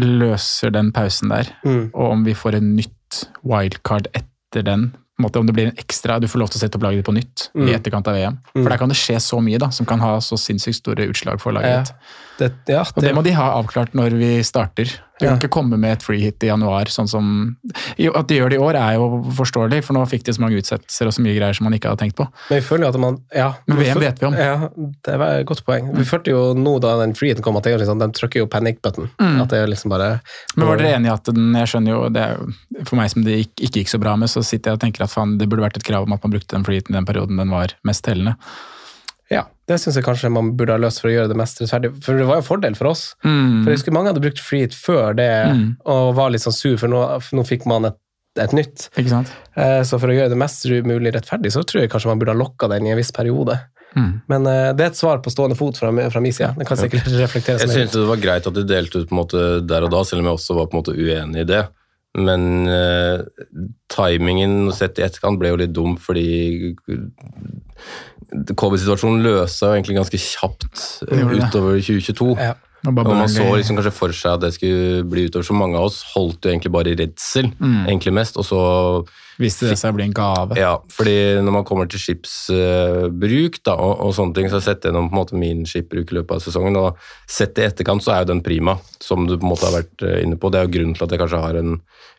løser 0.00 0.72
den 0.72 0.92
pausen 0.96 1.28
der, 1.28 1.48
Mm. 1.64 1.90
og 1.94 2.10
om 2.12 2.24
vi 2.24 2.32
får 2.34 2.54
en 2.56 2.74
nytt 2.76 3.24
wildcard 3.44 4.06
etter 4.14 4.62
den. 4.64 4.94
Måte, 5.20 5.36
om 5.36 5.44
det 5.46 5.52
blir 5.54 5.66
en 5.68 5.76
ekstra, 5.76 6.18
Du 6.18 6.26
får 6.26 6.38
lov 6.40 6.48
til 6.50 6.58
å 6.58 6.60
sette 6.64 6.76
opp 6.76 6.82
laget 6.82 7.04
ditt 7.04 7.06
på 7.06 7.12
nytt 7.14 7.50
Mm. 7.54 7.68
i 7.68 7.72
etterkant 7.74 8.08
av 8.08 8.14
VM. 8.14 8.38
Mm. 8.56 8.62
For 8.62 8.70
der 8.70 8.78
kan 8.78 8.88
det 8.88 8.96
skje 8.96 9.16
så 9.20 9.40
mye 9.42 9.58
da, 9.58 9.68
som 9.68 9.84
kan 9.86 9.98
ha 10.00 10.16
så 10.18 10.36
sinnssykt 10.38 10.76
store 10.80 11.08
utslag 11.08 11.38
for 11.40 11.52
laget 11.52 11.68
Ja. 11.70 11.82
ditt. 11.82 11.92
Det, 12.38 12.72
ja, 12.72 12.80
Og 12.80 13.02
det 13.02 13.14
må 13.14 13.22
de 13.22 13.32
ha 13.32 13.60
avklart 13.62 13.92
når 13.94 14.10
vi 14.18 14.42
starter. 14.42 14.88
Du 15.20 15.26
Ja. 15.26 15.34
kan 15.34 15.38
ikke 15.42 15.50
komme 15.52 15.76
med 15.78 15.92
et 15.98 16.02
free 16.02 16.20
hit 16.24 16.42
i 16.42 16.48
januar. 16.48 16.88
sånn 16.88 17.08
som... 17.08 17.56
Jo, 18.00 18.12
At 18.16 18.26
de 18.28 18.38
gjør 18.38 18.50
det 18.50 18.56
i 18.56 18.62
år 18.64 18.74
er 18.80 18.94
jo 18.96 19.22
forståelig, 19.36 19.82
for 19.84 19.94
nå 19.94 20.04
fikk 20.08 20.24
de 20.24 20.32
så 20.32 20.40
mange 20.40 20.56
utsettelser 20.56 21.06
og 21.10 21.12
så 21.12 21.20
mye 21.24 21.36
greier 21.36 21.54
som 21.54 21.64
man 21.68 21.76
ikke 21.76 21.90
hadde 21.92 22.00
tenkt 22.06 22.16
på. 22.16 22.26
Men 22.48 22.60
vi 22.60 22.64
føler 22.66 22.86
jo 22.86 22.88
at 22.94 23.00
man 23.02 23.18
ja, 23.36 23.50
Men 23.68 23.76
VM 23.82 24.00
vet 24.00 24.20
vi 24.22 24.26
om. 24.30 24.34
Ja, 24.34 24.70
det 25.04 25.18
var 25.20 25.34
et 25.42 25.46
godt 25.46 25.62
poeng. 25.66 25.92
Vi 25.96 26.04
følte 26.08 26.32
jo 26.32 26.54
nå 26.56 26.78
da 26.80 26.96
den 27.02 27.12
freehiten 27.14 27.44
kom, 27.44 27.56
at 27.60 27.68
liksom, 27.68 28.00
de 28.00 28.08
trykker 28.16 28.40
jo 28.42 28.46
panic-button. 28.50 29.10
Mm. 29.20 29.36
At 29.44 29.52
det 29.52 29.60
er 29.60 29.70
liksom 29.70 29.92
bare 29.92 30.10
Men 30.56 30.66
var 30.66 30.80
dere 30.80 30.96
enige 30.96 31.12
i 31.12 31.14
at 31.14 31.24
den 31.34 31.52
Jeg 31.60 31.68
skjønner 31.74 31.90
jo, 31.94 32.00
det 32.08 32.22
er 32.24 32.84
For 32.88 32.96
meg 32.96 33.10
som 33.12 33.24
det 33.26 33.38
ikke, 33.44 33.64
ikke 33.68 33.80
gikk 33.84 33.92
så 33.92 34.00
bra 34.00 34.16
med, 34.16 34.30
så 34.32 34.42
sitter 34.42 34.72
jeg 34.72 34.80
og 34.80 34.84
tenker 34.86 35.04
at 35.04 35.12
faen, 35.12 35.36
det 35.38 35.48
burde 35.50 35.62
vært 35.68 35.76
et 35.76 35.84
krav 35.86 36.08
om 36.08 36.12
at 36.16 36.22
man 36.24 36.32
brukte 36.32 36.56
den 36.56 36.64
free 36.64 36.80
hiten 36.80 36.94
i 36.94 36.98
den 36.98 37.06
perioden 37.08 37.36
den 37.36 37.50
var 37.52 37.74
mest 37.84 38.04
tellende. 38.04 38.36
Det 39.70 39.78
syns 39.78 39.96
jeg 40.00 40.04
kanskje 40.06 40.32
man 40.34 40.52
burde 40.58 40.74
ha 40.74 40.80
løst 40.82 40.98
for 41.02 41.10
å 41.10 41.14
gjøre 41.14 41.30
det 41.30 41.38
mest 41.38 41.60
rettferdig. 41.62 41.92
For 42.02 42.18
det 42.18 42.26
var 42.28 42.40
jo 42.40 42.42
en 42.44 42.48
fordel 42.50 42.74
for 42.78 42.90
oss. 42.90 43.04
Mm. 43.22 43.60
For 43.62 43.70
jeg 43.70 43.78
husker 43.80 43.94
mange 43.94 44.10
hadde 44.10 44.22
brukt 44.26 44.42
freehit 44.42 44.74
før 44.74 45.14
det, 45.16 45.30
Mm. 45.54 45.76
og 45.86 46.14
var 46.18 46.30
litt 46.34 46.42
sånn 46.42 46.56
sur, 46.56 46.76
for 46.80 46.90
nå, 46.90 47.04
for 47.22 47.38
nå 47.38 47.46
fikk 47.46 47.66
man 47.70 47.86
et, 47.92 47.98
et 48.38 48.52
nytt. 48.56 48.88
Ikke 48.98 49.10
sant? 49.14 49.30
Eh, 49.56 49.82
Så 49.86 49.98
for 50.02 50.10
å 50.10 50.16
gjøre 50.16 50.30
det 50.34 50.38
mest 50.42 50.66
mulig 50.86 51.14
rettferdig, 51.14 51.52
så 51.54 51.62
tror 51.64 51.82
jeg 51.84 51.90
kanskje 51.94 52.10
man 52.10 52.18
burde 52.18 52.34
ha 52.34 52.38
lokka 52.42 52.68
den 52.68 52.86
i 52.86 52.90
en 52.90 52.98
viss 52.98 53.12
periode. 53.14 53.60
Mm. 53.96 54.10
Men 54.30 54.46
eh, 54.46 54.72
det 54.78 54.84
er 54.84 54.90
et 54.92 54.98
svar 55.00 55.18
på 55.22 55.30
stående 55.34 55.56
fot 55.58 55.78
fra, 55.78 55.90
fra 56.10 56.20
min 56.22 56.32
side. 56.34 56.54
Det 56.58 56.66
kan 56.68 56.78
sikkert 56.78 57.06
reflekteres 57.10 57.62
Jeg 57.66 57.70
syntes 57.74 57.96
det 57.98 58.06
var 58.06 58.20
greit 58.22 58.46
at 58.46 58.54
de 58.54 58.62
delte 58.66 59.02
ut 59.02 59.08
på 59.10 59.14
en 59.16 59.22
måte 59.22 59.66
der 59.66 59.86
og 59.86 59.90
da, 59.94 60.02
selv 60.06 60.22
om 60.22 60.30
jeg 60.30 60.38
også 60.38 60.54
var 60.60 60.66
på 60.70 60.76
en 60.76 60.82
måte 60.82 60.94
uenig 60.98 61.42
i 61.42 61.48
det. 61.48 61.64
Men 62.18 62.66
uh, 62.66 63.22
timingen 63.92 64.72
sett 64.74 64.98
i 64.98 65.04
etterkant 65.06 65.38
ble 65.38 65.52
jo 65.52 65.60
litt 65.60 65.74
dum, 65.76 65.94
fordi 66.00 66.72
covid-situasjonen 68.58 69.22
løsa 69.24 69.70
jo 69.70 69.76
egentlig 69.78 69.98
ganske 69.98 70.20
kjapt 70.22 70.82
eh, 71.08 71.22
utover 71.38 71.78
2022. 71.78 72.34
Ja. 72.38 72.56
Og 72.88 72.96
Og 72.96 73.10
man 73.12 73.28
så 73.28 73.44
liksom 73.58 73.76
kanskje 73.76 73.92
for 73.92 74.14
seg 74.16 74.38
at 74.38 74.44
det 74.46 74.54
skulle 74.56 75.02
bli 75.04 75.26
utover. 75.28 75.44
Så 75.44 75.52
mange 75.56 75.76
av 75.76 75.90
oss 75.90 76.00
holdt 76.14 76.46
jo 76.46 76.50
egentlig 76.52 76.72
bare 76.72 76.94
i 76.94 76.96
redsel, 76.96 77.50
Mm. 77.60 77.86
egentlig 77.86 78.14
mest. 78.16 78.38
Og 78.40 78.44
så 78.48 78.60
Viste 79.40 79.70
det 79.70 79.78
seg 79.80 79.94
å 79.94 79.96
bli 79.96 80.04
en 80.10 80.14
gave. 80.16 80.56
ja, 80.60 80.74
fordi 80.92 81.16
når 81.40 81.54
man 81.58 81.64
kommer 81.64 81.88
til 81.90 81.98
skipsbruk 82.02 83.60
da, 83.66 83.74
og, 83.80 83.94
og 84.06 84.14
sånne 84.16 84.36
ting, 84.36 84.50
så 84.50 84.58
har 84.60 84.66
jeg 84.74 84.84
gjennom 84.84 85.08
på 85.10 85.14
en 85.16 85.20
måte 85.22 85.38
min 85.40 85.64
skipbruk 85.68 86.12
i 86.12 86.18
løpet 86.20 86.36
av 86.36 86.44
sesongen, 86.44 86.76
og 86.80 87.00
sett 87.30 87.58
i 87.60 87.66
etterkant 87.66 88.04
så 88.04 88.14
er 88.14 88.24
jo 88.24 88.30
den 88.34 88.42
prima, 88.44 88.76
som 89.02 89.26
du 89.28 89.36
på 89.36 89.44
en 89.46 89.52
måte 89.54 89.66
har 89.68 89.78
vært 89.80 90.04
eh, 90.06 90.20
inne 90.26 90.38
på. 90.40 90.50
Det 90.52 90.60
er 90.60 90.68
jo 90.68 90.74
grunnen 90.76 90.96
til 90.96 91.06
at 91.06 91.14
jeg 91.14 91.22
kanskje 91.22 91.42
har 91.42 91.58
en, 91.60 91.76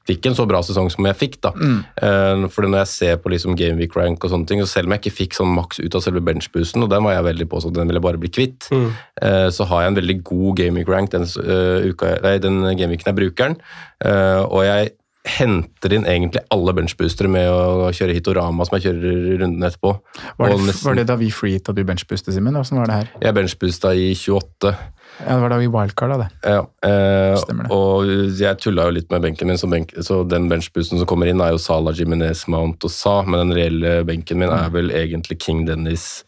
fikk 0.09 0.25
en 0.31 0.37
så 0.37 0.47
bra 0.49 0.63
sesong 0.65 0.89
som 0.89 1.05
jeg 1.05 1.17
fikk. 1.19 1.37
da. 1.45 1.51
Mm. 1.61 2.47
fordi 2.49 2.69
når 2.71 2.81
jeg 2.81 2.89
ser 2.91 3.19
på 3.21 3.29
liksom 3.33 3.55
Gameweek 3.59 3.93
rank 3.97 4.23
og 4.25 4.31
sånne 4.33 4.47
ting, 4.49 4.61
så 4.63 4.69
selv 4.71 4.89
om 4.89 4.95
jeg 4.95 5.03
ikke 5.03 5.17
fikk 5.19 5.37
sånn 5.37 5.51
maks 5.53 5.79
ut 5.81 5.95
av 5.97 6.01
selve 6.03 6.23
benchboosten, 6.25 6.81
og 6.85 6.89
den 6.91 7.05
var 7.05 7.13
jeg 7.19 7.27
veldig 7.29 7.47
på, 7.51 7.61
så 7.61 7.69
den 7.73 7.89
ville 7.89 8.01
jeg 8.01 8.07
bare 8.07 8.21
bli 8.21 8.31
kvitt, 8.33 8.69
Mm. 8.71 8.89
eh, 9.21 9.49
så 9.53 9.65
har 9.69 9.83
jeg 9.83 9.91
en 9.91 9.99
veldig 10.01 10.17
god 10.23 10.57
Gameweek 10.57 10.89
rank 10.89 11.11
den, 11.13 11.23
uh, 11.23 11.85
uka, 11.91 12.15
nei, 12.23 12.37
den 12.41 12.61
gameweeken 12.77 13.11
jeg 13.11 13.17
bruker 13.17 13.51
den, 13.51 13.57
uh, 14.05 14.41
og 14.47 14.63
jeg 14.65 14.91
henter 15.37 15.93
inn 15.97 16.05
egentlig 16.09 16.41
alle 16.53 16.73
benchboostere 16.77 17.29
med 17.31 17.47
å 17.49 17.89
kjøre 17.95 18.15
Hitorama, 18.17 18.65
som 18.67 18.77
jeg 18.77 18.87
kjører 18.89 19.37
runden 19.41 19.67
etterpå. 19.67 19.93
Var 20.39 20.49
det, 20.53 20.57
nesten- 20.67 20.85
var 20.89 20.97
det 20.99 21.05
da 21.11 21.15
vi 21.19 21.29
freehita 21.33 21.73
du 21.75 21.83
benchboostet, 21.87 22.33
Simen? 22.35 22.53
Hvordan 22.57 22.81
var 22.81 22.85
det 22.91 22.97
her? 23.01 23.11
Jeg 23.21 23.37
benchboosta 23.39 23.93
i 23.95 24.11
28. 24.15 24.73
Ja, 25.21 25.35
det 25.35 25.41
var 25.43 25.49
da 25.53 25.57
vi 25.59 25.67
wildcarda, 25.67 26.17
det. 26.21 26.29
Ja, 26.47 26.61
eh, 26.87 27.35
Stemmer 27.41 27.67
det. 27.67 27.71
og 27.75 28.37
jeg 28.39 28.57
tulla 28.63 28.85
jo 28.87 28.95
litt 28.95 29.09
med 29.11 29.21
benken 29.21 29.47
min, 29.51 29.57
så, 29.59 29.67
benk, 29.69 29.91
så 30.01 30.21
den 30.27 30.47
benchboosten 30.49 30.97
som 30.97 31.05
kommer 31.09 31.27
inn, 31.29 31.41
er 31.43 31.51
jo 31.51 31.59
Salah, 31.61 31.93
Jimenez, 31.93 32.45
Mount 32.47 32.83
og 32.87 32.89
Sa, 32.93 33.21
men 33.23 33.49
den 33.49 33.57
reelle 33.57 34.03
benken 34.07 34.39
min 34.39 34.49
er 34.49 34.69
vel 34.73 34.89
egentlig 34.89 35.37
King 35.43 35.65
Dennis, 35.67 36.23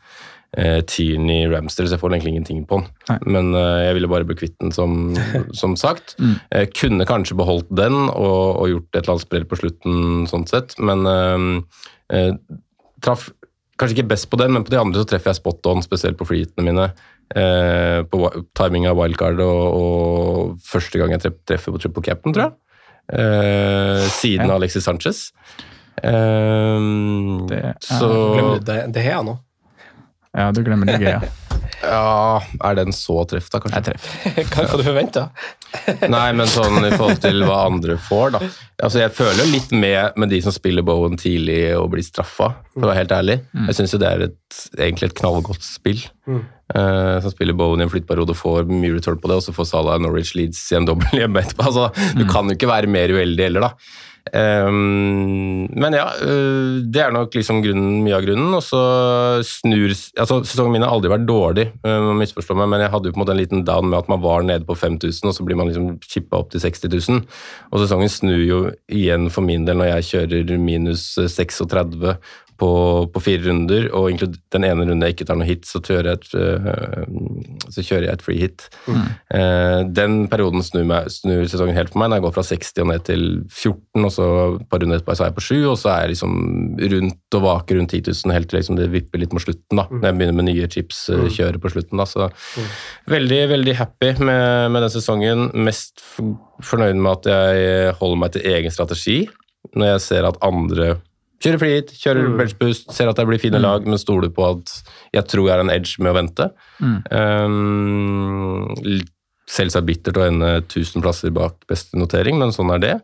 eh, 0.57 0.81
Tierney, 0.85 1.47
Ramster, 1.51 1.85
så 1.87 1.95
jeg 1.95 2.01
får 2.01 2.13
egentlig 2.15 2.33
ingenting 2.35 2.65
på 2.69 2.79
den. 2.81 2.87
Nei. 3.09 3.17
Men 3.37 3.53
eh, 3.55 3.83
jeg 3.87 3.95
ville 3.99 4.09
bare 4.11 4.27
bli 4.29 4.35
kvitt 4.39 4.57
den, 4.61 4.71
som, 4.75 5.13
som 5.61 5.75
sagt. 5.79 6.15
Mm. 6.19 6.35
eh, 6.51 6.65
kunne 6.77 7.05
kanskje 7.09 7.37
beholdt 7.39 7.69
den 7.73 7.95
og, 8.09 8.59
og 8.61 8.69
gjort 8.71 8.89
et 8.93 9.01
eller 9.03 9.13
annet 9.15 9.25
sprell 9.27 9.45
på 9.49 9.59
slutten, 9.61 10.27
sånn 10.29 10.45
sett, 10.49 10.75
men 10.79 11.05
eh, 11.09 11.47
eh, 12.17 12.33
traff 13.03 13.29
kanskje 13.81 13.97
ikke 13.97 14.11
best 14.13 14.29
på 14.29 14.37
den, 14.37 14.53
men 14.53 14.63
på 14.63 14.69
de 14.69 14.77
andre 14.79 15.01
så 15.01 15.07
treffer 15.09 15.31
jeg 15.33 15.39
spot 15.41 15.65
on, 15.71 15.81
spesielt 15.83 16.15
på 16.19 16.27
freehitene 16.29 16.67
mine. 16.69 16.83
eh, 17.35 18.03
på 18.05 18.19
timing 18.55 18.85
av 18.87 18.99
wildcard 18.99 19.39
og, 19.41 19.63
og 19.79 20.59
første 20.61 20.99
gang 21.01 21.15
jeg 21.15 21.23
treffer 21.49 21.73
på 21.73 21.81
triple 21.81 22.03
cap'n, 22.05 22.35
tror 22.35 22.43
jeg. 22.45 22.53
Eh, 23.17 24.05
siden 24.13 24.47
Ja. 24.47 24.55
Alexis 24.59 24.85
Sanchez. 24.85 25.23
Eh, 26.03 26.79
Det 27.49 27.59
er- 27.63 27.75
så 27.81 28.59
det, 28.63 28.77
det, 28.93 29.03
har 29.03 29.17
jeg 29.17 29.25
nå? 29.25 29.37
Ja, 30.33 30.49
du 30.51 30.63
glemmer 30.65 30.89
det 30.89 30.99
gøy, 31.01 31.11
ja. 31.13 31.21
Ja, 31.83 32.39
er 32.63 32.77
den 32.77 32.93
så 32.95 33.19
treff, 33.29 33.49
da, 33.51 33.59
kanskje? 33.61 33.79
Jeg 33.79 33.85
treff. 33.89 34.05
Hva 34.53 34.65
kan 34.69 34.79
du 34.79 34.85
forventa? 34.87 35.23
Nei, 36.15 36.27
men 36.37 36.49
sånn 36.49 36.79
i 36.87 36.91
forhold 36.93 37.19
til 37.23 37.43
hva 37.43 37.63
andre 37.67 37.97
får, 38.01 38.35
da. 38.35 38.41
Altså, 38.85 39.01
jeg 39.01 39.13
føler 39.17 39.49
litt 39.49 39.73
med 39.75 40.17
med 40.21 40.31
de 40.31 40.39
som 40.45 40.53
spiller 40.53 40.85
Bowen 40.85 41.17
tidlig 41.19 41.73
og 41.77 41.89
blir 41.95 42.05
straffa, 42.05 42.51
for 42.73 42.85
å 42.85 42.91
være 42.91 43.03
helt 43.03 43.15
ærlig. 43.17 43.37
Jeg 43.67 43.77
syns 43.79 43.95
jo 43.95 44.01
det 44.01 44.09
er 44.09 44.25
et, 44.29 44.59
egentlig 44.77 45.09
et 45.11 45.17
knallgodt 45.19 45.65
spill. 45.65 46.01
Eh, 46.29 47.17
som 47.25 47.33
spiller 47.33 47.57
Bowen 47.57 47.81
i 47.81 47.87
en 47.87 47.91
flyttperiode 47.91 48.33
og 48.33 48.39
får 48.39 48.69
mye 48.71 48.95
return 48.95 49.19
på 49.21 49.29
det, 49.29 49.41
og 49.41 49.45
så 49.45 49.53
får 49.57 49.69
Salah 49.73 49.99
Norwich 50.01 50.33
Leeds 50.37 50.61
i 50.71 50.79
en 50.79 50.87
dobbel 50.89 51.19
hjemme 51.23 51.43
etterpå. 51.43 51.67
Altså, 51.69 51.89
du 52.17 52.25
kan 52.29 52.49
jo 52.49 52.57
ikke 52.57 52.71
være 52.71 52.89
mer 52.89 53.13
uheldig 53.13 53.49
heller, 53.49 53.67
da. 53.69 53.99
Um, 54.31 55.67
men 55.75 55.93
ja, 55.93 56.05
øh, 56.23 56.79
det 56.88 57.01
er 57.03 57.12
nok 57.12 57.36
liksom 57.36 57.59
grunnen, 57.62 57.99
mye 58.05 58.15
av 58.15 58.23
grunnen. 58.23 58.53
Og 58.55 58.63
så 58.63 58.79
snur 59.45 59.91
altså 59.91 60.39
Sesongen 60.47 60.77
min 60.77 60.86
har 60.86 60.93
aldri 60.95 61.12
vært 61.12 61.27
dårlig, 61.27 61.65
Man 61.83 62.15
misforstår 62.21 62.21
misforstå 62.21 62.57
meg, 62.62 62.71
men 62.71 62.86
jeg 62.86 62.93
hadde 62.93 63.09
jo 63.09 63.15
på 63.15 63.19
en 63.19 63.23
måte 63.25 63.36
en 63.36 63.41
liten 63.41 63.65
down 63.67 63.89
med 63.91 63.99
at 63.99 64.13
man 64.13 64.23
var 64.23 64.47
nede 64.47 64.65
på 64.69 64.77
5000, 64.79 65.27
og 65.27 65.36
så 65.36 65.45
blir 65.45 65.59
man 65.59 65.69
liksom 65.69 65.97
chippa 66.07 66.39
opp 66.39 66.53
til 66.53 66.63
60 66.63 66.88
000. 67.09 67.27
Og 67.71 67.83
sesongen 67.83 68.12
snur 68.12 68.39
jo 68.39 68.62
igjen 68.88 69.27
for 69.33 69.45
min 69.45 69.67
del 69.67 69.81
når 69.81 69.91
jeg 69.91 70.09
kjører 70.13 70.55
minus 70.57 71.12
øh, 71.19 71.27
36 71.27 72.15
på, 72.59 72.71
på 73.13 73.23
fire 73.23 73.43
runder, 73.47 73.89
og 73.95 74.09
inklud 74.11 74.37
den 74.53 74.67
ene 74.67 74.85
runden 74.85 75.05
jeg 75.05 75.17
ikke 75.17 75.27
tar 75.29 75.39
noe 75.39 75.49
hit, 75.49 75.67
så 75.69 75.81
kjører 75.83 76.11
jeg 76.11 76.21
et, 76.21 76.29
øh, 76.39 77.67
så 77.73 77.85
kjører 77.85 78.07
jeg 78.07 78.17
et 78.17 78.25
free 78.25 78.41
hit. 78.41 78.67
Eh, 79.33 79.79
den 79.89 80.23
perioden 80.31 80.65
snur, 80.65 80.85
meg, 80.89 81.09
snur 81.13 81.43
sesongen 81.49 81.77
helt 81.77 81.93
for 81.93 82.03
meg, 82.03 82.11
når 82.11 82.21
jeg 82.21 82.27
går 82.27 82.35
fra 82.37 82.45
60 82.49 82.83
og 82.85 82.89
ned 82.91 83.05
til 83.09 83.25
14, 83.49 84.03
og 84.03 84.13
så 84.15 84.29
et 84.59 84.67
par 84.71 84.83
runder 84.83 85.01
etterpå 85.01 85.17
så 85.17 85.25
er 85.25 85.31
jeg 85.31 85.37
på 85.39 85.45
7, 85.49 85.53
og 85.73 85.77
så 85.81 85.93
er 85.93 86.05
jeg 86.05 86.13
liksom 86.13 86.37
rundt 86.93 87.39
og 87.39 87.45
vaker 87.47 87.79
rundt 87.79 87.95
10 87.97 88.03
000 88.23 88.37
helt 88.37 88.51
til 88.51 88.59
liksom 88.61 88.79
det 88.79 88.89
vipper 88.93 89.21
litt 89.21 89.35
mot 89.35 89.43
slutten, 89.43 89.79
da, 89.79 89.87
når 89.91 90.07
jeg 90.09 90.19
begynner 90.19 90.39
med 90.39 90.49
nye 90.49 90.69
chips-kjøret 90.71 91.43
kjører 91.43 91.61
på 91.61 91.71
slutten. 91.73 91.99
da, 91.99 92.07
så 92.09 92.29
Veldig, 93.09 93.41
veldig 93.51 93.75
happy 93.77 94.13
med, 94.23 94.71
med 94.73 94.85
den 94.85 94.93
sesongen. 94.93 95.47
Mest 95.65 96.03
fornøyd 96.63 96.99
med 96.99 97.11
at 97.17 97.31
jeg 97.31 97.95
holder 97.99 98.21
meg 98.21 98.35
til 98.35 98.47
egen 98.53 98.73
strategi. 98.73 99.17
Når 99.73 99.93
jeg 99.93 100.05
ser 100.05 100.27
at 100.27 100.39
andre 100.43 100.97
kjører 101.43 101.69
hit, 101.69 101.91
kjører 101.99 102.38
benchboost, 102.39 102.91
ser 102.95 103.12
at 103.12 103.19
det 103.19 103.25
blir 103.27 103.41
fine 103.41 103.60
lag, 103.62 103.86
men 103.88 103.99
stoler 104.01 104.32
på 104.34 104.45
at 104.47 104.71
jeg 105.15 105.27
tror 105.32 105.47
jeg 105.47 105.53
har 105.53 105.63
en 105.63 105.73
edge 105.73 105.99
med 105.99 106.13
å 106.13 106.17
vente. 106.17 106.49
Um, 107.12 108.71
litt 108.86 109.12
selvsagt 109.53 109.88
bittert 109.88 110.17
å 110.17 110.25
ende 110.25 110.56
1000 110.63 111.03
plasser 111.03 111.34
bak 111.36 111.58
beste 111.69 111.99
notering, 111.99 112.39
men 112.39 112.56
sånn 112.56 112.71
er 112.73 112.84
det. 112.84 112.95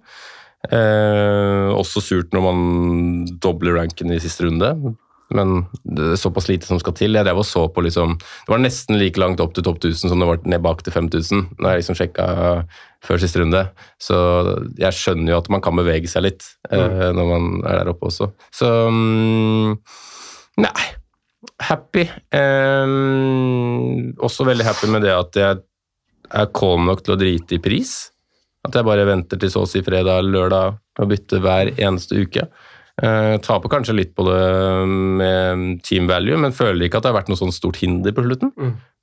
Uh, 0.71 1.71
også 1.75 2.02
surt 2.04 2.34
når 2.36 2.43
man 2.43 2.63
dobler 3.43 3.78
ranken 3.80 4.12
i 4.15 4.21
siste 4.23 4.47
runde, 4.47 4.73
men 5.35 5.63
det 5.85 6.13
er 6.13 6.19
såpass 6.19 6.47
lite 6.49 6.65
som 6.65 6.79
skal 6.81 6.95
til. 6.97 7.13
Jeg 7.17 7.27
drev 7.27 7.41
og 7.41 7.47
så 7.47 7.67
på 7.69 7.83
liksom 7.85 8.15
Det 8.17 8.49
var 8.49 8.61
nesten 8.63 8.97
like 8.97 9.21
langt 9.21 9.41
opp 9.43 9.53
til 9.53 9.65
topp 9.65 9.77
1000 9.81 10.09
som 10.09 10.21
det 10.21 10.29
var 10.29 10.41
ned 10.49 10.63
bak 10.65 10.81
til 10.85 10.95
5000, 10.95 11.43
når 11.59 11.69
jeg 11.69 11.83
liksom 11.83 11.99
sjekka 11.99 12.27
før 13.05 13.21
siste 13.21 13.41
runde. 13.41 13.63
Så 14.01 14.17
jeg 14.81 14.97
skjønner 14.97 15.33
jo 15.33 15.41
at 15.41 15.49
man 15.53 15.63
kan 15.63 15.77
bevege 15.77 16.09
seg 16.11 16.25
litt 16.25 16.47
eh, 16.71 17.09
når 17.15 17.29
man 17.29 17.49
er 17.63 17.81
der 17.81 17.93
oppe 17.93 18.09
også. 18.09 18.31
Så 18.55 18.69
mm, 18.89 19.77
Nei. 20.65 20.87
Happy. 21.59 22.05
Um, 22.35 24.15
også 24.23 24.47
veldig 24.47 24.65
happy 24.67 24.89
med 24.91 25.05
det 25.05 25.13
at 25.15 25.37
jeg 25.39 25.59
er 26.29 26.49
calm 26.55 26.87
nok 26.87 27.03
til 27.03 27.15
å 27.15 27.19
drite 27.19 27.57
i 27.57 27.63
pris. 27.63 27.93
At 28.67 28.75
jeg 28.75 28.87
bare 28.87 29.07
venter 29.07 29.39
til 29.39 29.51
så 29.51 29.63
å 29.63 29.69
si 29.69 29.81
fredag 29.85 30.19
eller 30.19 30.35
lørdag 30.35 30.79
og 30.99 31.11
bytter 31.11 31.43
hver 31.43 31.71
eneste 31.77 32.19
uke. 32.19 32.47
Eh, 32.99 33.35
taper 33.45 33.71
kanskje 33.71 33.95
litt 33.95 34.15
på 34.17 34.25
det 34.27 34.39
med 34.89 35.83
team 35.88 36.07
value, 36.09 36.38
men 36.41 36.55
føler 36.55 36.88
ikke 36.88 36.99
at 36.99 37.05
det 37.05 37.13
har 37.13 37.19
vært 37.21 37.29
noe 37.31 37.39
sånn 37.39 37.55
stort 37.55 37.79
hinder 37.79 38.15
på 38.15 38.25
slutten. 38.25 38.53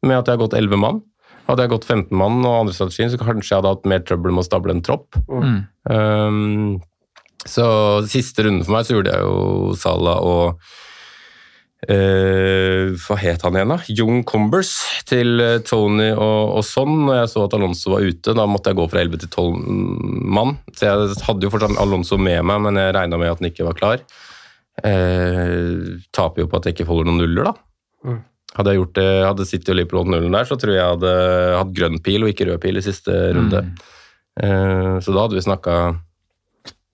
Med 0.06 0.18
at 0.18 0.28
jeg 0.28 0.36
har 0.36 0.42
gått 0.44 0.58
11 0.58 0.82
mann. 0.82 1.00
Hadde 1.46 1.62
jeg 1.62 1.72
gått 1.76 1.86
15 1.86 2.18
mann 2.18 2.40
og 2.42 2.58
andre 2.64 2.74
strategien, 2.74 3.12
så 3.12 3.20
kanskje 3.20 3.52
jeg 3.52 3.60
hadde 3.60 3.72
hatt 3.76 3.88
mer 3.88 4.02
trøbbel 4.02 4.34
med 4.34 4.42
å 4.42 4.48
stable 4.48 4.74
en 4.74 4.82
tropp. 4.84 5.14
Um, 5.86 6.80
så 7.46 7.66
siste 8.10 8.42
runden 8.42 8.66
for 8.66 8.74
meg 8.74 8.88
så 8.88 8.96
gjorde 8.96 9.14
jeg 9.14 9.22
jo 9.22 9.76
Salah 9.78 10.18
og 10.26 10.66
eh, 11.84 12.94
Hva 13.02 13.16
het 13.20 13.44
han 13.44 13.56
igjen, 13.58 13.72
da? 13.74 13.78
Young 13.92 14.22
Combers 14.28 14.72
til 15.08 15.42
eh, 15.42 15.58
Tony 15.66 16.08
og, 16.12 16.54
og 16.60 16.64
sånn. 16.66 16.94
Når 17.06 17.20
jeg 17.20 17.32
så 17.32 17.44
at 17.46 17.56
Alonso 17.58 17.92
var 17.94 18.06
ute, 18.06 18.36
da 18.36 18.46
måtte 18.48 18.72
jeg 18.72 18.80
gå 18.80 18.86
fra 18.92 19.02
11 19.04 19.24
til 19.24 19.32
12 19.32 19.58
mann. 20.38 20.56
Så 20.72 20.88
jeg 20.88 21.18
hadde 21.26 21.46
jo 21.46 21.52
fortsatt 21.52 21.76
Alonso 21.82 22.18
med 22.20 22.40
meg, 22.48 22.62
men 22.64 22.80
jeg 22.80 22.96
regna 22.96 23.20
med 23.20 23.34
at 23.34 23.42
han 23.42 23.50
ikke 23.50 23.68
var 23.68 23.78
klar. 23.78 24.06
Uh, 24.76 25.96
taper 26.12 26.42
jo 26.42 26.48
på 26.52 26.58
at 26.58 26.66
jeg 26.68 26.76
ikke 26.76 26.88
holder 26.90 27.08
noen 27.08 27.22
nuller, 27.24 27.48
da. 27.48 28.16
Hadde 28.56 28.72
jeg 28.72 28.80
gjort 28.80 28.96
det, 28.96 29.10
hadde 29.24 29.46
City 29.48 29.72
og 29.72 29.76
Liverpool 29.78 30.02
holdt 30.02 30.12
nullen 30.14 30.36
der, 30.36 30.48
så 30.48 30.56
tror 30.60 30.72
jeg 30.72 30.80
jeg 30.80 30.94
hadde 30.94 31.12
hatt 31.56 31.72
grønn 31.76 31.96
pil 32.04 32.24
og 32.24 32.32
ikke 32.32 32.46
rød 32.48 32.60
pil 32.60 32.80
i 32.80 32.84
siste 32.84 33.14
runde. 33.36 33.62
Uh, 34.36 34.96
så 35.00 35.12
da 35.12 35.24
hadde 35.24 35.38
vi 35.38 35.44
snakka 35.44 35.76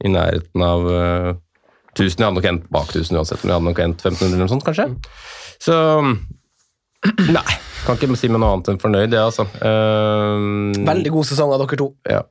i 0.03 0.11
nærheten 0.11 0.63
av 0.67 0.87
1000. 1.99 2.19
Jeg 2.19 2.27
hadde 2.29 2.39
nok 2.41 2.49
endt 2.51 2.69
bak 2.73 2.89
1000 2.95 3.19
uansett, 3.21 3.43
men 3.45 3.53
jeg 3.53 3.59
hadde 3.59 3.69
nok 3.71 3.83
endt 3.85 4.05
1500 4.07 4.29
eller 4.33 4.45
noe 4.47 4.53
sånt, 4.53 4.65
kanskje. 4.65 4.89
Så 5.63 5.77
Nei, 7.33 7.55
kan 7.85 7.97
ikke 7.99 8.15
si 8.17 8.29
meg 8.31 8.39
noe 8.39 8.53
annet 8.55 8.69
enn 8.71 8.79
fornøyd, 8.83 9.11
det, 9.11 9.19
altså. 9.19 9.43
Eh, 9.59 10.85
Veldig 10.87 11.11
god 11.17 11.27
sesong 11.33 11.51
av 11.55 11.65
dere 11.65 11.79
to. 11.81 11.89
ja. 12.09 12.23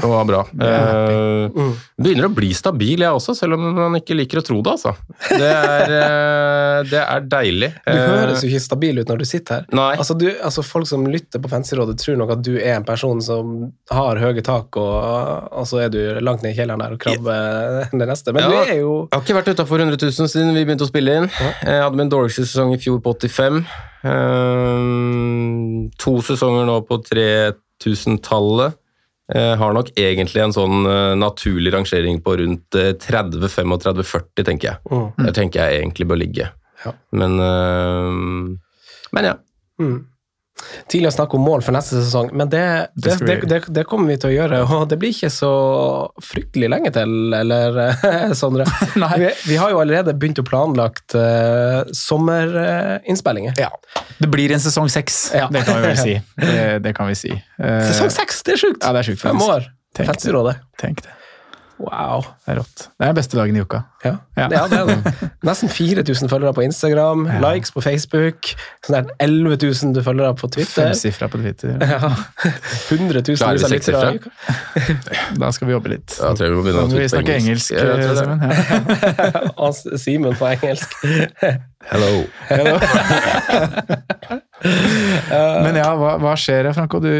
Det 0.00 0.08
var 0.10 0.24
bra. 0.28 0.40
Eh, 0.66 1.72
begynner 2.00 2.26
å 2.28 2.32
bli 2.34 2.50
stabil, 2.56 3.00
jeg 3.04 3.12
også, 3.16 3.34
selv 3.38 3.54
om 3.58 3.66
man 3.76 3.96
ikke 3.98 4.16
liker 4.16 4.40
å 4.40 4.44
tro 4.46 4.58
det, 4.64 4.72
altså. 4.78 4.94
Det 5.28 5.50
er, 5.50 5.94
eh, 6.00 6.78
det 6.90 7.02
er 7.04 7.26
deilig. 7.36 7.70
Du 7.84 7.90
Eh, 7.92 8.06
høres 8.08 8.42
jo 8.44 8.48
ikke 8.50 8.62
stabil 8.64 8.98
ut 9.02 9.08
når 9.12 9.18
du 9.22 9.26
sitter 9.28 9.60
her. 9.60 9.66
Nei. 9.76 9.90
Altså, 10.00 10.16
du, 10.18 10.26
altså 10.40 10.64
Folk 10.64 10.86
som 10.88 11.04
lytter 11.10 11.42
på 11.42 11.50
Fancyrådet, 11.52 11.98
tror 12.00 12.16
nok 12.20 12.30
at 12.36 12.42
du 12.46 12.52
er 12.58 12.76
en 12.78 12.84
person 12.88 13.20
som 13.24 13.72
har 13.90 14.20
høye 14.22 14.42
tak, 14.46 14.76
og, 14.80 15.50
og 15.52 15.66
så 15.68 15.82
er 15.84 15.92
du 15.92 16.00
langt 16.24 16.42
ned 16.44 16.54
i 16.54 16.58
kjelleren 16.60 16.80
der 16.84 16.94
og 16.96 17.00
krabber 17.02 17.88
det 17.92 18.08
neste. 18.08 18.32
Men 18.36 18.44
Ja. 18.46 18.48
du 18.50 18.56
er 18.72 18.78
jo 18.80 18.92
Jeg 19.10 19.16
har 19.18 19.24
ikke 19.26 19.38
vært 19.40 19.52
utafor 19.54 19.84
100 19.84 20.00
000 20.00 20.28
siden 20.32 20.54
vi 20.56 20.64
begynte 20.64 20.86
å 20.86 20.90
spille 20.90 21.16
inn. 21.20 21.28
Jeg 21.66 21.82
hadde 21.84 21.98
min 22.00 22.08
dårligste 22.12 22.46
sesong 22.48 22.72
i 22.74 22.80
fjor 22.80 23.00
på 23.04 23.12
85. 23.18 23.60
Eh, 24.00 25.90
to 26.00 26.14
sesonger 26.24 26.64
nå 26.68 26.78
på 26.88 27.00
3000-tallet. 27.10 28.76
Jeg 29.30 29.58
har 29.60 29.74
nok 29.76 29.92
egentlig 30.00 30.42
en 30.42 30.54
sånn 30.54 30.86
eh, 30.90 31.12
naturlig 31.18 31.70
rangering 31.74 32.18
på 32.24 32.34
rundt 32.40 32.78
eh, 32.78 32.92
30-35-40, 32.98 34.44
tenker 34.46 34.72
jeg. 34.72 34.80
Mm. 34.90 35.06
Der 35.26 35.36
tenker 35.36 35.62
jeg 35.62 35.82
egentlig 35.84 36.08
bør 36.10 36.18
ligge. 36.18 36.48
Ja. 36.84 36.94
Men, 37.14 37.36
eh, 37.44 38.08
men 39.14 39.28
ja. 39.30 39.36
mm. 39.82 39.98
Tidlig 40.90 41.10
å 41.10 41.14
snakke 41.14 41.38
om 41.38 41.44
mål 41.46 41.64
for 41.64 41.74
neste 41.76 42.00
sesong, 42.00 42.30
men 42.36 42.50
det, 42.52 42.62
det, 42.94 43.16
Det 43.24 43.60
det, 43.68 43.84
kommer 43.88 44.12
vi 44.12 44.18
til 44.20 44.30
å 44.30 44.34
gjøre. 44.34 44.60
Og 44.76 44.86
det 44.90 44.98
blir 45.00 45.14
ikke 45.14 45.30
så 45.32 45.50
fryktelig 46.24 46.70
lenge 46.72 46.92
til, 46.94 47.14
eller 47.36 47.80
Sondre? 48.40 48.66
Vi, 49.20 49.28
vi 49.50 49.56
har 49.60 49.72
jo 49.72 49.80
allerede 49.82 50.14
begynt 50.16 50.38
å 50.40 50.44
planlagt 50.46 51.14
uh, 51.18 51.82
sommerinnspillinger. 51.96 53.58
Ja. 53.60 53.70
Det 54.20 54.28
blir 54.32 54.52
en 54.54 54.62
sesong 54.62 54.88
seks, 54.92 55.30
Ja. 55.36 55.48
det 55.52 55.64
kan 55.66 55.80
vi 55.80 55.88
vel 55.90 55.98
si. 56.00 56.16
Det, 56.40 56.78
det 56.84 56.94
kan 56.96 57.10
vi 57.10 57.16
si. 57.18 57.32
Uh, 57.60 57.80
Sesong 57.90 58.10
seks, 58.14 58.42
det 58.46 58.56
er 58.56 58.62
sjukt! 58.64 58.82
Ja, 58.82 58.92
det 58.96 59.04
er 59.04 59.10
sjukt, 59.12 59.22
Fem 59.22 59.42
år. 59.44 59.68
Tenk 59.96 60.12
det. 60.22 60.56
Tenk 60.80 61.02
det. 61.04 61.16
Wow. 61.80 62.20
Det 62.44 62.52
er 62.52 62.58
rått. 62.60 62.82
Det 63.00 63.06
er 63.08 63.14
beste 63.16 63.38
dagen 63.38 63.56
i 63.56 63.60
uka. 63.64 63.78
Ja, 64.04 64.10
Ja. 64.36 64.46
ja. 64.52 64.66
det 64.68 64.78
er 64.78 64.84
det. 64.90 65.30
Nesten 65.48 65.68
4000 65.72 66.28
følgere 66.28 66.52
på 66.56 66.62
Instagram, 66.64 67.22
likes 67.40 67.72
på 67.72 67.80
Facebook, 67.84 68.50
sånn 68.84 68.96
der 68.98 69.14
11 69.24 69.56
000 69.64 69.94
du 69.96 70.02
følgere 70.04 70.34
på 70.36 70.50
Twitter. 70.52 70.90
Femsifra 70.90 71.28
på 71.32 71.40
Twitter. 71.40 71.76
Ja. 71.80 72.10
100 72.90 73.22
000 73.24 73.40
Klarer 73.40 73.58
vi 73.64 73.72
lyttere 73.74 74.12
i 74.12 74.20
uka. 74.20 74.30
Da 75.40 75.50
skal 75.56 75.70
vi 75.70 75.72
jobbe 75.76 75.94
litt. 75.94 76.10
Da 76.18 76.34
tror 76.36 76.44
jeg 76.46 76.52
vi 76.52 76.58
må 76.58 76.66
begynne 76.68 76.84
å 76.84 76.90
vi 76.90 77.00
tweete 77.00 77.14
snakker 77.16 77.34
engelsk, 77.40 77.70
Ja. 77.72 77.80
Ja. 77.80 79.44
Og 79.64 79.72
Simen 80.04 80.36
på 80.36 80.44
engelsk. 80.52 80.88
Hello. 81.90 82.12
Hello. 82.52 82.76
Men 84.60 85.78
ja, 85.78 85.90
hva, 85.96 86.16
hva 86.20 86.34
skjer, 86.38 86.68
Franco? 86.76 87.00
Du, 87.02 87.10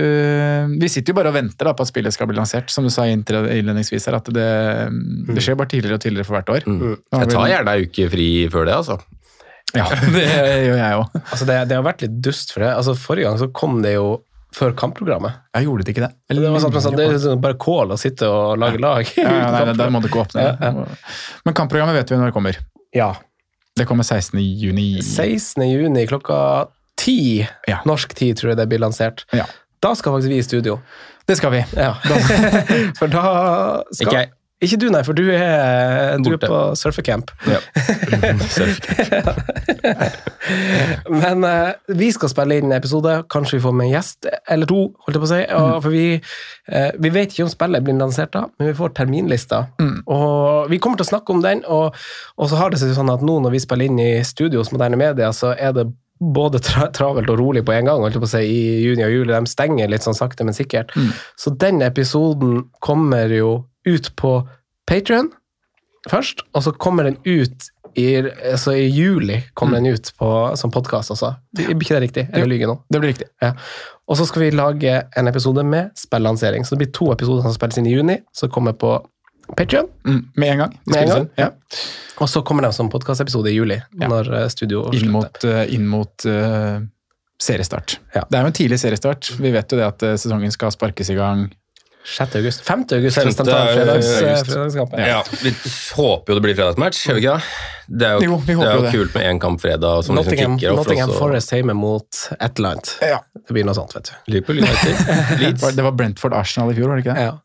vi 0.81 0.91
sitter 0.93 1.15
jo 1.15 1.19
bare 1.21 1.33
og 1.33 1.37
venter 1.39 1.71
da, 1.71 1.75
på 1.77 1.87
at 1.87 1.91
spillet 1.93 2.15
skal 2.15 2.29
bli 2.31 2.39
lansert. 2.39 2.73
Som 2.73 2.89
du 2.89 2.93
sa 2.93 3.07
innledningsvis 3.09 4.11
her, 4.11 4.19
at 4.21 4.29
det, 4.35 4.51
det 5.31 5.45
skjer 5.45 5.59
bare 5.61 5.73
tidligere 5.73 6.01
og 6.01 6.05
tidligere 6.05 6.29
for 6.29 6.39
hvert 6.39 6.53
år. 6.57 6.69
Mm. 6.69 6.99
Jeg 7.17 7.33
tar 7.33 7.53
gjerne 7.55 7.77
ei 7.77 7.89
uke 7.89 8.11
fri 8.13 8.31
før 8.53 8.69
det, 8.69 8.77
altså. 8.83 9.01
Ja, 9.77 9.87
det 10.17 10.27
gjør 10.67 10.81
jeg 10.81 10.99
òg. 10.99 11.21
Altså, 11.21 11.47
det, 11.47 11.61
det 11.71 11.79
har 11.79 11.87
vært 11.87 12.03
litt 12.05 12.19
dust 12.25 12.53
for 12.55 12.65
det. 12.65 12.75
Altså, 12.75 12.97
forrige 12.99 13.31
gang 13.31 13.41
så 13.41 13.49
kom 13.55 13.81
det 13.85 13.95
jo 13.97 14.19
før 14.55 14.75
kampprogrammet. 14.79 15.45
Jeg 15.55 15.69
gjorde 15.69 15.87
det 15.87 15.95
ikke 15.95 16.05
det. 16.09 16.11
Det, 16.33 16.43
var 16.43 16.63
sånn, 16.63 16.75
at 16.81 16.99
det 16.99 17.07
er 17.07 17.19
sånn 17.23 17.43
bare 17.43 17.59
kål 17.61 17.95
å 17.95 17.99
sitte 18.01 18.27
og 18.27 18.59
lage 18.59 18.81
lag. 18.83 19.07
ja, 19.15 19.31
ja, 19.31 19.49
nei, 19.55 19.75
der 19.79 19.93
må 19.95 20.03
du 20.03 20.11
ikke 20.11 20.25
åpne. 20.25 20.47
Ja, 20.49 20.73
Men 21.47 21.57
kampprogrammet 21.57 22.01
vet 22.01 22.11
vi 22.11 22.19
når 22.19 22.33
det 22.33 22.37
kommer. 22.37 22.59
Ja. 22.97 23.13
Det 23.79 23.87
kommer 23.87 24.03
16. 24.03 24.41
juni. 24.43 24.89
16. 25.07 25.63
juni 25.71 26.03
klokka 26.11 26.41
ti, 27.01 27.47
Ja. 27.69 27.81
norsk 27.89 28.13
tid, 28.15 28.37
tror 28.41 28.53
jeg 28.53 28.61
det 28.61 28.69
blir 28.71 28.83
lansert. 28.83 29.25
Ja. 29.33 29.49
Da 29.81 29.95
skal 29.97 30.13
faktisk 30.13 30.33
vi 30.33 30.43
i 30.43 30.45
studio. 30.45 30.81
Det 31.29 31.39
skal 31.41 31.55
vi. 31.55 31.65
Ja. 31.77 31.95
for 32.99 33.09
da 33.09 33.25
skal 33.93 34.07
Ikke 34.07 34.19
jeg. 34.19 34.31
Ikke 34.61 34.77
du, 34.77 34.91
nei, 34.93 35.01
for 35.07 35.17
du 35.17 35.23
er, 35.33 36.19
du 36.21 36.35
er 36.35 36.41
på 36.43 36.57
surfecamp. 36.77 37.31
Ja. 37.49 37.61
Men 41.23 41.47
uh, 41.49 41.71
vi 41.97 42.11
skal 42.13 42.29
spille 42.29 42.59
inn 42.61 42.69
en 42.69 42.77
episode, 42.77 43.15
kanskje 43.33 43.57
vi 43.57 43.63
får 43.65 43.73
med 43.79 43.89
en 43.89 43.95
gjest 43.95 44.29
eller 44.29 44.69
to, 44.69 44.83
holdt 45.07 45.17
jeg 45.17 45.23
på 45.23 45.29
å 45.29 45.33
si. 45.33 45.41
Og, 45.57 45.71
for 45.87 45.97
vi, 45.97 46.05
uh, 46.75 46.91
vi 47.01 47.13
vet 47.15 47.33
ikke 47.33 47.47
om 47.47 47.55
spillet 47.55 47.87
blir 47.87 47.97
lansert 48.03 48.35
da, 48.37 48.45
men 48.61 48.69
vi 48.69 48.77
får 48.77 48.93
terminlista. 49.01 49.63
Og 50.05 50.69
vi 50.69 50.77
kommer 50.77 51.01
til 51.01 51.09
å 51.09 51.13
snakke 51.15 51.33
om 51.33 51.41
den, 51.47 51.65
og, 51.65 51.97
og 52.37 52.53
så 52.53 52.61
har 52.61 52.69
det 52.69 52.83
seg 52.83 52.93
sånn 52.99 53.15
at 53.17 53.25
nå 53.25 53.41
når 53.41 53.57
vi 53.57 53.65
spiller 53.65 53.89
inn 53.89 54.05
i 54.05 54.13
studio 54.29 54.61
hos 54.61 54.75
Moderne 54.77 55.01
Media, 55.01 55.33
så 55.33 55.55
er 55.57 55.73
det 55.79 55.89
både 56.21 56.61
tra 56.61 56.91
travelt 56.93 57.31
og 57.33 57.39
rolig 57.41 57.65
på 57.65 57.73
en 57.73 57.89
gang, 57.89 58.05
holdt 58.05 58.19
jeg 58.19 58.23
på 58.23 58.29
å 58.29 58.33
si, 58.35 58.45
i 58.45 58.63
juni 58.85 59.07
og 59.07 59.15
juli. 59.15 59.33
De 59.33 59.51
stenger 59.51 59.91
litt 59.91 60.05
sånn 60.05 60.19
sakte, 60.19 60.45
men 60.45 60.57
sikkert. 60.57 60.93
Så 61.41 61.53
den 61.57 61.81
episoden 61.87 62.67
kommer 62.85 63.33
jo 63.33 63.55
ut 63.89 64.11
på 64.21 64.35
Patrion 64.91 65.31
først, 66.11 66.45
og 66.57 66.65
så 66.65 66.73
kommer 66.77 67.09
den 67.09 67.17
ut 67.25 67.71
i, 67.99 68.21
altså 68.21 68.75
i 68.79 68.87
juli 68.87 69.41
kommer 69.59 69.81
den 69.81 69.97
ut 69.97 70.13
på, 70.19 70.29
som 70.57 70.71
podkast, 70.73 71.11
altså. 71.11 71.33
Blir 71.57 71.73
ikke 71.75 71.97
det 71.97 72.03
riktig? 72.05 72.27
Eller 72.31 72.47
lyver 72.47 72.65
jeg 72.65 72.71
nå? 72.71 72.77
Det 72.87 73.01
blir 73.01 73.13
riktig. 73.13 73.27
Ja. 73.43 73.55
Og 74.11 74.19
så 74.19 74.27
skal 74.29 74.45
vi 74.45 74.51
lage 74.55 74.93
en 75.19 75.31
episode 75.31 75.65
med 75.67 75.91
spillansering. 75.99 76.67
Så 76.67 76.75
det 76.75 76.85
blir 76.85 76.93
to 76.95 77.11
episoder 77.15 77.47
som 77.47 77.55
spilles 77.55 77.81
inn 77.81 77.89
i 77.91 77.95
juni, 77.95 78.21
som 78.37 78.53
kommer 78.53 78.77
på 78.79 78.95
Patrion 79.57 79.89
Mm, 80.07 80.23
med 80.37 80.53
en 80.53 80.59
gang. 80.59 80.79
Med 80.87 81.03
en 81.03 81.09
gang. 81.09 81.29
Ja. 81.37 81.51
Og 82.21 82.29
så 82.29 82.43
kommer 82.45 82.63
de 82.63 82.73
som 82.73 82.91
podkastepisode 82.93 83.51
i 83.51 83.55
juli, 83.57 83.81
Ja. 84.01 84.09
når 84.09 84.33
eh, 84.43 84.49
studio 84.49 84.91
Inn 84.93 85.11
mot, 85.11 85.45
eh, 85.45 85.65
inn 85.75 85.87
mot 85.89 86.27
uh, 86.27 86.81
seriestart. 87.41 87.99
Ja. 88.15 88.25
Det 88.29 88.37
er 88.39 88.43
jo 88.45 88.51
en 88.53 88.53
tidlig 88.59 88.79
seriestart. 88.83 89.31
Vi 89.41 89.51
vet 89.55 89.73
jo 89.73 89.79
det 89.81 89.87
at 89.87 90.05
sesongen 90.21 90.53
skal 90.53 90.71
sparkes 90.75 91.11
i 91.11 91.17
gang 91.17 91.49
6. 92.05 92.35
august. 92.41 92.63
5. 92.65 92.85
august 92.97 93.19
er 93.21 93.25
det 93.29 93.35
fredagskampen. 93.37 95.01
Ja, 95.05 95.19
vi 95.43 95.53
håper 95.97 96.33
jo 96.33 96.39
det 96.39 96.43
blir 96.47 96.55
fredagsmatch, 96.57 97.03
gjør 97.07 97.19
vi 97.19 97.25
ikke 97.27 97.35
det? 97.37 97.99
Det 98.01 98.07
er 98.09 98.15
jo, 98.15 98.21
Jo, 98.31 98.37
vi 98.47 98.55
det 98.57 98.69
er 98.71 98.77
jo 98.79 98.83
det. 98.87 98.93
kult 98.95 99.15
med 99.19 99.27
én 99.29 99.41
kamp 99.43 99.61
fredag. 99.61 100.05
Som 100.07 100.17
Nottingham, 100.17 100.57
liksom 100.57 100.77
Nottingham 100.81 101.13
Forest 101.13 101.53
hjemme 101.53 101.75
mot 101.77 102.09
et 102.41 102.59
eller 102.59 102.71
annet. 102.77 102.93
Ja. 103.05 103.19
Det 103.37 103.53
blir 103.57 103.65
noe 103.69 103.77
sånt, 103.77 103.93
vet 103.97 104.09
du. 104.09 104.33
Liverpool 104.33 104.63
United. 104.65 104.97
Leeds. 105.43 105.67
Det 105.77 105.85
var 105.85 105.93
Brentford 105.93 106.33
Arsenal 106.41 106.73
i 106.73 106.75
fjor, 106.79 106.89
var 106.89 107.01
det 107.01 107.05
ikke 107.05 107.17
det? 107.19 107.27
Ja. 107.29 107.37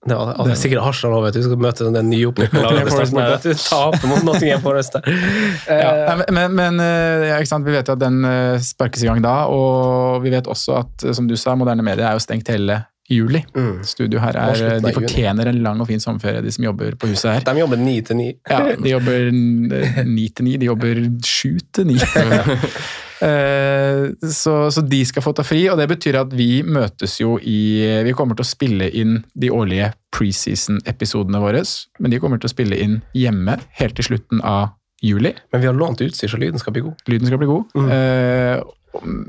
Det 0.00 0.16
var, 0.16 0.30
det 0.46 0.52
er 0.54 0.56
sikkert 0.56 0.80
Arsenal 0.88 1.18
òg, 1.18 1.26
vet 1.26 1.34
du. 1.36 1.42
Skal 1.44 1.58
møte 1.60 1.88
den 1.92 2.06
nye 2.08 2.30
laget. 2.30 2.54
Nottingham 2.54 2.88
Forest 2.88 3.16
Vet 3.18 3.42
du. 3.44 3.50
Tape 3.60 4.08
mot 4.08 4.22
Nottingham 4.24 4.62
Forest. 4.64 4.96
Ja, 5.68 5.90
Eh, 6.14 6.22
men, 6.32 6.54
men 6.56 6.80
eh, 6.80 7.26
ja? 7.28 7.58
Vi 7.60 7.74
vet 7.74 7.90
jo 7.90 7.96
at 7.98 8.00
den 8.00 8.24
eh, 8.24 8.56
sparkes 8.64 9.04
i 9.04 9.10
gang 9.10 9.20
da, 9.24 9.34
og 9.52 10.22
vi 10.24 10.32
vet 10.32 10.48
også 10.48 10.78
at, 10.80 11.04
som 11.16 11.28
du 11.28 11.36
sa, 11.36 11.52
moderne 11.58 11.84
medier 11.84 12.08
er 12.08 12.16
jo 12.16 12.24
stengt 12.24 12.48
hele 12.48 12.78
juli. 13.10 13.42
Mm. 13.52 13.82
Studio 13.84 14.22
her 14.24 14.38
er, 14.40 14.54
De 14.80 14.80
juni. 14.80 14.94
fortjener 14.96 15.50
en 15.52 15.60
lang 15.66 15.84
og 15.84 15.90
fin 15.90 16.00
sommerferie, 16.00 16.40
de 16.46 16.52
som 16.54 16.64
jobber 16.64 16.96
på 16.96 17.10
huset 17.12 17.34
her. 17.34 17.44
De 17.50 17.60
jobber 17.60 17.76
ni 17.84 17.98
til 18.06 18.16
ni. 18.22 18.30
Ja, 18.48 18.62
de 18.72 18.94
jobber 18.96 19.28
ni 19.34 20.28
til 20.32 20.48
ni, 20.48 20.56
de 20.56 20.70
jobber 20.70 21.04
sju 21.26 21.58
til 21.76 21.90
ni. 21.92 22.00
Eh, 23.22 24.10
Så, 24.30 24.70
så 24.72 24.80
de 24.88 25.00
skal 25.04 25.22
få 25.24 25.32
ta 25.36 25.44
fri, 25.44 25.66
og 25.68 25.78
det 25.80 25.88
betyr 25.90 26.20
at 26.22 26.32
vi 26.36 26.62
møtes 26.62 27.18
jo 27.20 27.36
i 27.38 28.02
Vi 28.06 28.12
kommer 28.16 28.34
til 28.38 28.46
å 28.46 28.48
spille 28.50 28.88
inn 28.96 29.22
de 29.34 29.50
årlige 29.52 29.92
preseason-episodene 30.16 31.40
våre, 31.42 31.62
men 32.00 32.10
de 32.10 32.18
kommer 32.20 32.40
til 32.40 32.48
å 32.48 32.54
spille 32.54 32.76
inn 32.80 33.00
hjemme 33.16 33.58
helt 33.78 33.96
til 33.96 34.04
slutten 34.10 34.40
av 34.44 34.70
juli. 35.02 35.34
Men 35.52 35.60
vi 35.62 35.66
har 35.68 35.76
lånt 35.76 36.00
utstyr, 36.04 36.28
så 36.28 36.38
lyden 36.40 36.58
skal 36.60 36.74
bli 36.76 36.82
god. 36.84 36.96
Lyden 37.08 37.26
skal 37.30 37.38
bli 37.40 37.48
god. 37.50 37.76
Eh, 37.90 38.60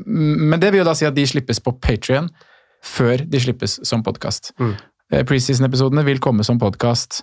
Men 0.06 0.60
det 0.60 0.72
vil 0.74 0.82
jo 0.82 0.88
da 0.88 0.96
si 0.98 1.06
at 1.06 1.14
de 1.14 1.22
slippes 1.30 1.60
på 1.62 1.76
Patrion 1.80 2.30
før 2.82 3.22
de 3.30 3.39
slippes 3.39 3.76
som 3.86 4.02
podkast. 4.04 4.54
Mm. 4.58 4.74
Preseason-episodene 5.30 6.04
vil 6.08 6.18
komme 6.20 6.44
som 6.44 6.58
podkast 6.60 7.22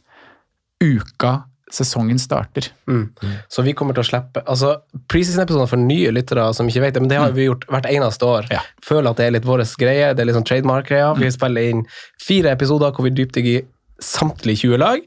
uka 0.81 1.47
sesongen 1.75 2.19
starter. 2.21 2.71
Så 3.53 3.64
vi 3.66 3.75
kommer 3.77 3.97
til 3.97 4.05
å 4.05 4.09
slippe 4.09 4.43
altså 4.49 4.75
Preseason-episoder 5.11 5.69
for 5.71 5.81
nye 5.81 6.12
lyttere 6.14 6.47
som 6.57 6.69
ikke 6.71 6.85
vet 6.87 6.97
det, 6.97 7.03
men 7.05 7.11
det 7.12 7.21
har 7.21 7.35
vi 7.37 7.49
gjort 7.49 7.66
hvert 7.69 7.89
eneste 7.91 8.29
år. 8.29 8.49
Ja. 8.53 8.62
Føler 8.85 9.11
at 9.11 9.21
det 9.21 9.27
er 9.27 9.35
litt 9.37 9.49
vår 9.49 9.64
greie. 9.81 10.12
Det 10.14 10.25
er 10.25 10.31
litt 10.31 10.39
sånn 10.39 10.49
trademark-greia. 10.49 11.11
Vi 11.19 11.31
spiller 11.35 11.73
inn 11.73 11.85
fire 12.23 12.55
episoder 12.57 12.95
hvor 12.95 13.09
vi 13.09 13.14
dypdykker 13.19 13.53
i 13.59 13.66
samtlige 14.05 14.64
20 14.69 14.83
lag. 14.83 15.05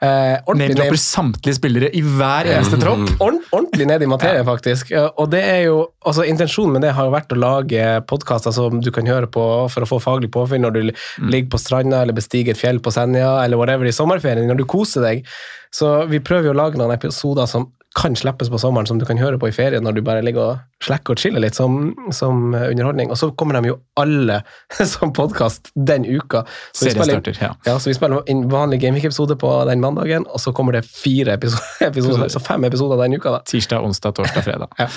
Eh, 0.00 0.54
Name-dropper 0.56 0.96
samtlige 0.96 1.58
spillere 1.58 1.90
i 1.92 2.00
hver 2.00 2.48
eneste 2.48 2.78
tropp. 2.80 3.02
Ord, 3.20 3.42
ordentlig 3.52 3.88
ned 3.90 4.04
i 4.04 4.08
materien, 4.08 4.46
faktisk. 4.48 4.94
Og 5.10 5.28
det 5.32 5.42
er 5.44 5.58
jo, 5.66 5.82
altså 6.08 6.24
Intensjonen 6.24 6.78
med 6.78 6.86
det 6.86 6.94
har 6.96 7.08
jo 7.08 7.12
vært 7.12 7.34
å 7.36 7.40
lage 7.40 7.88
podkaster 8.08 8.54
som 8.56 8.80
du 8.80 8.88
kan 8.96 9.08
høre 9.10 9.28
på 9.28 9.44
for 9.72 9.84
å 9.84 9.90
få 9.90 10.00
faglig 10.00 10.32
påfyll 10.32 10.64
når 10.64 10.76
du 10.76 10.80
mm. 10.88 11.28
ligger 11.28 11.50
på 11.52 11.60
stranda 11.60 12.00
eller 12.00 12.16
bestiger 12.16 12.56
et 12.56 12.60
fjell 12.60 12.80
på 12.80 12.92
Senja 12.94 13.34
eller 13.44 13.60
whatever 13.60 13.88
i 13.88 13.92
sommerferien, 13.92 14.48
når 14.48 14.62
du 14.62 14.66
koser 14.68 15.04
deg. 15.04 15.28
Så 15.74 15.92
vi 16.10 16.22
prøver 16.24 16.48
jo 16.48 16.56
å 16.56 16.60
lage 16.62 16.80
noen 16.80 16.96
episoder 16.96 17.50
som 17.50 17.68
kan 18.00 18.16
slippes 18.16 18.50
på 18.50 18.58
sommeren, 18.58 18.86
som 18.88 18.98
du 18.98 19.04
kan 19.08 19.18
høre 19.20 19.38
på 19.40 19.50
i 19.50 19.54
ferien 19.54 19.84
når 19.84 19.98
du 19.98 20.02
bare 20.04 20.24
ligger 20.24 20.54
og 20.54 20.84
slekker 20.84 21.16
og 21.16 21.20
chiller 21.20 21.44
litt 21.44 21.58
som, 21.58 21.92
som 22.16 22.54
underholdning. 22.54 23.12
Og 23.12 23.20
så 23.20 23.30
kommer 23.36 23.58
de 23.58 23.72
jo 23.72 23.76
alle 24.00 24.40
som 24.94 25.12
podkast 25.16 25.72
den 25.74 26.06
uka. 26.08 26.44
Så 26.72 26.88
vi 26.88 26.94
spiller 26.96 27.20
starter, 27.20 27.38
ja. 27.42 27.52
ja, 27.68 27.76
så 27.78 27.92
vi 27.92 27.96
spiller 27.98 28.24
en 28.32 28.46
vanlig 28.52 28.80
Gameweek-episode 28.84 29.36
på 29.40 29.52
den 29.68 29.84
mandagen, 29.84 30.26
og 30.30 30.40
så 30.42 30.54
kommer 30.56 30.78
det 30.78 30.86
fire 30.88 31.34
episoder, 31.38 31.86
episoder 31.90 32.32
så 32.32 32.42
fem 32.42 32.64
episoder 32.68 33.00
den 33.04 33.20
uka. 33.20 33.38
da. 33.38 33.44
Tirsdag, 33.48 33.84
onsdag, 33.84 34.18
torsdag, 34.20 34.48
fredag. 34.48 34.74
Ja. 34.80 34.88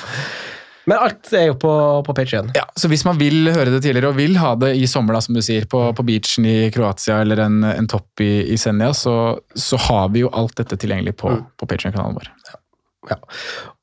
Men 0.86 1.00
alt 1.00 1.30
er 1.32 1.46
jo 1.48 1.54
på, 1.56 1.72
på 2.04 2.14
Patreon. 2.16 2.50
Ja, 2.58 2.66
så 2.76 2.90
hvis 2.92 3.06
man 3.08 3.16
vil 3.16 3.48
høre 3.56 3.72
det 3.72 3.80
tidligere, 3.86 4.10
og 4.12 4.18
vil 4.20 4.36
ha 4.42 4.52
det 4.60 4.74
i 4.76 4.84
sommer, 4.90 5.16
da, 5.16 5.22
som 5.24 5.38
du 5.38 5.40
sier, 5.44 5.64
på, 5.72 5.80
på 5.96 6.06
beachen 6.08 6.48
i 6.50 6.58
Kroatia 6.76 7.22
eller 7.24 7.40
en, 7.46 7.62
en 7.70 7.88
topp 7.88 8.24
i, 8.24 8.32
i 8.52 8.58
Senja, 8.60 8.92
så, 8.98 9.16
så 9.56 9.80
har 9.86 10.12
vi 10.12 10.26
jo 10.26 10.34
alt 10.36 10.58
dette 10.60 10.76
tilgjengelig 10.82 11.16
på, 11.24 11.32
på 11.56 11.70
Patreon-kanalen 11.72 12.20
vår. 12.20 12.28
Ja. 12.50 12.60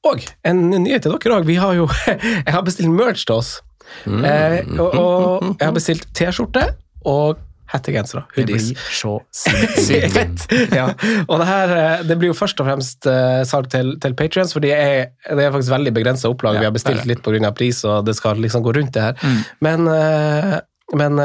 Og 0.08 0.24
en 0.48 0.62
nyhet 0.70 1.04
til 1.04 1.12
dere 1.16 1.40
òg. 1.40 1.48
Vi 1.48 1.58
har 1.60 1.76
jo 1.76 1.88
Jeg 2.46 2.54
har 2.54 2.64
bestilt 2.66 2.92
merch 2.94 3.26
til 3.28 3.40
oss. 3.40 3.58
Eh, 4.06 4.60
og, 4.78 4.94
og 4.94 5.46
jeg 5.58 5.66
har 5.66 5.76
bestilt 5.76 6.06
T-skjorte 6.14 6.68
og 7.08 7.40
hettegensere. 7.70 8.24
Det 8.34 8.46
blir 8.48 8.62
så 8.90 9.16
sinnssykt 9.42 10.14
fett! 10.14 10.46
ja, 10.74 10.88
og 11.26 11.42
det 11.42 11.48
her 11.48 11.74
eh, 11.76 12.06
det 12.08 12.16
blir 12.20 12.32
jo 12.32 12.38
først 12.38 12.60
og 12.62 12.68
fremst 12.70 13.06
eh, 13.10 13.42
salg 13.48 13.70
til, 13.72 13.94
til 14.02 14.16
Patrions, 14.18 14.54
for 14.56 14.64
det 14.64 14.72
er, 14.74 15.12
faktisk 15.28 15.74
veldig 15.74 15.94
begrensa 15.96 16.30
opplag. 16.32 16.58
Ja, 16.58 16.64
Vi 16.64 16.70
har 16.70 16.74
bestilt 16.74 17.06
litt 17.10 17.22
pga. 17.26 17.52
pris, 17.56 17.84
og 17.86 18.06
det 18.08 18.16
skal 18.18 18.42
liksom 18.42 18.66
gå 18.66 18.74
rundt 18.76 18.94
det 18.96 19.06
her. 19.06 19.22
Mm. 19.22 19.40
Men, 19.66 19.88
eh, 19.94 20.58
men 20.98 21.22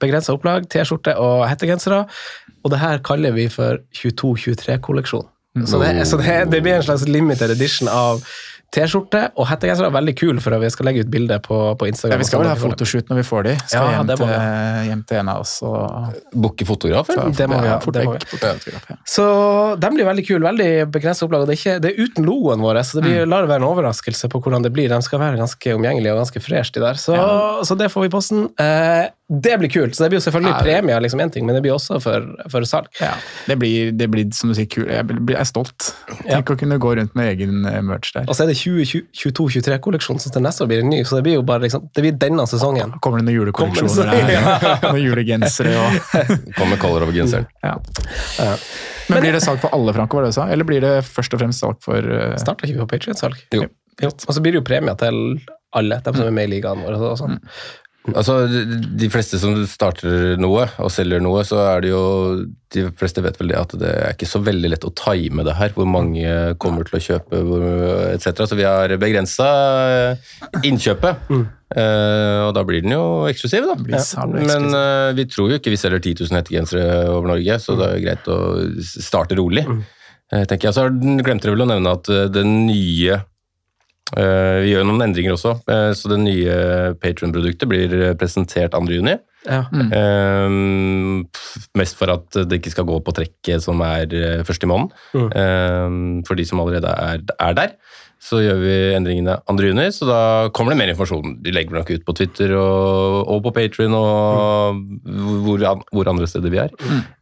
begrensa 0.00 0.32
opplag, 0.32 0.64
T-skjorte 0.72 1.18
og 1.20 1.44
hettegensere. 1.44 2.06
Og 2.62 2.72
det 2.72 2.78
her 2.80 3.02
kaller 3.04 3.34
vi 3.36 3.48
for 3.52 3.82
22-23-kolleksjon. 3.98 5.26
Mm. 5.56 5.66
Så, 5.66 5.82
det, 5.82 6.06
så 6.08 6.16
det, 6.16 6.38
det 6.52 6.62
blir 6.64 6.78
en 6.78 6.86
slags 6.86 7.04
limited 7.08 7.50
edition 7.52 7.90
av 7.92 8.22
T-skjorte 8.72 9.26
og 9.36 9.44
hettegenser. 9.50 9.90
Veldig 9.92 10.14
kul, 10.16 10.38
for 10.40 10.56
vi 10.62 10.70
skal 10.72 10.88
legge 10.88 11.02
ut 11.04 11.10
bilde 11.12 11.36
på, 11.44 11.56
på 11.76 11.88
Instagram. 11.90 12.16
Ja, 12.16 12.22
vi 12.22 12.28
skal 12.28 12.40
vel 12.40 12.48
ha 12.48 12.54
sånn. 12.56 12.72
fotoshoot 12.72 13.10
når 13.12 13.18
vi 13.20 13.24
får 13.28 13.44
de. 13.44 13.52
Skal 13.66 13.84
Ja, 13.84 13.90
hjem, 13.98 14.06
det 14.08 14.16
må 14.16 14.28
til, 14.28 14.32
vi 14.32 14.86
hjem 14.88 15.02
til 15.10 15.20
en 15.20 15.30
av 15.32 15.42
oss 15.44 15.52
og 15.68 16.38
Booke 16.44 16.66
fotograf, 16.68 17.10
eller? 17.12 17.34
Det 17.36 17.48
må 17.52 17.58
vi 17.60 17.68
ha, 17.68 17.76
ja. 17.76 18.96
Så 19.12 19.26
den 19.82 19.98
blir 19.98 20.08
veldig 20.08 20.24
kul. 20.24 20.40
Veldig 20.46 20.70
begrenset 20.94 21.26
opplag. 21.26 21.44
og 21.44 21.52
Det 21.52 21.58
er, 21.58 21.60
ikke, 21.60 21.76
det 21.84 21.92
er 21.92 22.08
uten 22.08 22.28
logoen 22.28 22.64
vår, 22.64 22.80
så 22.88 22.98
det 22.98 23.04
blir, 23.10 23.28
lar 23.28 23.44
det 23.44 23.52
være 23.52 23.60
en 23.60 23.68
overraskelse 23.68 24.32
på 24.32 24.40
hvordan 24.40 24.64
det 24.64 24.72
blir. 24.72 24.88
De 24.88 25.04
skal 25.04 25.20
være 25.20 25.42
ganske 25.42 25.76
omgjengelige 25.76 26.16
og 26.16 26.22
ganske 26.24 26.44
fresh, 26.46 26.72
de 26.72 26.86
der. 26.86 27.02
Så, 27.02 27.18
så 27.68 27.76
det 27.76 27.92
får 27.92 28.06
vi 28.06 28.08
i 28.08 28.14
posten. 28.16 28.46
Eh, 28.56 29.10
det 29.40 29.54
blir 29.58 29.70
kult. 29.72 29.94
Så 29.96 30.04
det 30.04 30.10
blir 30.12 30.20
jo 30.20 30.24
selvfølgelig 30.26 30.90
Ja, 30.92 30.98
liksom 31.00 31.30
ting, 31.32 31.46
men 31.46 31.54
det 31.56 31.62
blir 31.64 31.72
også 31.72 31.96
for, 32.02 32.26
for 32.52 32.64
salg. 32.68 32.86
Ja, 33.00 33.14
det 33.48 33.56
blir, 33.58 33.92
det 33.96 34.08
blir, 34.12 34.26
som 34.36 34.50
du 34.50 34.54
sier, 34.58 34.66
kult. 34.68 34.90
Jeg 34.92 35.06
blir- 35.08 35.32
jeg 35.32 35.40
er 35.40 35.48
stolt. 35.48 35.94
Tenk 36.28 36.50
å 36.52 36.56
kunne 36.60 36.76
gå 36.82 36.92
rundt 36.98 37.14
med 37.16 37.30
egen 37.32 37.64
eh, 37.64 37.80
merch 37.80 38.12
der. 38.12 38.26
Og 38.28 38.36
så 38.36 38.44
er 38.44 38.52
det 38.52 38.58
2022-23-kolleksjon, 38.60 40.20
så 40.20 40.32
til 40.34 40.44
neste 40.44 40.64
år 40.64 40.68
blir 40.72 40.82
det 40.82 40.88
ny. 40.90 41.00
Så 41.08 41.16
det 41.16 41.22
blir 41.28 41.38
jo 41.38 41.42
bare 41.48 41.64
liksom, 41.64 41.88
det 41.94 42.04
blir 42.04 42.12
denne 42.20 42.44
sesongen. 42.50 42.92
Kommer 43.00 43.22
det 43.22 43.28
noen 43.30 43.38
julekolleksjoner 43.40 44.12
her? 44.12 44.32
Ja. 44.36 44.74
Noen 44.90 45.02
julegensere 45.06 45.72
og 45.80 46.52
Kommer 46.58 46.76
color 46.82 47.06
over 47.06 47.16
genseren. 47.16 47.46
ja. 47.62 47.78
Men 49.08 49.20
blir 49.24 49.34
det 49.34 49.42
salg 49.44 49.58
for 49.60 49.72
alle, 49.74 49.92
Franco, 49.96 50.16
var 50.16 50.24
det 50.28 50.32
du 50.32 50.36
sa? 50.38 50.44
Eller 50.52 50.64
blir 50.68 50.80
det 50.84 50.92
først 51.04 51.34
og 51.34 51.40
fremst 51.42 51.60
salg 51.60 51.80
for 51.84 51.98
uh... 52.06 52.36
Starter 52.40 52.68
ikke 52.68 52.78
vi 52.78 52.84
på 52.84 52.90
Patrion-salg? 52.94 53.40
Jo. 53.52 53.66
Og 54.06 54.30
så 54.32 54.40
blir 54.40 54.54
det 54.54 54.60
jo 54.62 54.66
premier 54.66 54.96
til 55.00 55.18
alle, 55.76 55.98
de 56.04 56.12
som 56.14 56.26
er 56.28 56.34
med 56.36 56.48
i 56.48 56.52
ligaen 56.54 56.80
vår. 56.84 56.96
og 57.10 57.18
sånn. 57.20 57.38
Altså, 58.10 58.34
de- 58.98 59.08
fleste 59.12 59.38
som 59.38 59.54
starter 59.70 60.34
noe 60.42 60.64
og 60.82 60.90
selger 60.90 61.22
noe, 61.22 61.44
så 61.46 61.60
er 61.68 61.84
det 61.84 61.92
jo 61.92 62.00
De 62.74 62.82
fleste 62.98 63.22
vet 63.22 63.36
vel 63.38 63.52
det 63.52 63.58
at 63.60 63.74
det 63.78 63.90
er 63.92 64.14
ikke 64.16 64.26
så 64.26 64.40
veldig 64.42 64.70
lett 64.72 64.86
å 64.88 64.90
time 64.96 65.44
det 65.46 65.54
her. 65.54 65.70
Hvor 65.76 65.86
mange 65.86 66.56
kommer 66.58 66.88
til 66.88 66.98
å 66.98 67.02
kjøpe 67.04 67.42
etc. 68.16 68.42
Så 68.48 68.56
vi 68.58 68.64
har 68.66 68.88
begrensa 68.98 69.46
innkjøpet. 70.64 71.28
Eh, 71.72 72.38
og 72.48 72.52
da 72.56 72.64
blir 72.68 72.82
den 72.84 72.94
jo 72.96 73.04
eksklusiv, 73.30 73.64
da. 73.70 73.76
Ja. 73.94 74.26
Men 74.32 74.72
eh, 74.76 75.12
vi 75.16 75.26
tror 75.30 75.52
jo 75.52 75.60
ikke 75.60 75.72
vi 75.72 75.80
selger 75.80 76.02
10 76.02 76.24
000 76.26 76.40
hettegensere 76.40 76.86
over 77.12 77.30
Norge, 77.32 77.58
så 77.62 77.76
det 77.78 77.88
er 77.92 78.02
greit 78.06 78.28
å 78.32 78.38
starte 78.82 79.38
rolig. 79.38 79.64
Eh, 80.32 80.44
tenker 80.48 80.68
jeg. 80.70 80.76
Så 80.76 80.88
glemte 80.90 81.46
dere 81.46 81.54
vel 81.56 81.66
å 81.66 81.70
nevne 81.74 81.94
at 81.96 82.10
den 82.34 82.64
nye 82.66 83.22
vi 84.12 84.72
gjør 84.72 84.86
noen 84.88 85.06
endringer 85.06 85.36
også, 85.36 85.56
eh, 85.72 85.90
så 85.96 86.10
det 86.12 86.20
nye 86.22 86.56
Patron-produktet 87.00 87.68
blir 87.70 87.94
eh, 87.98 88.16
presentert 88.18 88.74
2. 88.76 88.82
juni. 88.92 89.18
Ja. 89.42 89.64
Mm. 89.74 91.26
mest 91.74 91.96
for 91.98 92.12
at 92.12 92.36
det 92.46 92.60
ikke 92.60 92.70
skal 92.70 92.86
gå 92.86 93.00
på 93.02 93.14
trekket 93.16 93.64
som 93.64 93.80
er 93.82 94.12
eh, 94.14 94.44
først 94.46 94.62
i 94.62 94.70
måneden. 94.70 94.92
Mm. 95.18 95.30
Eh, 95.42 95.96
for 96.28 96.38
de 96.38 96.46
som 96.46 96.62
allerede 96.62 96.92
er, 96.92 97.24
er 97.40 97.56
der. 97.58 97.74
Så 98.22 98.38
gjør 98.38 98.60
vi 98.62 98.74
endringene 98.94 99.34
2. 99.50 99.54
juni, 99.66 99.88
så 99.90 100.06
da 100.06 100.18
kommer 100.54 100.72
det 100.72 100.78
mer 100.78 100.92
informasjon. 100.92 101.40
De 101.42 101.54
legger 101.54 101.74
nok 101.74 101.90
ut 101.90 102.04
på 102.06 102.14
Twitter 102.14 102.54
og, 102.54 103.16
og 103.26 103.40
på 103.48 103.52
Patrion 103.56 103.96
og 103.98 104.78
hvor, 105.42 105.64
hvor 105.90 106.10
andre 106.12 106.28
steder 106.30 106.54
vi 106.54 106.60
er. 106.62 106.70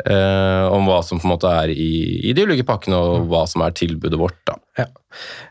Eh, 0.04 0.66
om 0.68 0.84
hva 0.90 1.00
som 1.06 1.22
på 1.22 1.24
en 1.24 1.32
måte 1.32 1.54
er 1.62 1.72
i, 1.72 2.20
i 2.28 2.36
de 2.36 2.44
ulike 2.44 2.68
pakkene, 2.68 3.00
og 3.00 3.32
hva 3.32 3.46
som 3.48 3.64
er 3.64 3.72
tilbudet 3.80 4.20
vårt. 4.20 4.36
da. 4.50 4.58
Ja. 4.82 4.86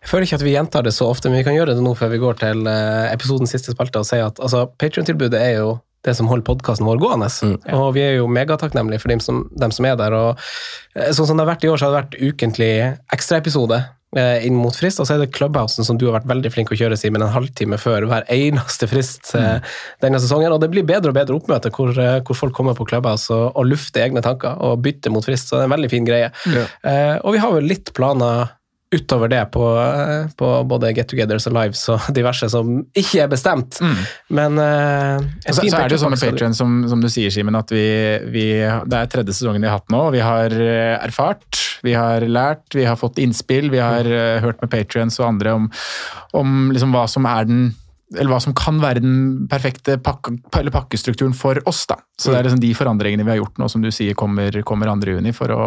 Jeg 0.03 0.13
føler 0.13 0.29
ikke 0.29 0.39
at 0.39 0.45
vi 0.45 0.53
gjentar 0.53 0.85
det 0.85 0.93
så 0.95 1.09
ofte, 1.09 1.33
men 1.33 1.41
vi 1.41 1.49
kan 1.49 1.57
gjøre 1.57 1.73
det 1.73 1.85
nå 1.85 1.97
før 1.97 2.13
vi 2.13 2.21
går 2.21 2.41
til 2.45 2.65
eh, 2.69 3.09
episodens 3.09 3.57
siste 3.57 3.73
spalte 3.73 4.05
og 4.05 4.09
si 4.09 4.21
at 4.21 4.37
altså, 4.37 4.67
Patreon-tilbudet 4.77 5.41
er 5.41 5.55
jo 5.63 5.77
det 6.05 6.13
som 6.15 6.29
holder 6.29 6.45
podkasten 6.47 6.87
vår 6.87 7.01
gående. 7.01 7.27
Og 7.75 7.89
vi 7.97 8.05
er 8.05 8.19
jo 8.21 8.29
megatakknemlige 8.31 9.01
for 9.01 9.11
dem 9.11 9.19
som, 9.23 9.47
dem 9.59 9.73
som 9.75 9.89
er 9.89 9.97
der. 9.99 10.13
og 10.13 10.49
eh, 10.93 11.09
Sånn 11.09 11.25
som 11.25 11.39
det 11.39 11.47
har 11.47 11.55
vært 11.55 11.65
i 11.65 11.73
år, 11.73 11.81
så 11.81 11.89
har 11.89 11.95
det 11.95 12.03
vært 12.03 12.35
ukentlig 12.35 12.75
ekstraepisode 13.17 13.81
inn 14.17 14.57
mot 14.57 14.73
frist. 14.75 14.99
Og 15.01 15.07
så 15.07 15.15
er 15.15 15.23
det 15.23 15.31
Clubhousen 15.35 15.85
som 15.85 15.97
du 15.99 16.07
har 16.07 16.17
vært 16.17 16.29
veldig 16.31 16.51
flink 16.53 16.71
å 16.73 16.77
kjøre, 16.79 16.97
Simen, 16.97 17.23
en 17.25 17.33
halvtime 17.33 17.77
før 17.81 18.07
hver 18.09 18.25
eneste 18.33 18.89
frist 18.89 19.33
eh, 19.37 19.59
denne 20.03 20.21
sesongen. 20.21 20.53
Og 20.55 20.61
det 20.63 20.71
blir 20.73 20.87
bedre 20.87 21.13
og 21.13 21.19
bedre 21.19 21.37
oppmøte 21.37 21.73
hvor, 21.75 21.93
eh, 21.93 22.19
hvor 22.25 22.37
folk 22.37 22.55
kommer 22.57 22.77
på 22.77 22.87
Clubhouse 22.89 23.29
og, 23.33 23.51
og 23.53 23.69
lufter 23.69 24.07
egne 24.07 24.23
tanker 24.25 24.57
og 24.65 24.81
bytter 24.85 25.13
mot 25.13 25.25
frist. 25.25 25.49
Så 25.49 25.57
det 25.57 25.65
er 25.65 25.69
en 25.69 25.75
veldig 25.77 25.91
fin 25.93 26.07
greie. 26.07 26.31
Eh, 26.49 27.17
og 27.21 27.35
vi 27.35 27.43
har 27.43 27.53
vel 27.53 27.69
litt 27.69 27.93
planer 27.97 28.49
utover 28.95 29.27
det 29.27 29.45
på, 29.45 29.65
eh, 29.79 30.31
på 30.35 30.63
både 30.63 30.93
Get 30.97 31.09
Togethers 31.11 31.45
og 31.47 31.53
Lives 31.53 31.83
og 31.93 32.07
diverse 32.17 32.49
som 32.49 32.79
ikke 32.97 33.23
er 33.25 33.31
bestemt. 33.31 33.77
Men 34.33 34.57
eh, 34.57 35.27
så, 35.45 35.61
så 35.61 35.83
er 35.83 35.89
det 35.91 35.97
jo 35.99 36.03
sånn 36.05 36.15
med 36.15 36.23
Patreon 36.23 36.57
som, 36.57 36.81
som 36.89 37.03
du 37.03 37.09
sier, 37.11 37.33
Simen, 37.33 37.57
at 37.59 37.69
vi, 37.73 37.85
vi, 38.33 38.47
det 38.57 39.01
er 39.01 39.11
tredje 39.11 39.37
sesongen 39.37 39.61
vi 39.61 39.69
har 39.69 39.81
hatt 39.81 39.93
nå. 39.93 40.07
og 40.09 40.15
Vi 40.17 40.23
har 40.25 40.55
eh, 40.57 40.95
erfart, 40.97 41.61
vi 41.85 41.93
har 41.97 42.25
lært, 42.27 42.65
vi 42.75 42.87
har 42.87 42.97
fått 42.99 43.19
innspill, 43.21 43.69
vi 43.73 43.81
har 43.83 44.07
uh, 44.07 44.39
hørt 44.43 44.61
med 44.63 44.71
Patrions 44.73 45.19
og 45.21 45.27
andre 45.29 45.55
om, 45.57 45.69
om 46.37 46.57
liksom 46.73 46.95
hva 46.95 47.05
som 47.11 47.27
er 47.29 47.47
den 47.49 47.69
eller 48.09 48.31
hva 48.31 48.39
som 48.41 48.55
kan 48.57 48.79
være 48.81 49.03
den 49.03 49.17
perfekte 49.51 49.99
pakke, 50.01 50.33
eller 50.57 50.73
pakkestrukturen 50.73 51.35
for 51.37 51.59
oss. 51.69 51.83
da. 51.85 51.99
Så 52.17 52.31
det 52.31 52.39
er 52.39 52.47
liksom 52.47 52.61
de 52.63 52.71
forandringene 52.73 53.25
vi 53.27 53.35
har 53.35 53.41
gjort 53.43 53.59
nå, 53.61 53.67
som 53.69 53.83
du 53.83 53.91
sier 53.93 54.17
kommer, 54.17 54.55
kommer 54.65 54.89
2. 54.89 55.13
juni. 55.13 55.33
for 55.35 55.53
å 55.53 55.65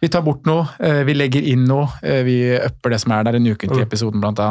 vi 0.00 0.08
tar 0.08 0.22
bort 0.24 0.46
noe, 0.48 0.64
eh, 0.80 1.02
vi 1.04 1.12
legger 1.12 1.44
inn 1.44 1.66
noe, 1.68 1.84
eh, 2.02 2.22
vi 2.24 2.36
upper 2.56 2.94
det 2.94 3.00
som 3.02 3.12
er 3.12 3.26
der, 3.26 3.36
den 3.36 3.50
ukentlige 3.52 3.84
episoden 3.84 4.22
bl.a. 4.22 4.46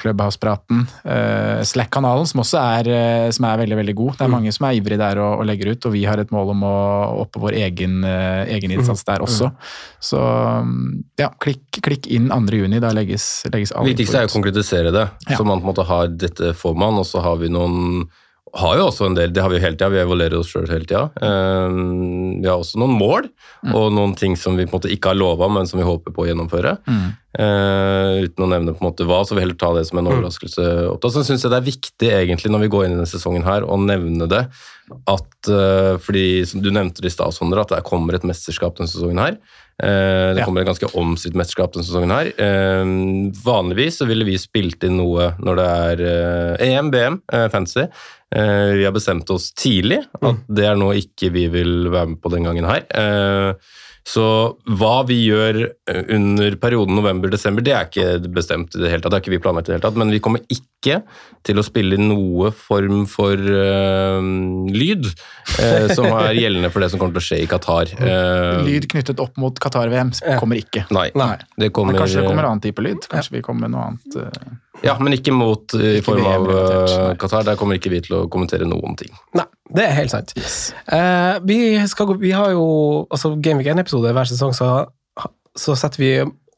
Clubhouse-praten. 0.00 0.86
eh, 1.04 1.60
Slack-kanalen, 1.60 2.26
som 2.26 2.40
også 2.40 2.60
er, 2.80 3.30
som 3.36 3.44
er 3.44 3.60
veldig 3.60 3.76
veldig 3.82 3.94
god. 4.00 4.16
Det 4.16 4.24
er 4.24 4.32
mange 4.32 4.52
som 4.56 4.66
er 4.68 4.78
ivrige 4.80 5.02
der 5.02 5.20
og, 5.20 5.42
og 5.42 5.46
legger 5.50 5.74
ut, 5.74 5.86
og 5.86 5.92
vi 5.92 6.04
har 6.08 6.18
et 6.22 6.32
mål 6.32 6.54
om 6.54 6.64
å 6.64 6.74
oppe 7.26 7.42
vår 7.42 7.58
egen, 7.66 8.00
egen 8.04 8.70
innsats 8.78 9.04
der 9.04 9.20
også. 9.24 9.52
Så 10.00 10.20
mm, 10.64 11.04
ja, 11.20 11.28
klikk, 11.40 11.82
klikk 11.84 12.08
inn 12.08 12.30
2. 12.32 12.56
juni, 12.64 12.80
da 12.80 12.92
legges, 12.96 13.44
legges 13.52 13.72
all 13.76 13.84
Det 13.84 13.98
viktigste 13.98 14.22
er 14.24 14.30
å 14.30 14.32
konkretisere 14.32 14.94
det, 14.94 15.08
Ja. 15.28 15.36
så 15.36 15.44
man 15.44 15.60
på 15.60 15.68
en 15.68 15.72
måte 15.74 15.84
har 15.88 16.08
dette 16.08 16.54
får 16.56 16.76
man, 16.80 16.96
og 17.00 17.04
så 17.08 17.20
har 17.24 17.36
vi 17.40 17.52
noen 17.52 18.08
har 18.54 18.78
jo 18.78 18.86
også 18.88 19.08
en 19.08 19.16
del, 19.16 19.32
Det 19.34 19.42
har 19.42 19.50
vi 19.50 19.58
jo 19.58 19.64
hele 19.64 19.76
tida, 19.76 19.90
vi 19.90 20.00
evaluerer 20.02 20.38
oss 20.38 20.52
sjøl 20.52 20.68
hele 20.70 20.86
tida. 20.86 21.08
Um, 21.18 22.38
vi 22.42 22.46
har 22.46 22.60
også 22.60 22.78
noen 22.78 22.94
mål 22.98 23.28
og 23.74 23.88
noen 23.96 24.14
ting 24.18 24.36
som 24.38 24.58
vi 24.58 24.66
på 24.66 24.74
en 24.74 24.78
måte 24.78 24.92
ikke 24.94 25.10
har 25.10 25.18
lova, 25.18 25.48
men 25.50 25.66
som 25.66 25.80
vi 25.80 25.86
håper 25.86 26.14
på 26.14 26.24
å 26.24 26.28
gjennomføre. 26.28 26.76
Mm. 26.86 27.06
Uh, 27.34 28.22
uten 28.28 28.46
å 28.46 28.50
nevne 28.52 28.74
på 28.76 28.84
en 28.84 28.90
måte 28.90 29.06
hva, 29.08 29.22
så 29.26 29.34
vil 29.34 29.42
vi 29.42 29.46
heller 29.48 29.58
ta 29.58 29.72
det 29.74 29.86
som 29.88 29.98
en 29.98 30.10
overraskelse. 30.12 30.68
opp. 30.92 31.08
Så 31.10 31.24
syns 31.26 31.42
jeg 31.42 31.50
det 31.50 31.60
er 31.60 31.66
viktig 31.70 32.12
egentlig 32.14 32.54
når 32.54 32.66
vi 32.66 32.70
går 32.76 32.86
inn 32.86 32.94
i 32.94 32.98
denne 33.00 33.10
sesongen 33.10 33.46
her, 33.46 33.66
å 33.66 33.80
nevne 33.80 34.30
det. 34.30 34.44
At, 35.08 35.48
eh, 35.48 35.96
fordi 36.02 36.44
som 36.46 36.60
Du 36.62 36.70
nevnte 36.70 37.00
det 37.00 37.08
i 37.08 37.14
stad, 37.14 37.32
Sondre, 37.32 37.64
at 37.64 37.72
det 37.72 37.84
kommer 37.88 38.16
et 38.16 38.26
mesterskap 38.26 38.76
denne 38.76 38.90
sesongen 38.90 39.22
her. 39.22 39.38
Eh, 39.82 40.34
det 40.36 40.44
kommer 40.44 40.62
et 40.62 40.68
ganske 40.68 40.90
omstridt 40.94 41.38
mesterskap 41.38 41.72
denne 41.74 41.86
sesongen 41.86 42.12
her. 42.14 42.30
Eh, 42.36 42.84
vanligvis 43.44 44.02
så 44.02 44.08
ville 44.10 44.26
vi 44.28 44.36
spilt 44.38 44.84
inn 44.86 44.98
noe 45.00 45.32
når 45.40 45.60
det 45.60 45.70
er 45.70 46.04
EM, 46.68 46.92
BM. 46.94 47.22
Eh, 48.34 48.72
vi 48.80 48.84
har 48.84 48.94
bestemt 48.94 49.30
oss 49.30 49.52
tidlig 49.54 50.00
at 50.20 50.44
det 50.50 50.66
er 50.66 50.78
noe 50.78 50.96
ikke 50.98 51.30
vi 51.34 51.46
vil 51.52 51.88
være 51.92 52.14
med 52.14 52.20
på 52.22 52.32
den 52.34 52.46
gangen 52.48 52.66
her. 52.66 52.86
Så 54.04 54.24
hva 54.68 54.98
vi 55.08 55.16
gjør 55.24 55.62
eh, 55.64 56.00
under 56.12 56.56
perioden 56.60 56.98
november-desember, 56.98 57.64
det 57.64 57.72
er 57.72 57.86
ikke 57.88 58.32
bestemt 58.36 58.76
i 58.76 58.82
det 58.82 58.90
hele 58.92 59.00
tatt. 59.00 59.14
Det 59.14 59.16
har 59.16 59.24
ikke 59.24 59.32
vi 59.32 59.40
planlagt 59.40 59.70
i 59.70 59.72
det 59.72 59.78
hele 59.78 59.86
tatt, 59.86 60.00
men 60.00 60.12
vi 60.12 60.20
kommer 60.24 60.44
ikke 60.52 60.98
til 61.48 61.60
å 61.60 61.64
spille 61.64 61.96
noe 61.96 62.50
form 62.52 63.06
for 63.08 63.40
uh, 63.40 64.20
lyd 64.68 65.08
uh, 65.08 65.88
som 65.96 66.10
er 66.10 66.36
gjeldende 66.42 66.68
for 66.74 66.84
det 66.84 66.90
som 66.92 67.00
kommer 67.00 67.16
til 67.16 67.22
å 67.22 67.26
skje 67.30 67.38
i 67.46 67.48
Qatar. 67.48 67.94
Uh, 67.96 68.60
Lyd 68.68 68.90
knyttet 68.92 69.22
opp 69.24 69.40
mot 69.40 69.56
Qatar-VM 69.56 70.12
kommer 70.36 70.60
ikke. 70.60 70.84
Nei, 70.92 71.08
Nei. 71.16 71.38
det 71.56 71.72
kommer 71.72 71.96
Men 71.96 72.04
kanskje 72.04 72.20
det 72.20 72.28
kommer 72.28 72.50
annen 72.50 72.64
type 72.64 72.84
lyd? 72.84 73.08
Kanskje 73.08 73.38
vi 73.38 73.44
kommer 73.46 73.64
med 73.64 73.76
noe 73.78 73.88
annet? 73.88 74.60
Eh. 74.76 74.84
Ja, 74.86 74.96
men 75.00 75.16
ikke 75.16 75.34
mot 75.34 75.74
i 75.78 75.96
Ikke 75.98 76.08
form 76.10 76.28
av 76.28 76.50
eh. 76.52 77.10
Qatar. 77.20 77.46
Der 77.46 77.58
kommer 77.60 77.78
ikke 77.78 77.92
vi 77.92 78.02
til 78.04 78.18
å 78.18 78.24
kommentere 78.32 78.68
noen 78.68 78.98
ting. 79.00 79.12
Nei, 79.38 79.46
det 79.74 79.88
er 79.88 79.98
helt 80.00 80.14
sant. 80.14 80.34
Eh, 80.36 81.34
vi, 81.46 81.58
skal 81.90 82.10
gå, 82.10 82.18
vi 82.22 82.34
har 82.36 82.54
jo 82.54 82.66
altså 83.08 83.34
Game 83.38 83.62
Week 83.62 83.70
1-episode 83.72 84.14
hver 84.16 84.30
sesong, 84.30 84.54
så, 84.56 84.70
så 85.58 85.76
setter 85.78 86.02
vi 86.02 86.14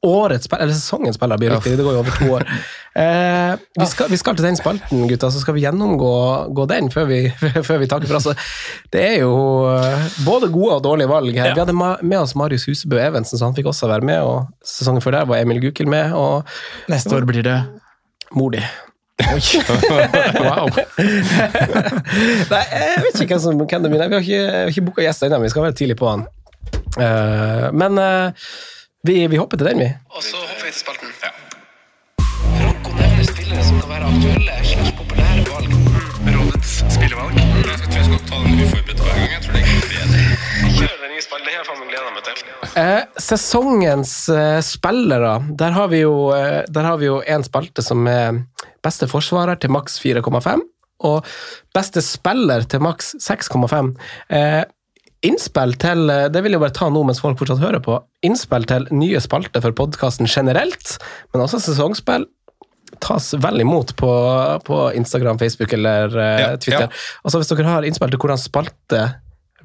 årets 0.07 0.45
spiller, 0.45 0.63
eller 0.65 0.77
sesongens 0.77 1.17
spiller, 1.17 1.39
blir 1.41 1.53
riktig. 1.55 1.77
Det 1.79 1.85
går 1.85 1.97
jo 1.97 2.03
over 2.05 2.19
to 2.21 2.33
år. 2.39 2.49
Eh, 2.97 3.59
vi, 3.77 3.85
skal, 3.93 4.07
vi 4.09 4.17
skal 4.17 4.39
til 4.39 4.47
den 4.47 4.57
spalten, 4.57 5.03
gutta, 5.05 5.29
så 5.29 5.43
skal 5.43 5.53
vi 5.53 5.67
gjennomgå 5.67 6.13
gå 6.57 6.65
den 6.71 6.87
før 6.89 7.11
vi, 7.11 7.19
før 7.69 7.83
vi 7.83 7.89
takker 7.91 8.09
for 8.09 8.17
oss. 8.17 8.47
Det 8.89 9.03
er 9.05 9.19
jo 9.19 9.35
eh, 9.69 10.07
både 10.25 10.49
gode 10.49 10.79
og 10.79 10.87
dårlige 10.87 11.11
valg 11.11 11.37
her. 11.37 11.53
Vi 11.53 11.61
hadde 11.61 11.75
med 11.77 12.17
oss 12.17 12.33
Marius 12.41 12.65
Husebø 12.71 12.97
Evensen, 12.97 13.37
så 13.37 13.51
han 13.51 13.59
fikk 13.59 13.69
også 13.69 13.91
være 13.93 14.09
med. 14.09 14.25
og 14.25 14.49
Sesongen 14.65 15.05
før 15.05 15.19
der 15.19 15.29
var 15.29 15.45
Emil 15.45 15.61
Gukild 15.67 15.93
med, 15.93 16.17
og 16.17 16.49
Neste 16.89 17.13
år 17.19 17.29
blir 17.29 17.45
det 17.45 17.59
mor 18.35 18.51
di. 18.51 18.63
wow. 20.47 20.69
Nei, 22.53 22.65
jeg 22.69 23.03
vet 23.03 23.21
ikke 23.21 23.35
hvem, 23.35 23.41
som, 23.41 23.59
hvem 23.59 23.83
det. 23.83 23.91
Nei, 23.91 24.09
Vi 24.09 24.15
har 24.15 24.25
ikke, 24.25 24.41
vi 24.41 24.57
har 24.61 24.73
ikke 24.73 24.87
booka 24.89 25.05
gjester 25.07 25.31
ennå, 25.31 25.41
vi 25.45 25.53
skal 25.53 25.67
være 25.67 25.79
tidlig 25.81 25.97
på 26.01 26.11
han. 26.11 26.27
Uh, 26.97 27.67
men 27.77 27.99
uh, 28.01 28.49
vi, 29.07 29.27
vi 29.27 29.41
hopper 29.41 29.57
til 29.61 29.71
den, 29.71 29.79
vi. 29.85 29.91
Og 30.11 30.23
så 30.23 30.37
hopper 30.37 30.65
vi 30.67 30.73
til 30.73 30.81
spalten. 30.83 31.09
Franco 32.57 32.91
nevner 33.01 33.27
spillere 33.33 33.65
som 33.65 33.81
kan 33.81 33.91
være 33.95 34.13
aktuelle 34.13 34.55
slags 34.73 34.93
populære 35.01 35.43
valg. 35.53 35.71
Rådets 36.37 36.73
spillevalg. 36.95 37.35
Jeg 37.37 37.47
tror 37.55 37.99
jeg 37.99 38.05
skal 38.09 38.23
ta 38.31 38.37
den 38.45 38.65
uforberedt 38.65 39.01
hver 39.05 39.15
gang. 39.19 39.31
Jeg 39.37 39.43
tror 39.45 39.53
det 39.57 39.63
er 39.63 39.86
Eh, 42.77 43.03
sesongens 43.19 44.29
eh, 44.29 44.61
spillere. 44.65 45.33
Der 45.59 45.75
har 45.77 45.89
vi 45.93 46.03
jo 46.05 46.15
eh, 46.37 46.63
der 46.69 46.87
har 46.87 47.01
vi 47.01 47.09
jo 47.09 47.19
en 47.27 47.45
spalte 47.47 47.83
som 47.85 48.07
er 48.11 48.43
beste 48.85 49.09
forsvarer 49.11 49.59
til 49.63 49.73
maks 49.75 49.99
4,5, 50.03 50.63
og 51.11 51.27
beste 51.77 52.03
spiller 52.05 52.67
til 52.71 52.85
maks 52.85 53.15
6,5. 53.25 53.93
Eh, 54.31 54.63
innspill 55.27 55.75
til 55.83 56.11
eh, 56.13 56.29
Det 56.31 56.43
vil 56.45 56.55
jeg 56.57 56.63
bare 56.63 56.77
ta 56.77 56.89
nå 56.93 57.03
mens 57.09 57.21
folk 57.25 57.41
fortsatt 57.41 57.63
hører 57.65 57.83
på. 57.85 57.99
Innspill 58.27 58.69
til 58.71 58.87
nye 58.95 59.21
spalter 59.25 59.65
for 59.65 59.75
podkasten 59.77 60.29
generelt, 60.31 60.97
men 61.33 61.43
også 61.47 61.63
sesongspill. 61.67 62.29
Tas 63.03 63.33
vel 63.43 63.61
imot 63.65 63.91
på, 63.99 64.11
på 64.65 64.77
Instagram, 64.97 65.41
Facebook 65.43 65.73
eller 65.75 66.13
eh, 66.15 66.41
Ja, 66.45 66.51
Twitter. 66.57 66.87
ja. 66.87 67.07
Altså 67.27 67.43
Hvis 67.43 67.51
dere 67.51 67.73
har 67.75 67.87
innspill 67.89 68.13
til 68.15 68.23
hvordan 68.23 68.39
spalte 68.41 69.07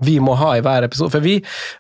vi 0.06 0.18
må 0.24 0.36
ha 0.40 0.54
i 0.58 0.64
hver 0.66 0.88
episode. 0.88 1.14
For 1.14 1.24
vi, 1.24 1.38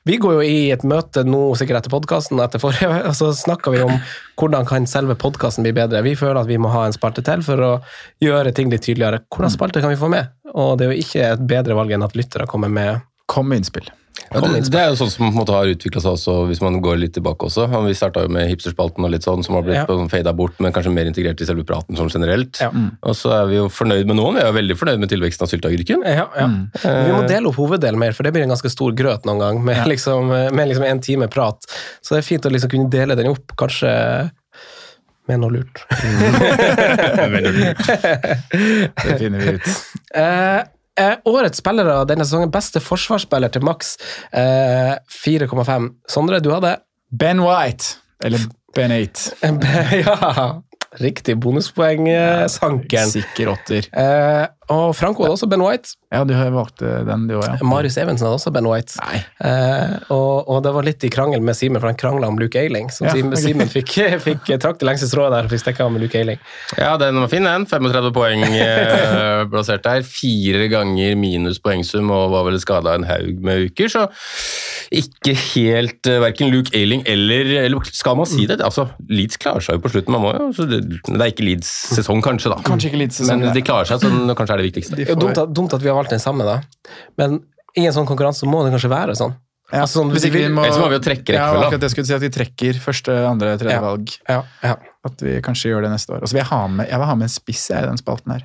vi 0.07 0.17
går 0.21 0.37
jo 0.37 0.43
i 0.45 0.59
et 0.73 0.85
møte 0.87 1.23
nå, 1.27 1.43
sikkert 1.59 1.81
etter 1.81 1.93
podkasten, 1.93 2.41
etter 2.43 2.61
forrige, 2.61 2.89
og 3.09 3.15
så 3.17 3.31
snakker 3.37 3.75
vi 3.75 3.85
om 3.85 3.93
hvordan 4.41 4.67
kan 4.69 4.89
selve 4.89 5.17
podkasten 5.19 5.65
bli 5.67 5.75
bedre. 5.77 6.03
Vi 6.05 6.17
føler 6.17 6.41
at 6.43 6.49
vi 6.49 6.59
må 6.61 6.71
ha 6.73 6.87
en 6.87 6.97
spalte 6.97 7.25
til 7.25 7.45
for 7.45 7.65
å 7.65 7.71
gjøre 8.23 8.53
ting 8.57 8.73
litt 8.73 8.85
tydeligere. 8.87 9.23
Hvordan 9.31 9.53
spalte 9.53 9.83
kan 9.83 9.93
vi 9.93 10.01
få 10.01 10.11
med? 10.13 10.33
Og 10.51 10.75
det 10.77 10.87
er 10.87 10.93
jo 10.93 11.05
ikke 11.05 11.31
et 11.31 11.47
bedre 11.47 11.77
valg 11.77 11.93
enn 11.95 12.05
at 12.05 12.17
lyttere 12.17 12.49
kommer 12.49 12.71
med 12.71 13.07
Kom 13.31 13.47
med 13.47 13.61
innspill. 13.61 13.85
Ja, 14.31 14.39
det, 14.45 14.61
det 14.71 14.79
er 14.79 14.89
jo 14.93 14.97
sånn 15.01 15.09
som 15.11 15.25
på 15.25 15.29
en 15.29 15.37
måte 15.41 15.55
har 15.55 15.67
utvikla 15.67 16.01
seg 16.03 16.13
også, 16.15 16.35
hvis 16.47 16.61
man 16.63 16.77
går 16.83 16.99
litt 17.01 17.13
tilbake 17.17 17.49
også. 17.49 17.65
Vi 17.83 17.95
starta 17.97 18.23
jo 18.23 18.29
med 18.31 18.47
hipsterspalten 18.47 19.03
og 19.03 19.11
litt 19.11 19.25
sånn, 19.27 19.43
som 19.43 19.57
har 19.57 19.65
blitt 19.67 19.81
Ja. 19.81 19.97
fada 20.11 20.31
bort, 20.37 20.55
men 20.63 20.71
kanskje 20.71 20.93
mer 20.95 21.09
integrert 21.09 21.41
i 21.43 21.47
selve 21.49 21.65
praten 21.67 21.97
sånn 21.99 22.11
generelt. 22.13 22.61
Ja. 22.63 22.69
Og 23.03 23.15
så 23.19 23.33
er 23.41 23.45
vi 23.51 23.55
jo 23.59 23.67
fornøyd 23.67 24.07
med 24.07 24.15
noen. 24.21 24.39
Vi 24.39 24.43
er 24.45 24.47
jo 24.51 24.55
veldig 24.55 24.77
fornøyd 24.79 24.99
med 25.03 25.11
tilveksten 25.11 25.43
av 25.43 25.51
sylteagurken. 25.51 26.05
Ja, 26.07 26.27
ja. 26.37 26.47
Vi 26.79 27.11
må 27.11 27.27
dele 27.27 27.51
opp 27.51 27.59
hoveddelen 27.59 27.99
mer, 27.99 28.15
for 28.15 28.23
det 28.23 28.31
blir 28.35 28.43
en 28.47 28.53
ganske 28.55 28.71
stor 28.71 28.95
grøt 28.95 29.27
noen 29.27 29.43
gang, 29.43 29.63
med, 29.67 29.83
liksom, 29.91 30.31
med 30.31 30.71
liksom 30.71 30.87
en 30.87 31.03
time 31.03 31.27
prat. 31.31 31.67
Så 32.01 32.15
det 32.15 32.23
er 32.23 32.29
fint 32.31 32.45
å 32.47 32.53
liksom 32.53 32.71
kunne 32.71 32.89
dele 32.93 33.19
den 33.19 33.31
opp, 33.33 33.51
kanskje 33.59 33.91
med 35.27 35.39
noe 35.43 35.51
lurt. 35.59 35.83
Det 39.05 39.17
finner 39.19 39.39
vi 39.39 39.57
ut. 39.59 39.67
Eh, 40.99 41.05
eh, 41.05 41.17
årets 41.25 41.61
spillere 41.61 42.01
denne 42.09 42.25
sesongen, 42.27 42.51
beste 42.51 42.81
forsvarsspiller 42.83 43.51
til 43.53 43.63
maks 43.65 43.95
eh, 44.33 44.97
4,5. 45.23 45.91
Sondre, 46.09 46.41
du 46.43 46.51
hadde 46.53 46.77
Ben 47.11 47.41
White, 47.43 47.97
eller 48.23 48.49
Ben 48.75 48.91
8. 48.95 49.31
ja. 50.05 50.61
Riktig 50.99 51.37
bonuspoeng-sankeren. 51.39 53.11
Sikker 53.13 53.53
åtter. 53.53 53.85
Eh, 53.95 54.47
og 54.71 54.95
Franco 54.97 55.25
hadde 55.25 55.35
også 55.35 55.49
Ben 55.51 55.63
White. 55.63 55.95
Ja, 56.11 56.23
du 56.27 56.33
valgte 56.35 56.89
den, 57.07 57.27
du 57.29 57.37
òg, 57.37 57.45
ja. 57.47 57.67
Marius 57.67 57.97
Evensen 58.01 58.27
hadde 58.27 58.39
også 58.39 58.51
Ben 58.55 58.67
White. 58.67 58.97
Nei. 58.99 59.21
Eh, 59.47 59.93
og, 60.11 60.49
og 60.51 60.61
det 60.65 60.73
var 60.75 60.87
litt 60.87 61.05
i 61.07 61.11
krangel 61.13 61.43
med 61.45 61.57
Simen, 61.57 61.79
for 61.79 61.91
han 61.91 61.99
krangla 61.99 62.27
om 62.31 62.39
Luke 62.41 62.59
Eiling. 62.59 62.89
Så 62.91 63.05
Ja, 63.07 63.15
Simen, 63.15 63.69
okay. 63.69 63.71
Fikk, 63.77 63.93
fikk 64.27 64.51
trakk 64.63 64.81
det 64.81 64.89
lengste 64.89 65.07
strået 65.11 65.31
der 65.35 65.47
og 65.47 65.53
fikk 65.53 65.63
stikke 65.63 65.85
av 65.85 65.93
med 65.93 66.05
Luke 66.05 66.19
Eiling. 66.19 66.41
Ja, 66.77 66.95
den 67.01 67.19
var 67.21 67.31
fin, 67.31 67.47
den. 67.47 67.67
35 67.69 68.11
poeng 68.15 68.43
eh, 68.49 69.45
plassert 69.53 69.85
der. 69.87 70.03
Fire 70.07 70.67
ganger 70.71 71.15
minus 71.19 71.61
poengsum 71.63 72.11
og 72.11 72.31
var 72.35 72.47
vel 72.49 72.59
skada 72.61 72.97
en 72.97 73.07
haug 73.07 73.41
med 73.45 73.69
uker, 73.69 73.91
så 73.91 74.07
ikke 74.91 75.33
helt 75.53 76.07
uh, 76.11 76.17
Verken 76.19 76.49
Luke 76.51 76.73
Ailing 76.75 77.05
eller, 77.07 77.47
eller 77.63 77.85
Skal 77.95 78.17
man 78.19 78.27
si 78.27 78.43
det? 78.49 78.57
Altså, 78.59 78.89
Leeds 79.07 79.39
klarer 79.39 79.63
seg 79.63 79.77
jo 79.77 79.83
på 79.85 79.91
slutten. 79.93 80.11
Man 80.11 80.23
må 80.25 80.33
jo, 80.35 80.49
så 80.57 80.65
det, 80.67 80.81
det 81.07 81.15
er 81.15 81.31
ikke 81.31 81.45
Leeds 81.47 81.69
sesong, 81.95 82.19
kanskje, 82.25 82.51
da. 82.51 82.59
Kanskje 82.67 82.91
ikke 82.91 82.99
Leeds 83.05 83.21
sesong, 83.21 83.39
Men 83.39 83.55
de 83.55 83.63
klarer 83.63 83.87
seg, 83.87 84.01
så 84.03 84.11
den 84.11 84.35
kanskje 84.35 84.57
er 84.57 84.60
det 84.61 84.67
viktigste. 84.73 84.95
De 84.95 85.03
Det 85.03 85.09
er 85.09 85.15
får- 85.15 85.21
dumt, 85.21 85.37
at- 85.37 85.53
dumt 85.53 85.73
at 85.73 85.81
vi 85.81 85.89
har 85.89 85.95
valgt 85.97 86.09
den 86.13 86.19
samme, 86.23 86.43
da. 86.45 86.61
Men 87.17 87.41
i 87.77 87.85
en 87.87 87.93
sånn 87.93 88.07
konkurranse 88.07 88.45
må 88.45 88.63
det 88.65 88.73
kanskje 88.75 88.89
være 88.91 89.15
sånn. 89.17 89.35
Ja, 89.71 89.83
Altså, 89.85 90.01
sånn, 90.01 90.11
hvis 90.11 90.25
ikke 90.27 90.33
vi 90.35 90.47
må, 90.51 90.65
Ellers 90.65 90.77
må 90.81 90.89
vi 90.91 90.97
jo 90.97 90.99
trekke 90.99 91.31
ja, 91.31 91.45
rekkefølge, 91.47 91.65
akkurat 91.69 91.79
det 91.79 91.91
skulle 91.91 92.05
si 92.05 92.13
at 92.13 92.19
vi 92.21 92.29
trekker 92.29 92.73
første, 92.83 93.13
andre, 93.29 93.57
tredje 93.57 93.71
Ja. 93.71 93.81
valg. 93.81 94.09
Ja, 94.27 94.41
ja. 94.63 94.75
At 95.05 95.21
vi 95.21 95.39
kanskje 95.41 95.71
gjør 95.71 95.81
det 95.83 95.91
neste 95.91 96.09
år. 96.11 96.21
Og 96.21 96.27
så 96.27 96.33
vil 96.33 96.41
jeg 96.43 96.47
ha 96.51 96.67
med, 96.67 96.89
jeg 96.89 96.97
vil 96.99 97.05
ha 97.07 97.15
med 97.15 97.23
en 97.23 97.29
spiss 97.29 97.69
i 97.71 97.81
den 97.81 97.95
spalten 97.97 98.31
her. 98.33 98.43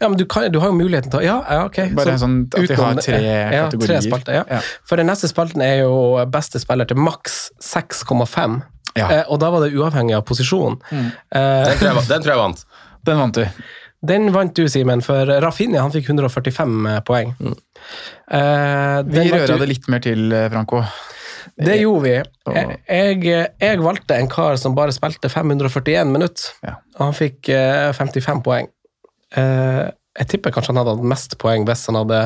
ja 0.00 0.08
men 0.08 0.16
du, 0.16 0.24
kan, 0.24 0.50
du 0.50 0.58
har 0.58 0.68
jo 0.70 0.74
muligheten 0.74 1.10
til 1.10 1.20
å 1.20 1.22
Ja, 1.22 1.44
ja 1.50 1.64
ok. 1.66 1.94
Bare 1.94 2.16
Så 2.16 2.24
sånn 2.24 2.48
at 2.54 2.60
vi 2.68 2.74
har 2.74 2.94
tre 2.94 3.20
ja, 3.20 3.68
kategorier. 3.68 4.00
Tre 4.00 4.00
spalter, 4.10 4.32
ja. 4.32 4.44
Ja. 4.50 4.60
For 4.88 4.96
den 4.96 5.06
neste 5.06 5.28
spalten 5.28 5.60
er 5.60 5.82
jo 5.84 6.24
beste 6.26 6.58
spiller 6.58 6.86
til 6.88 6.96
maks 6.96 7.50
6,5. 7.60 8.62
Ja. 8.96 9.08
Eh, 9.10 9.24
og 9.28 9.38
da 9.40 9.50
var 9.50 9.60
det 9.60 9.74
uavhengig 9.76 10.16
av 10.16 10.24
posisjon. 10.24 10.80
Mm. 10.90 11.12
Eh, 11.32 11.64
Den 11.68 11.76
tror 11.78 11.94
jeg, 11.94 12.08
den 12.08 12.22
tror 12.22 12.32
jeg 12.32 12.40
vant. 12.42 12.64
Den 13.04 13.18
vant 13.18 13.34
du. 13.34 13.46
Den 14.02 14.32
vant 14.34 14.54
du, 14.58 14.64
Simen, 14.70 15.02
for 15.04 15.28
Rafinha 15.44 15.82
han 15.84 15.92
fikk 15.94 16.08
145 16.10 16.88
poeng. 17.06 17.34
Eh, 18.32 18.98
Vi 19.06 19.26
røra 19.30 19.58
det 19.60 19.68
litt 19.70 19.88
mer 19.92 20.02
til, 20.02 20.32
eh, 20.32 20.48
Franco. 20.50 20.82
Det 21.58 21.76
gjorde 21.80 22.02
vi. 22.02 22.14
Jeg, 22.88 23.22
jeg, 23.60 23.80
valgte 23.82 24.16
en 24.16 24.28
kar 24.30 24.56
som 24.58 24.74
bare 24.74 24.94
spilte 24.94 25.30
541 25.30 26.10
minutter, 26.10 26.50
Ja. 26.62 26.76
og 26.98 27.04
han 27.10 27.14
fikk 27.18 27.48
eh, 27.52 27.92
55 27.92 28.42
poeng. 28.42 28.68
Eh, 29.36 29.90
jeg 30.12 30.28
tipper 30.28 30.52
kanskje 30.52 30.74
han 30.74 30.82
hadde 30.82 30.92
hatt 30.98 31.10
mest 31.12 31.36
poeng 31.40 31.64
hvis 31.64 31.86
han 31.88 31.96
hadde 31.96 32.18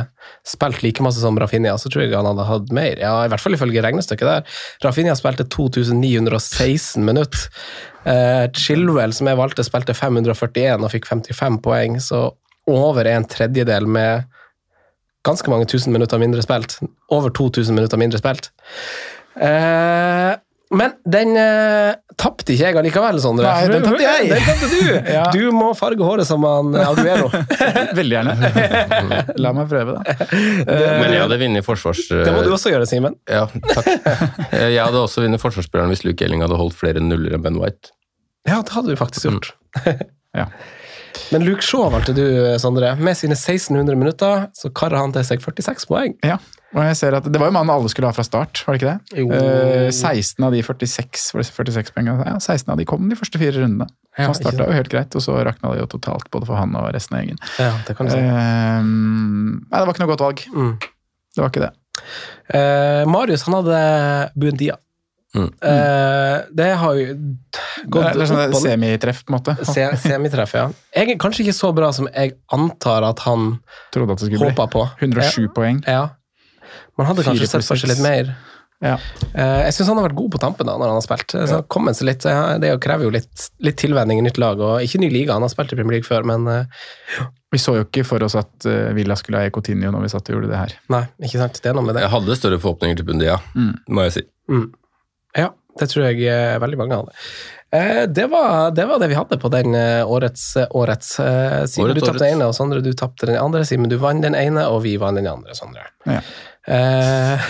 spilt 0.46 0.80
like 0.82 1.04
masse 1.04 1.22
som 1.22 1.36
Rafinha. 1.38 1.76
Så 1.78 1.90
tror 1.92 2.02
jeg 2.02 2.16
han 2.16 2.26
hadde 2.26 2.46
hatt 2.48 2.72
mer. 2.74 2.98
Ja, 2.98 3.12
I 3.22 3.30
hvert 3.30 3.42
fall 3.42 3.54
ifølge 3.54 3.84
regnestykket 3.84 4.26
der. 4.26 4.56
Rafinha 4.82 5.14
spilte 5.18 5.46
2916 5.46 7.04
minutter. 7.06 7.46
Eh, 8.06 8.46
Chilwell, 8.58 9.14
som 9.14 9.30
jeg 9.30 9.38
valgte, 9.38 9.66
spilte 9.66 9.94
541 9.94 10.82
og 10.82 10.92
fikk 10.94 11.06
55 11.10 11.60
poeng, 11.62 12.00
så 12.02 12.28
over 12.66 13.06
en 13.06 13.26
tredjedel 13.30 13.86
med 13.86 14.26
ganske 15.26 15.50
mange 15.50 15.68
tusen 15.70 15.94
minutter 15.94 16.18
mindre 16.22 16.42
spilt. 16.42 16.80
Over 17.14 17.30
2000 17.34 17.74
minutter 17.74 18.02
mindre 18.02 18.18
spilt. 18.18 18.50
Eh, 19.38 20.34
men 20.74 20.96
den 21.06 21.36
eh, 21.38 21.92
tapte 22.18 22.50
ikke 22.54 22.64
jeg 22.72 22.78
allikevel, 22.80 23.20
Sondre. 23.22 23.46
Nei, 23.46 23.68
den 23.70 23.84
tapte 23.86 24.02
jeg. 24.02 24.30
Den 24.32 24.42
tapte 24.46 24.70
du! 24.72 24.80
Ja. 25.16 25.24
Du 25.30 25.52
må 25.54 25.68
farge 25.78 26.02
håret 26.02 26.26
som 26.26 26.42
han 26.48 26.72
Aguero. 26.82 27.28
Veldig 27.98 28.16
gjerne. 28.16 28.50
La 29.44 29.52
meg 29.54 29.68
prøve, 29.70 29.94
da. 30.00 30.16
Men 30.66 31.14
jeg 31.14 31.22
hadde 31.22 31.38
vunnet 31.44 31.66
forsvars... 31.66 32.02
Det 32.10 32.32
må 32.34 32.42
du 32.42 32.50
også 32.56 32.72
gjøre, 32.74 32.88
Simen. 32.90 33.14
Ja, 33.30 33.44
takk. 33.70 33.92
Eh, 34.50 34.72
Jeg 34.74 34.82
hadde 34.82 35.04
også 35.04 35.22
vunnet 35.22 35.42
forsvarsspilleren 35.42 35.92
hvis 35.94 36.02
Luke 36.08 36.26
Elling 36.26 36.42
hadde 36.44 36.58
holdt 36.58 36.74
flere 36.78 37.02
nuller 37.04 37.36
enn 37.38 37.46
Ben 37.46 37.60
White. 37.62 37.92
Ja, 38.48 38.58
det 38.62 38.74
hadde 38.74 38.94
du 38.94 38.98
faktisk 38.98 39.30
gjort. 39.30 39.52
Ja. 40.36 40.50
Men 41.32 41.46
Luke 41.46 41.64
Shaw 41.64 41.88
valgte 41.92 42.14
du, 42.16 42.24
Sondre. 42.62 42.94
Med 43.00 43.18
sine 43.18 43.36
1600 43.36 43.98
minutter 43.98 44.46
så 44.56 44.70
karer 44.74 45.00
han 45.00 45.14
til 45.14 45.26
seg 45.26 45.42
46 45.44 45.88
poeng. 45.90 46.14
Ja. 46.26 46.38
Og 46.76 46.82
jeg 46.84 46.96
ser 46.98 47.14
at 47.16 47.26
Det 47.30 47.40
var 47.40 47.48
jo 47.48 47.54
mannen 47.56 47.72
alle 47.72 47.88
skulle 47.88 48.08
ha 48.10 48.14
fra 48.16 48.24
start, 48.26 48.60
var 48.66 48.76
det 48.76 48.80
ikke 48.82 48.92
det? 48.92 49.20
Jo. 49.22 49.28
Eh, 49.32 49.88
16 49.94 50.44
av 50.44 50.52
de 50.52 50.62
46, 50.66 51.28
46 51.48 51.94
poengene. 51.94 52.26
Ja, 52.26 52.36
16 52.42 52.72
av 52.74 52.80
de 52.80 52.86
kom 52.88 53.06
de 53.08 53.18
første 53.18 53.40
fire 53.40 53.62
rundene. 53.62 53.88
Ja, 54.16 54.28
han 54.28 54.36
starta 54.36 54.66
jo 54.66 54.76
helt 54.76 54.90
greit, 54.92 55.14
og 55.16 55.24
så 55.24 55.38
rakna 55.46 55.72
det 55.72 55.84
jo 55.84 55.88
totalt 55.96 56.28
både 56.34 56.48
for 56.48 56.58
han 56.58 56.74
og 56.76 56.90
resten 56.96 57.16
av 57.16 57.22
gjengen. 57.24 57.40
Ja, 57.62 57.72
det 57.86 57.96
kan 57.96 58.10
du 58.10 58.14
si. 58.16 58.20
Eh, 58.20 58.90
nei, 58.90 59.78
det 59.78 59.84
var 59.84 59.94
ikke 59.94 60.04
noe 60.04 60.12
godt 60.12 60.26
valg. 60.26 60.44
Mm. 60.52 60.72
Det 61.36 61.44
var 61.44 61.52
ikke 61.52 61.66
det. 61.68 61.72
Eh, 62.56 63.02
Marius 63.08 63.46
han 63.48 63.58
hadde 63.60 63.80
Buendia. 64.36 64.76
Mm. 65.36 65.50
Eh, 65.68 66.36
det 66.56 66.68
har 66.80 66.96
jo 66.96 67.06
Det 67.12 67.90
gått 67.92 68.06
er, 68.08 68.14
det 68.16 68.24
er 68.24 68.30
sånn 68.32 68.42
opp 68.46 68.60
semitreff, 68.62 69.22
på 69.26 69.32
en 69.34 69.36
måte. 69.38 69.56
Se, 69.68 69.84
semitreff, 70.06 70.54
ja. 70.56 70.66
Jeg 70.96 71.12
er 71.14 71.20
kanskje 71.20 71.44
ikke 71.44 71.56
så 71.58 71.72
bra 71.76 71.92
som 71.92 72.08
jeg 72.08 72.34
antar 72.56 73.04
at 73.10 73.20
han 73.28 73.58
Trodde 73.94 74.16
at 74.16 74.22
det 74.24 74.30
skulle 74.30 74.48
bli. 74.50 74.68
på. 74.72 74.86
107 75.04 75.48
poeng. 75.56 75.82
Ja. 75.86 76.06
Man 76.96 77.06
hadde 77.10 77.24
kanskje 77.26 77.48
sett 77.50 77.66
for 77.68 77.76
seg 77.76 77.92
litt 77.92 78.00
mer. 78.04 78.32
Ja. 78.84 78.98
Uh, 79.32 79.62
jeg 79.64 79.72
syns 79.72 79.88
han 79.88 79.96
har 79.96 80.04
vært 80.10 80.18
god 80.18 80.32
på 80.34 80.40
tampen 80.40 80.68
da, 80.68 80.74
når 80.76 80.90
han 80.90 80.98
har 80.98 81.04
spilt. 81.04 81.32
Så 81.32 81.60
han 81.64 81.94
seg 81.96 82.08
litt, 82.10 82.24
så 82.26 82.32
det 82.60 82.74
krever 82.84 83.06
jo 83.08 83.12
litt, 83.14 83.46
litt 83.64 83.78
tilvenning 83.80 84.20
i 84.20 84.24
nytt 84.26 84.40
lag. 84.40 84.60
og 84.60 84.84
Ikke 84.84 85.00
ny 85.00 85.08
liga, 85.12 85.32
han 85.36 85.44
har 85.46 85.52
spilt 85.52 85.72
i 85.72 85.78
Premier 85.78 85.96
League 85.98 86.08
før, 86.08 86.24
men 86.28 86.44
uh, 86.48 87.28
Vi 87.52 87.60
så 87.62 87.76
jo 87.78 87.84
ikke 87.86 88.04
for 88.04 88.24
oss 88.26 88.34
at 88.36 88.66
Villa 88.96 89.16
skulle 89.16 89.44
eie 89.44 89.52
Coutinho 89.54 89.92
når 89.94 90.02
vi 90.04 90.10
satt 90.12 90.28
og 90.28 90.36
gjorde 90.36 90.50
det 90.52 90.58
her. 90.60 90.74
nei, 90.92 91.04
ikke 91.24 91.40
sant. 91.40 91.60
Det 91.62 91.70
er 91.70 91.76
noe 91.78 91.86
med 91.86 91.96
det. 91.96 92.02
Jeg 92.04 92.12
hadde 92.16 92.36
større 92.36 92.58
forhåpninger 92.60 92.96
til 93.00 93.06
Bundia, 93.08 93.38
Mm. 93.54 93.70
må 93.88 94.04
jeg 94.08 94.12
si. 94.18 94.24
Mm. 94.52 94.66
Ja, 95.36 95.52
det 95.80 95.90
tror 95.92 96.08
jeg 96.08 96.24
eh, 96.30 96.56
veldig 96.62 96.78
mange 96.80 96.98
hadde. 97.00 97.12
Eh, 97.76 98.02
det, 98.08 98.26
var, 98.32 98.70
det 98.76 98.86
var 98.88 99.00
det 99.02 99.10
vi 99.10 99.18
hadde 99.18 99.38
på 99.42 99.50
den 99.52 99.74
eh, 99.76 100.02
årets 100.08 100.56
årets. 100.70 101.14
Simen, 101.16 101.90
Årets, 101.90 102.00
du 102.00 102.06
tapte 102.06 102.24
den 102.24 102.36
ene, 102.36 102.48
og 102.48 102.56
Sondre, 102.56 102.80
du 102.80 102.92
tapte 102.96 103.28
den 103.28 103.38
andre. 103.40 103.64
Simen, 103.68 103.90
du 103.92 103.98
vant 104.00 104.24
den 104.24 104.36
ene, 104.38 104.66
og 104.72 104.82
vi 104.86 104.96
vant 105.00 105.18
den 105.20 105.28
andre, 105.30 105.56
Sondre. 105.58 105.88
Ja. 106.08 106.20
Eh, 106.66 107.38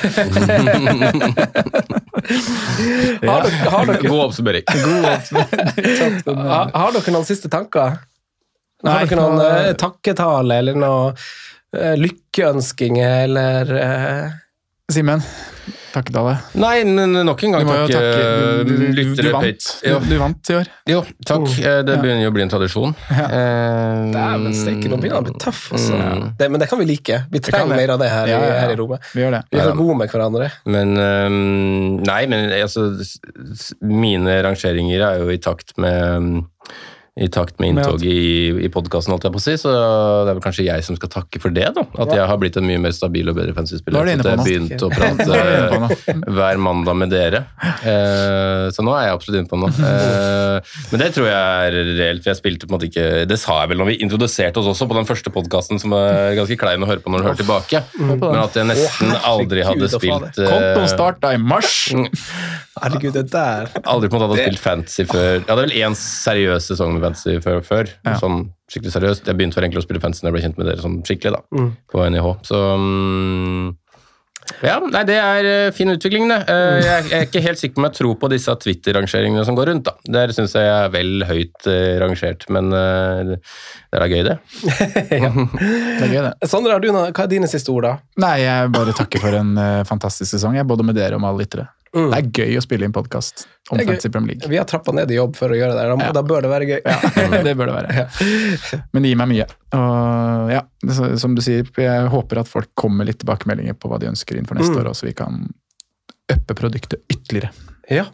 har, 3.22 3.42
dere, 3.42 3.70
har, 3.70 3.86
dere, 3.86 4.08
God 4.08 4.20
oppsummering. 4.26 4.62
har, 6.26 6.70
har 6.82 6.92
dere 6.92 7.14
noen 7.14 7.28
siste 7.28 7.48
tanker? 7.52 7.96
Har 8.84 9.06
dere 9.06 9.20
noen 9.20 9.40
eh, 9.40 9.72
takketale, 9.78 10.60
eller 10.60 10.76
noe 10.76 11.14
lykkeønskinger, 11.76 13.24
eller 13.26 13.72
eh, 13.80 14.36
Simen, 14.86 15.18
takk 15.90 16.12
til 16.12 16.18
alle. 16.20 16.36
Nei, 16.62 16.84
men 16.86 17.10
nok 17.26 17.40
en 17.42 17.56
gang 17.56 17.64
takk. 17.66 17.88
takke 17.90 18.02
takke 18.06 18.66
du, 18.68 18.70
du, 18.94 19.00
du, 19.18 19.30
vant. 19.34 19.48
Pate. 19.48 19.80
Du, 19.82 20.04
du 20.12 20.14
vant 20.20 20.50
i 20.52 20.54
år. 20.60 20.68
jo, 20.92 21.00
takk. 21.26 21.46
Eh, 21.58 21.80
Det 21.88 21.96
begynner 22.04 22.22
jo 22.22 22.30
å 22.30 22.34
bli 22.36 22.44
en 22.44 22.52
tradisjon. 22.52 22.94
Eh, 23.10 24.04
Dæven 24.14 24.54
steike, 24.54 24.86
nå 24.92 25.00
begynner 25.02 25.18
han 25.18 25.26
å 25.26 25.30
bli 25.32 25.34
tøff, 25.42 25.64
altså. 25.74 25.98
Mm. 25.98 26.28
Det, 26.38 26.48
men 26.54 26.62
det 26.62 26.68
kan 26.70 26.78
vi 26.78 26.86
like. 26.92 27.18
Vi 27.34 27.42
trenger 27.42 27.74
mer 27.74 27.96
av 27.96 28.04
det 28.04 28.12
her, 28.14 28.30
Ja, 28.30 28.38
ja, 28.38 28.46
i, 28.46 28.52
ja. 28.54 28.60
her 28.62 28.74
i 28.76 28.78
rommet. 28.78 29.10
Vi 29.10 29.24
gjør 29.24 29.34
det. 29.40 29.42
Vi 29.50 29.58
er 29.58 29.70
for 29.72 29.80
gode 29.82 29.98
med 30.04 30.14
hverandre. 30.14 30.50
Men 30.76 30.94
um, 31.02 31.98
Nei, 32.06 32.20
men 32.30 32.46
altså 32.62 32.86
Mine 33.82 34.38
rangeringer 34.46 35.02
er 35.10 35.24
jo 35.24 35.34
i 35.34 35.40
takt 35.42 35.74
med 35.82 36.44
i 37.16 37.30
takt 37.32 37.56
med 37.62 37.70
inntoget 37.72 38.02
i, 38.04 38.50
i 38.66 38.68
podkasten, 38.68 39.14
holdt 39.14 39.24
jeg 39.24 39.32
på 39.32 39.40
å 39.40 39.44
si. 39.46 39.54
Så 39.56 39.70
det 39.72 40.28
er 40.28 40.36
vel 40.36 40.42
kanskje 40.44 40.66
jeg 40.66 40.84
som 40.84 40.98
skal 40.98 41.08
takke 41.14 41.40
for 41.40 41.54
det. 41.56 41.70
da. 41.72 41.84
At 42.04 42.10
jeg 42.12 42.26
har 42.28 42.36
blitt 42.42 42.58
en 42.60 42.66
mye 42.68 42.80
mer 42.82 42.92
stabil 42.92 43.30
og 43.32 43.38
bedre 43.38 43.54
fansyspiller, 43.56 44.04
er 44.04 44.20
At 44.20 44.20
jeg 44.20 44.20
på 44.26 44.28
har 44.28 44.36
noe. 44.36 44.44
begynt 44.44 44.84
å 44.84 44.90
er 44.90 44.98
prate 44.98 46.26
hver 46.36 46.60
mandag 46.60 46.98
med 47.00 47.14
dere. 47.14 47.40
Eh, 47.88 48.66
så 48.76 48.84
nå 48.84 48.92
er 48.98 49.06
jeg 49.08 49.16
absolutt 49.16 49.38
inne 49.40 49.48
på 49.48 49.60
noe. 49.62 49.72
Eh, 49.72 50.74
men 50.92 51.02
det 51.02 51.08
tror 51.16 51.30
jeg 51.30 51.70
er 51.70 51.78
reelt. 52.02 52.20
for 52.26 52.32
jeg 52.34 52.40
spilte 52.42 52.68
på 52.68 52.74
en 52.74 52.76
måte 52.76 52.90
ikke, 52.90 53.06
Det 53.32 53.40
sa 53.40 53.62
jeg 53.62 53.72
vel 53.72 53.80
når 53.80 53.90
vi 53.94 53.98
introduserte 54.04 54.60
oss 54.60 54.68
også 54.74 54.88
på 54.92 54.98
den 55.00 55.08
første 55.08 55.32
podkasten, 55.32 55.80
som 55.80 55.96
er 55.96 56.36
ganske 56.36 56.60
klein 56.60 56.84
å 56.84 56.90
høre 56.90 57.00
på 57.00 57.14
når 57.14 57.24
du 57.24 57.28
hører 57.30 57.40
tilbake. 57.40 57.82
Men 57.96 58.42
at 58.44 58.60
jeg 58.60 58.68
nesten 58.74 59.16
aldri 59.24 59.64
hadde 59.64 59.88
spilt 59.96 60.36
eh, 60.44 60.52
Kontoen 60.52 60.92
starta 60.92 61.32
i 61.32 61.40
mars! 61.40 61.86
Herregud, 62.76 63.14
det 63.16 63.30
der 63.32 63.70
Aldri 63.88 64.10
på 64.12 64.18
en 64.18 64.20
måte 64.20 64.34
hadde 64.34 64.42
spilt 64.50 64.60
fantasy 64.60 65.06
før. 65.08 65.38
Jeg 65.40 65.48
hadde 65.48 65.62
vel 65.64 65.76
én 65.80 65.94
seriøs 65.96 66.66
sesong 66.68 66.92
med 66.92 67.05
fantasy 67.06 67.38
før. 67.46 67.62
før 67.64 67.90
Ja. 68.04 68.18
Sånn 68.20 68.44
skikkelig 68.70 68.92
seriøst. 68.98 69.26
Jeg 69.30 69.38
begynte 69.38 69.54
for 69.58 69.62
egentlig 69.66 69.82
å 69.84 69.86
spille 69.86 70.02
fantasy 70.02 70.26
når 70.26 70.32
jeg 70.32 70.36
ble 70.38 70.44
kjent 70.48 70.60
med 70.60 70.70
dere 70.72 70.82
sånn 70.84 71.00
skikkelig 71.06 71.36
da, 71.38 71.42
Mm. 71.56 71.72
på 71.92 72.06
NIH. 72.10 72.30
Så 72.50 72.62
um, 72.76 73.74
ja, 74.62 74.76
nei, 74.78 75.00
det 75.08 75.16
er 75.18 75.44
eh, 75.50 75.70
fin 75.74 75.88
utvikling, 75.90 76.28
det. 76.30 76.36
Eh, 76.46 76.76
jeg, 76.84 77.06
jeg 77.10 77.16
er 77.18 77.24
ikke 77.26 77.40
helt 77.42 77.58
sikker 77.58 77.74
på 77.74 77.80
om 77.82 77.86
jeg 77.88 77.96
tror 77.98 78.12
på 78.22 78.28
disse 78.30 78.54
Twitter-rangeringene 78.62 79.42
som 79.44 79.56
går 79.58 79.66
rundt. 79.72 79.88
da. 79.88 79.94
Der 80.06 80.30
syns 80.36 80.54
jeg 80.54 80.62
jeg 80.68 80.84
er 80.84 80.92
vel 80.94 81.24
høyt 81.26 81.66
eh, 81.66 81.96
rangert, 81.98 82.46
men 82.54 82.70
det 82.70 83.40
er 83.90 84.04
da 84.04 84.06
gøy, 84.06 84.22
det. 84.28 84.36
ja. 85.24 85.32
Det 85.98 86.06
er 86.06 86.12
gøy, 86.14 86.22
det. 86.28 86.32
Sondre, 86.50 86.76
har 86.76 86.84
du 86.84 86.92
noe, 86.94 87.10
hva 87.10 87.24
er 87.26 87.32
dine 87.32 87.50
siste 87.50 87.74
ord, 87.74 87.88
da? 87.88 87.96
Nei, 88.22 88.36
jeg 88.44 88.70
bare 88.76 88.94
takker 88.94 89.22
for 89.26 89.34
en 89.34 89.54
fantastisk 89.88 90.36
sesong, 90.36 90.54
jeg, 90.60 90.66
både 90.68 90.86
med 90.86 90.94
dere 90.98 91.18
og 91.18 91.24
med 91.24 91.32
alle 91.32 91.42
lyttere. 91.46 91.66
Mm. 91.96 92.10
Det 92.12 92.16
er 92.18 92.26
gøy 92.44 92.58
å 92.58 92.62
spille 92.62 92.84
inn 92.84 92.92
podkast 92.92 93.46
om 93.70 93.78
Fancy 93.78 93.82
er. 93.82 93.86
Fantasy 93.88 94.10
Premier 94.12 94.34
League. 94.36 94.50
Vi 94.52 94.58
har 94.60 94.66
trappa 94.68 94.92
ned 94.92 95.10
i 95.10 95.16
jobb 95.16 95.36
for 95.38 95.48
å 95.48 95.56
gjøre 95.56 95.72
det. 95.78 95.84
Da, 95.88 95.96
Ja. 96.04 96.12
da 96.12 96.22
bør 96.28 96.42
det 96.44 96.50
være 96.52 96.66
gøy. 96.68 96.80
Ja, 96.84 97.42
det 97.46 97.54
bør 97.56 97.70
det 97.70 97.76
være. 97.78 98.04
Men 98.92 99.02
det 99.06 99.08
gir 99.14 99.16
meg 99.22 99.30
mye. 99.32 99.46
Og 99.78 100.52
ja, 100.52 100.60
som 101.16 101.34
du 101.34 101.40
sier, 101.42 101.64
jeg 101.80 102.10
håper 102.12 102.42
at 102.42 102.50
folk 102.52 102.68
kommer 102.76 103.08
litt 103.08 103.18
tilbakemeldinger 103.24 103.78
på 103.80 103.88
hva 103.88 103.98
de 104.02 104.10
ønsker 104.12 104.36
inn 104.36 104.44
for 104.46 104.60
neste 104.60 104.74
Mm. 104.76 104.82
år, 104.84 104.90
og 104.92 104.98
så 105.00 105.08
vi 105.08 105.14
kan 105.16 105.40
uppe 106.36 106.54
produktet 106.58 107.00
ytterligere. 107.08 107.50
Ja. 107.88 108.04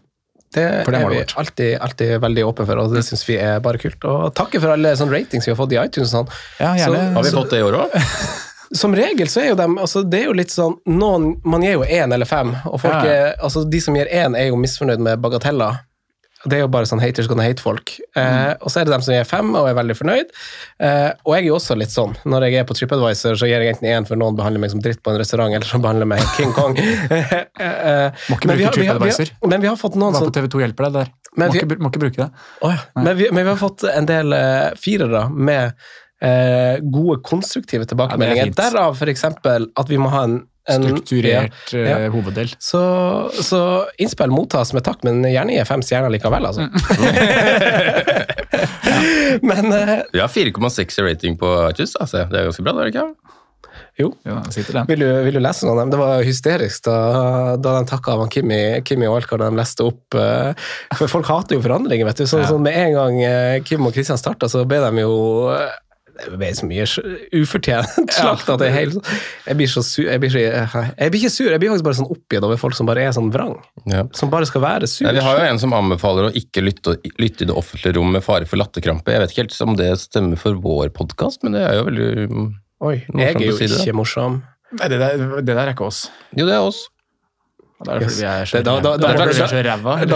Det, 0.52 0.62
det 0.84 0.94
er 0.94 0.98
er 1.00 1.08
vi 1.08 1.20
alltid, 1.40 1.78
alltid 1.80 2.10
veldig 2.20 2.42
åpne 2.44 2.66
for, 2.68 2.76
og 2.82 2.92
det 2.92 3.02
syns 3.08 3.22
vi 3.26 3.38
er 3.40 3.58
bare 3.64 3.78
kult. 3.80 4.04
Og 4.04 4.34
takke 4.36 4.60
for 4.60 4.74
alle 4.74 4.90
sånne 5.00 5.14
ratings 5.16 5.46
vi 5.48 5.50
har 5.54 5.56
fått 5.56 5.72
i 5.72 5.78
iTunes. 5.80 6.12
Sånn. 6.12 6.28
Ja, 6.60 6.74
gjerne. 6.76 6.98
Så- 7.08 7.14
Har 7.16 7.22
vi 7.24 7.30
fått 7.38 7.50
det 7.50 7.60
i 7.62 7.66
år 7.66 7.78
òg? 7.86 7.94
Som 8.74 8.94
regel 8.96 9.28
så 9.28 9.40
er 9.42 9.48
jo 9.52 9.54
dem 9.58 9.74
altså 9.78 10.02
Det 10.08 10.20
er 10.22 10.28
jo 10.30 10.32
litt 10.38 10.48
sånn 10.52 10.78
noen, 10.88 11.34
Man 11.44 11.62
gir 11.62 11.74
jo 11.78 11.84
én 11.84 12.12
eller 12.14 12.24
fem, 12.26 12.54
og 12.66 12.80
folk 12.80 13.04
Ja. 13.04 13.04
er, 13.04 13.34
altså 13.42 13.64
de 13.68 13.80
som 13.80 13.94
gir 13.94 14.06
én, 14.08 14.36
er 14.38 14.48
jo 14.48 14.56
misfornøyd 14.56 14.98
med 14.98 15.20
bagateller. 15.20 15.80
Det 16.44 16.56
er 16.56 16.60
jo 16.64 16.68
bare 16.74 16.88
sånn 16.90 16.98
haters 17.00 17.28
gonna 17.30 17.44
hate 17.46 17.62
folk. 17.62 17.92
Eh, 18.16 18.22
Mm. 18.22 18.56
og 18.62 18.68
så 18.72 18.80
er 18.80 18.84
det 18.84 18.90
dem 18.90 19.02
som 19.02 19.14
gir 19.14 19.24
fem 19.24 19.54
og 19.54 19.68
er 19.68 19.74
veldig 19.78 19.94
fornøyd. 19.94 20.26
Eh, 20.80 21.12
og 21.24 21.34
jeg 21.36 21.44
er 21.44 21.46
jo 21.46 21.54
også 21.54 21.76
litt 21.78 21.92
sånn. 21.94 22.16
Når 22.26 22.42
jeg 22.48 22.54
er 22.58 22.64
på 22.64 22.74
TripAdvisor, 22.74 23.36
så 23.38 23.46
gir 23.46 23.62
jeg 23.62 23.76
enten 23.76 23.86
én 23.86 24.06
for 24.08 24.16
noen 24.16 24.34
behandler 24.36 24.58
meg 24.58 24.70
som 24.72 24.80
dritt 24.82 25.00
på 25.04 25.12
en 25.12 25.18
restaurant, 25.22 25.54
eller 25.54 25.64
så 25.68 25.78
behandler 25.80 26.04
meg 26.10 26.18
King 26.36 26.52
Kong. 26.52 26.74
Eh, 27.62 28.10
Må 28.28 28.36
ikke 28.40 28.46
men 28.48 28.56
vi 28.58 28.64
bruke 28.64 28.74
TripAdvisor. 28.74 29.30
Men 29.46 29.60
vi 29.60 29.68
har 29.68 29.76
fått 29.76 29.94
noen 29.94 30.14
sånn 30.16 30.32
på 30.32 30.34
TV2 30.40 30.64
hjelper 30.66 30.88
deg 30.88 30.92
der? 30.92 31.08
Må 31.38 31.52
vi- 31.52 31.60
ikke, 31.60 31.78
må 31.78 31.90
ikke 31.92 32.00
bruke 32.02 32.16
det. 32.16 32.30
Å 32.62 32.70
ja. 32.72 32.78
men, 33.02 33.16
vi, 33.16 33.28
men 33.30 33.44
vi 33.44 33.50
har 33.52 33.60
fått 33.60 33.84
en 33.88 34.06
del 34.06 34.32
uh, 34.34 34.70
firere 34.76 35.28
med 35.30 35.72
eh, 36.22 36.78
gode, 36.82 37.18
konstruktive 37.26 37.86
tilbakemeldinger. 37.90 38.52
Ja, 38.52 38.56
Derav 38.62 38.96
f.eks. 38.96 39.24
at 39.26 39.90
vi 39.90 39.98
må 40.00 40.12
ha 40.14 40.24
en, 40.28 40.38
en 40.70 40.86
Strukturert 40.86 41.72
ja, 41.74 41.80
eh, 41.80 42.04
ja. 42.06 42.10
hoveddel. 42.14 42.52
Så, 42.62 42.82
så 43.42 43.62
innspill 43.98 44.30
mottas 44.34 44.72
med 44.76 44.86
takk, 44.86 45.02
men 45.06 45.24
gjerne 45.26 45.56
gi 45.58 45.66
fem 45.68 45.82
stjerner 45.82 46.14
likevel, 46.14 46.46
altså. 46.52 46.68
men 49.42 49.72
eh, 49.72 49.98
Vi 50.12 50.20
har 50.22 50.28
4,6 50.28 51.00
i 51.00 51.02
rating 51.10 51.38
på 51.38 51.52
iTunes. 51.70 51.96
Altså. 52.00 52.26
Det 52.30 52.40
er 52.40 52.50
ganske 52.50 52.64
bra, 52.66 52.72
det 52.78 52.86
er 52.86 52.90
det 52.90 52.96
ikke? 52.96 53.10
jo. 54.00 54.08
Ja. 54.24 54.38
Vil 54.88 55.02
du, 55.02 55.06
vil 55.26 55.36
du 55.36 55.40
lese 55.42 55.66
noen 55.66 55.76
av 55.76 55.82
dem? 55.82 55.90
Det 55.92 55.98
var 56.00 56.22
hysterisk 56.24 56.86
da, 56.86 56.96
da 57.60 57.74
de 57.76 57.88
takka 57.90 58.14
av 58.16 58.22
Kimmy, 58.32 58.80
Kimmy 58.88 59.08
Wildcard 59.10 59.42
da 59.44 59.50
de 59.52 59.58
leste 59.60 59.84
opp 59.84 60.16
eh, 60.16 60.56
For 60.96 61.10
folk 61.12 61.28
hater 61.28 61.58
jo 61.58 61.64
forandringer, 61.64 62.08
vet 62.08 62.22
du. 62.22 62.26
Så, 62.28 62.40
Ja. 62.40 62.48
sånn 62.48 62.64
med 62.64 62.76
en 62.78 62.96
gang 62.96 63.20
eh, 63.26 63.58
Kim 63.68 63.84
og 63.88 63.92
Kristian 63.96 64.20
starta, 64.20 64.48
så 64.48 64.64
ble 64.68 64.80
de 64.84 65.04
jo 65.04 65.14
eh, 65.52 65.76
det 66.12 66.38
ble 66.38 66.48
så 66.54 66.66
mye 66.68 66.84
ufortjent 67.40 68.12
slakt 68.12 68.50
at 68.52 68.60
det 68.60 68.68
er 68.68 68.74
helt 68.74 69.08
Jeg 69.46 69.56
blir 69.58 69.70
så 69.70 69.82
sur 69.86 70.04
Jeg 70.04 70.20
blir, 70.22 70.32
så, 70.32 70.42
jeg 70.42 71.12
blir 71.12 71.20
ikke 71.20 71.32
sur, 71.32 71.48
jeg 71.50 71.62
blir 71.62 71.72
faktisk 71.72 71.86
bare 71.88 71.98
sånn 72.00 72.10
oppgitt 72.12 72.46
over 72.46 72.60
folk 72.60 72.76
som 72.76 72.88
bare 72.88 73.06
er 73.08 73.14
sånn 73.16 73.30
vrang. 73.32 73.54
Ja. 73.88 74.04
Som 74.16 74.30
bare 74.32 74.48
skal 74.48 74.64
være 74.64 74.88
sur. 74.90 75.06
Ja, 75.06 75.14
vi 75.16 75.24
har 75.24 75.40
jo 75.40 75.48
en 75.48 75.60
som 75.62 75.74
anbefaler 75.76 76.28
å 76.28 76.32
ikke 76.38 76.64
lytte, 76.64 76.96
lytte 77.22 77.46
i 77.46 77.50
det 77.50 77.56
offentlige 77.56 77.96
rom 77.98 78.12
med 78.14 78.24
fare 78.24 78.48
for 78.48 78.60
latterkrampe. 78.60 79.14
Jeg 79.14 79.24
vet 79.24 79.34
ikke 79.34 79.44
helt 79.46 79.58
om 79.66 79.76
det 79.78 79.90
stemmer 80.02 80.40
for 80.40 80.58
vår 80.62 80.92
podkast, 80.96 81.42
men 81.46 81.56
det 81.56 81.64
er 81.66 81.78
jo 81.80 81.88
veldig 81.88 82.08
Oi, 82.82 82.96
jeg 82.98 83.28
er 83.28 83.44
jo 83.46 83.56
si 83.56 83.68
det. 83.70 83.78
ikke 83.84 83.94
morsom. 83.94 84.40
Nei, 84.80 84.88
det 84.90 84.98
der, 84.98 85.20
det 85.38 85.52
der 85.52 85.62
er 85.68 85.74
ikke 85.74 85.86
oss. 85.86 86.06
Jo, 86.34 86.48
det 86.48 86.56
er 86.56 86.64
oss. 86.66 86.84
Da 87.82 87.96
er 87.98 88.06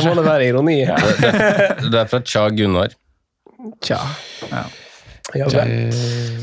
må 0.07 0.15
det 0.15 0.27
være 0.27 0.49
ironi. 0.49 0.81
Det 0.87 2.01
er 2.03 2.11
fra 2.11 2.21
Cha 2.23 2.49
Gunnar. 2.55 2.95
Tja. 3.83 4.01
Ja. 4.51 4.67
Ja. 5.35 5.49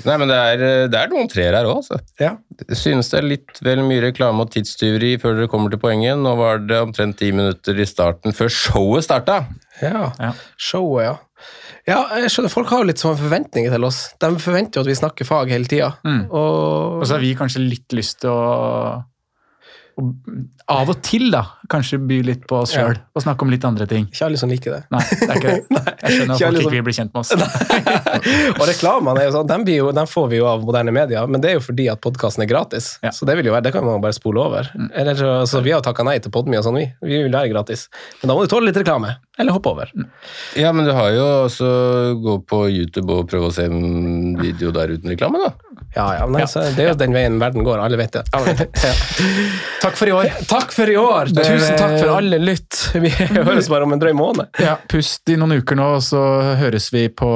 Nei, 0.04 0.16
men 0.20 0.28
det 0.28 0.36
er, 0.38 0.64
det 0.92 0.98
er 1.00 1.12
noen 1.14 1.30
treer 1.32 1.56
her 1.56 1.68
òg, 1.70 1.78
altså. 1.80 2.00
ja. 2.20 2.34
Synes 2.76 3.08
det 3.14 3.22
er 3.22 3.28
litt 3.30 3.62
vel 3.64 3.80
mye 3.88 4.02
reklame 4.04 4.44
og 4.44 4.52
tidstyveri 4.52 5.14
før 5.22 5.38
dere 5.40 5.52
kommer 5.52 5.72
til 5.72 5.80
poenget. 5.80 6.20
Nå 6.20 6.34
var 6.36 6.60
det 6.68 6.82
omtrent 6.84 7.16
ti 7.22 7.32
minutter 7.32 7.80
i 7.80 7.86
starten 7.88 8.36
før 8.36 8.52
showet 8.52 9.08
starta. 9.08 9.46
Ja. 9.82 10.10
Ja. 10.20 10.34
Showet, 10.60 11.06
ja. 11.08 11.16
Ja, 11.88 11.98
jeg 12.22 12.30
skjønner, 12.32 12.52
Folk 12.54 12.70
har 12.72 12.84
jo 12.84 12.88
litt 12.92 13.02
sånne 13.02 13.20
forventninger 13.20 13.74
til 13.74 13.84
oss. 13.88 14.04
De 14.22 14.30
forventer 14.40 14.80
jo 14.80 14.86
at 14.86 14.92
vi 14.92 15.00
snakker 15.00 15.28
fag 15.28 15.50
hele 15.52 15.68
tida. 15.68 15.90
Mm. 16.08 16.22
Og 16.32 17.02
Og 17.02 17.08
så 17.08 17.18
har 17.18 17.24
vi 17.24 17.34
kanskje 17.40 17.64
litt 17.64 17.96
lyst 17.96 18.22
til 18.24 18.32
å 18.32 19.02
Av 20.74 20.89
og 20.89 21.02
til, 21.06 21.28
da, 21.34 21.41
kanskje 21.70 22.00
by 22.02 22.18
litt 22.26 22.46
på 22.50 22.58
oss 22.64 22.72
Ja. 22.74 22.86
og 23.14 23.22
snakke 23.22 23.46
om 23.46 23.52
litt 23.52 23.66
andre 23.68 23.86
ting. 23.89 24.08
ikke 24.10 24.26
alle 24.26 24.39
som 24.41 24.50
liker 24.50 24.72
det. 24.74 24.80
Nei, 24.94 25.02
det 25.10 25.28
er 25.28 25.36
ikke 25.38 25.54
det. 25.54 25.82
Jeg 26.04 26.16
skjønner 26.18 26.34
at 26.34 26.41
folk 26.41 26.62
ikke 26.64 26.72
vil 26.74 26.86
bli 26.88 26.96
kjent 26.98 27.14
med 27.14 27.22
oss. 27.22 27.32
og 28.60 28.64
reklamene 28.70 29.22
er 29.22 29.28
jo 29.30 29.34
sånn, 29.38 29.50
dem, 29.52 29.66
blir 29.68 29.78
jo, 29.82 29.91
dem 29.96 30.10
får 30.10 30.30
vi 30.32 30.39
jo 30.39 30.48
av 30.50 30.64
moderne 30.66 30.94
medier, 30.96 31.28
men 31.30 31.44
det 31.44 31.52
er 31.52 31.58
jo 31.60 31.64
fordi 31.68 31.89
at 31.91 32.02
podkasten 32.04 32.46
er 32.46 32.50
gratis. 32.50 32.94
Ja. 33.04 33.12
Så 33.16 33.28
det 33.30 33.36
vil 33.39 33.52
jo 33.52 33.54
være, 33.56 33.68
det 33.68 33.74
kan 33.76 33.86
man 33.86 34.02
bare 34.04 34.16
spole 34.18 34.41
over. 34.41 34.72
Eller, 34.96 35.20
så, 35.20 35.34
så 35.50 35.62
vi 35.66 35.76
har 35.76 35.84
takka 35.86 36.06
nei 36.08 36.18
til 36.24 36.34
Podmy 36.34 36.58
og 36.60 36.66
sånn, 36.68 36.80
vi. 36.82 36.88
Vi 37.04 37.22
vil 37.28 37.34
være 37.36 37.52
gratis. 37.54 37.86
Men 38.22 38.32
da 38.32 38.38
må 38.39 38.48
du 38.48 38.52
tåle 38.56 38.72
litt 38.72 38.80
reklame. 38.82 39.14
Eller 39.41 39.56
hoppe 39.56 39.72
over. 39.74 39.89
Ja, 40.60 40.70
men 40.76 40.86
du 40.86 40.91
har 40.94 41.10
jo 41.16 41.24
også 41.48 41.70
gå 42.22 42.36
på 42.50 42.64
YouTube 42.70 43.14
og 43.20 43.30
prøve 43.32 43.50
å 43.50 43.54
se 43.56 43.66
en 43.66 44.36
video 44.39 44.70
der 44.76 44.94
uten 44.94 45.10
reklame, 45.14 45.41
da. 45.41 45.54
Ja, 45.96 46.06
ja, 46.18 46.26
men 46.26 46.41
altså, 46.41 46.64
Det 46.74 46.82
er 46.84 46.88
jo 46.89 46.96
den 46.98 47.14
veien 47.14 47.36
verden 47.41 47.64
går. 47.66 47.78
Alle 47.84 47.98
vet 48.00 48.16
det. 48.16 48.24
Ja. 48.84 48.94
Takk 49.84 49.98
for 50.00 50.08
i 50.10 50.14
år. 50.16 50.30
Takk 50.50 50.72
for 50.74 50.89
i 50.89 50.96
år! 50.98 51.30
Det- 51.36 51.44
Tusen 51.46 51.76
takk 51.78 51.98
for 52.00 52.14
alle 52.16 52.38
lytt. 52.50 52.80
Vi 53.04 53.10
høres 53.12 53.68
bare 53.70 53.84
om 53.86 53.94
en 53.94 54.00
drøy 54.02 54.14
måned. 54.18 54.48
Ja, 54.64 54.78
Pust 54.89 55.30
i 55.30 55.36
noen 55.39 55.58
uker 55.60 55.76
nå, 55.78 55.89
og 55.98 56.04
så 56.06 56.22
høres 56.60 56.88
vi 56.96 57.06
på 57.14 57.30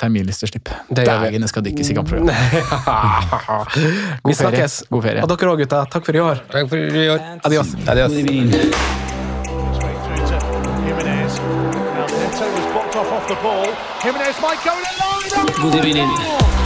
terminlisteslipp. 0.00 0.70
Dagene 0.94 1.48
skal 1.50 1.64
dykkes 1.66 1.90
i 1.90 1.96
kampprogram. 1.98 2.30
Vi 3.76 3.82
God 4.22 4.36
ferie. 4.36 4.40
snakkes. 4.42 4.78
God 4.92 5.02
ferie. 5.08 5.24
Og 5.24 5.32
dere 5.32 5.50
òg, 5.54 5.64
gutta. 5.64 5.82
Takk 5.92 6.06
for 6.06 6.16
i 6.16 6.22
år. 6.22 6.44
Takk 6.52 6.68
for 6.70 6.76
i 7.02 7.08
år. 7.16 7.24
Adios. 7.48 7.74
Adios. 7.88 8.12
Jimenez. 14.04 14.36
Might 14.40 14.60
go 14.64 14.72
in. 14.78 15.70
God 15.72 15.84
evening. 15.84 16.65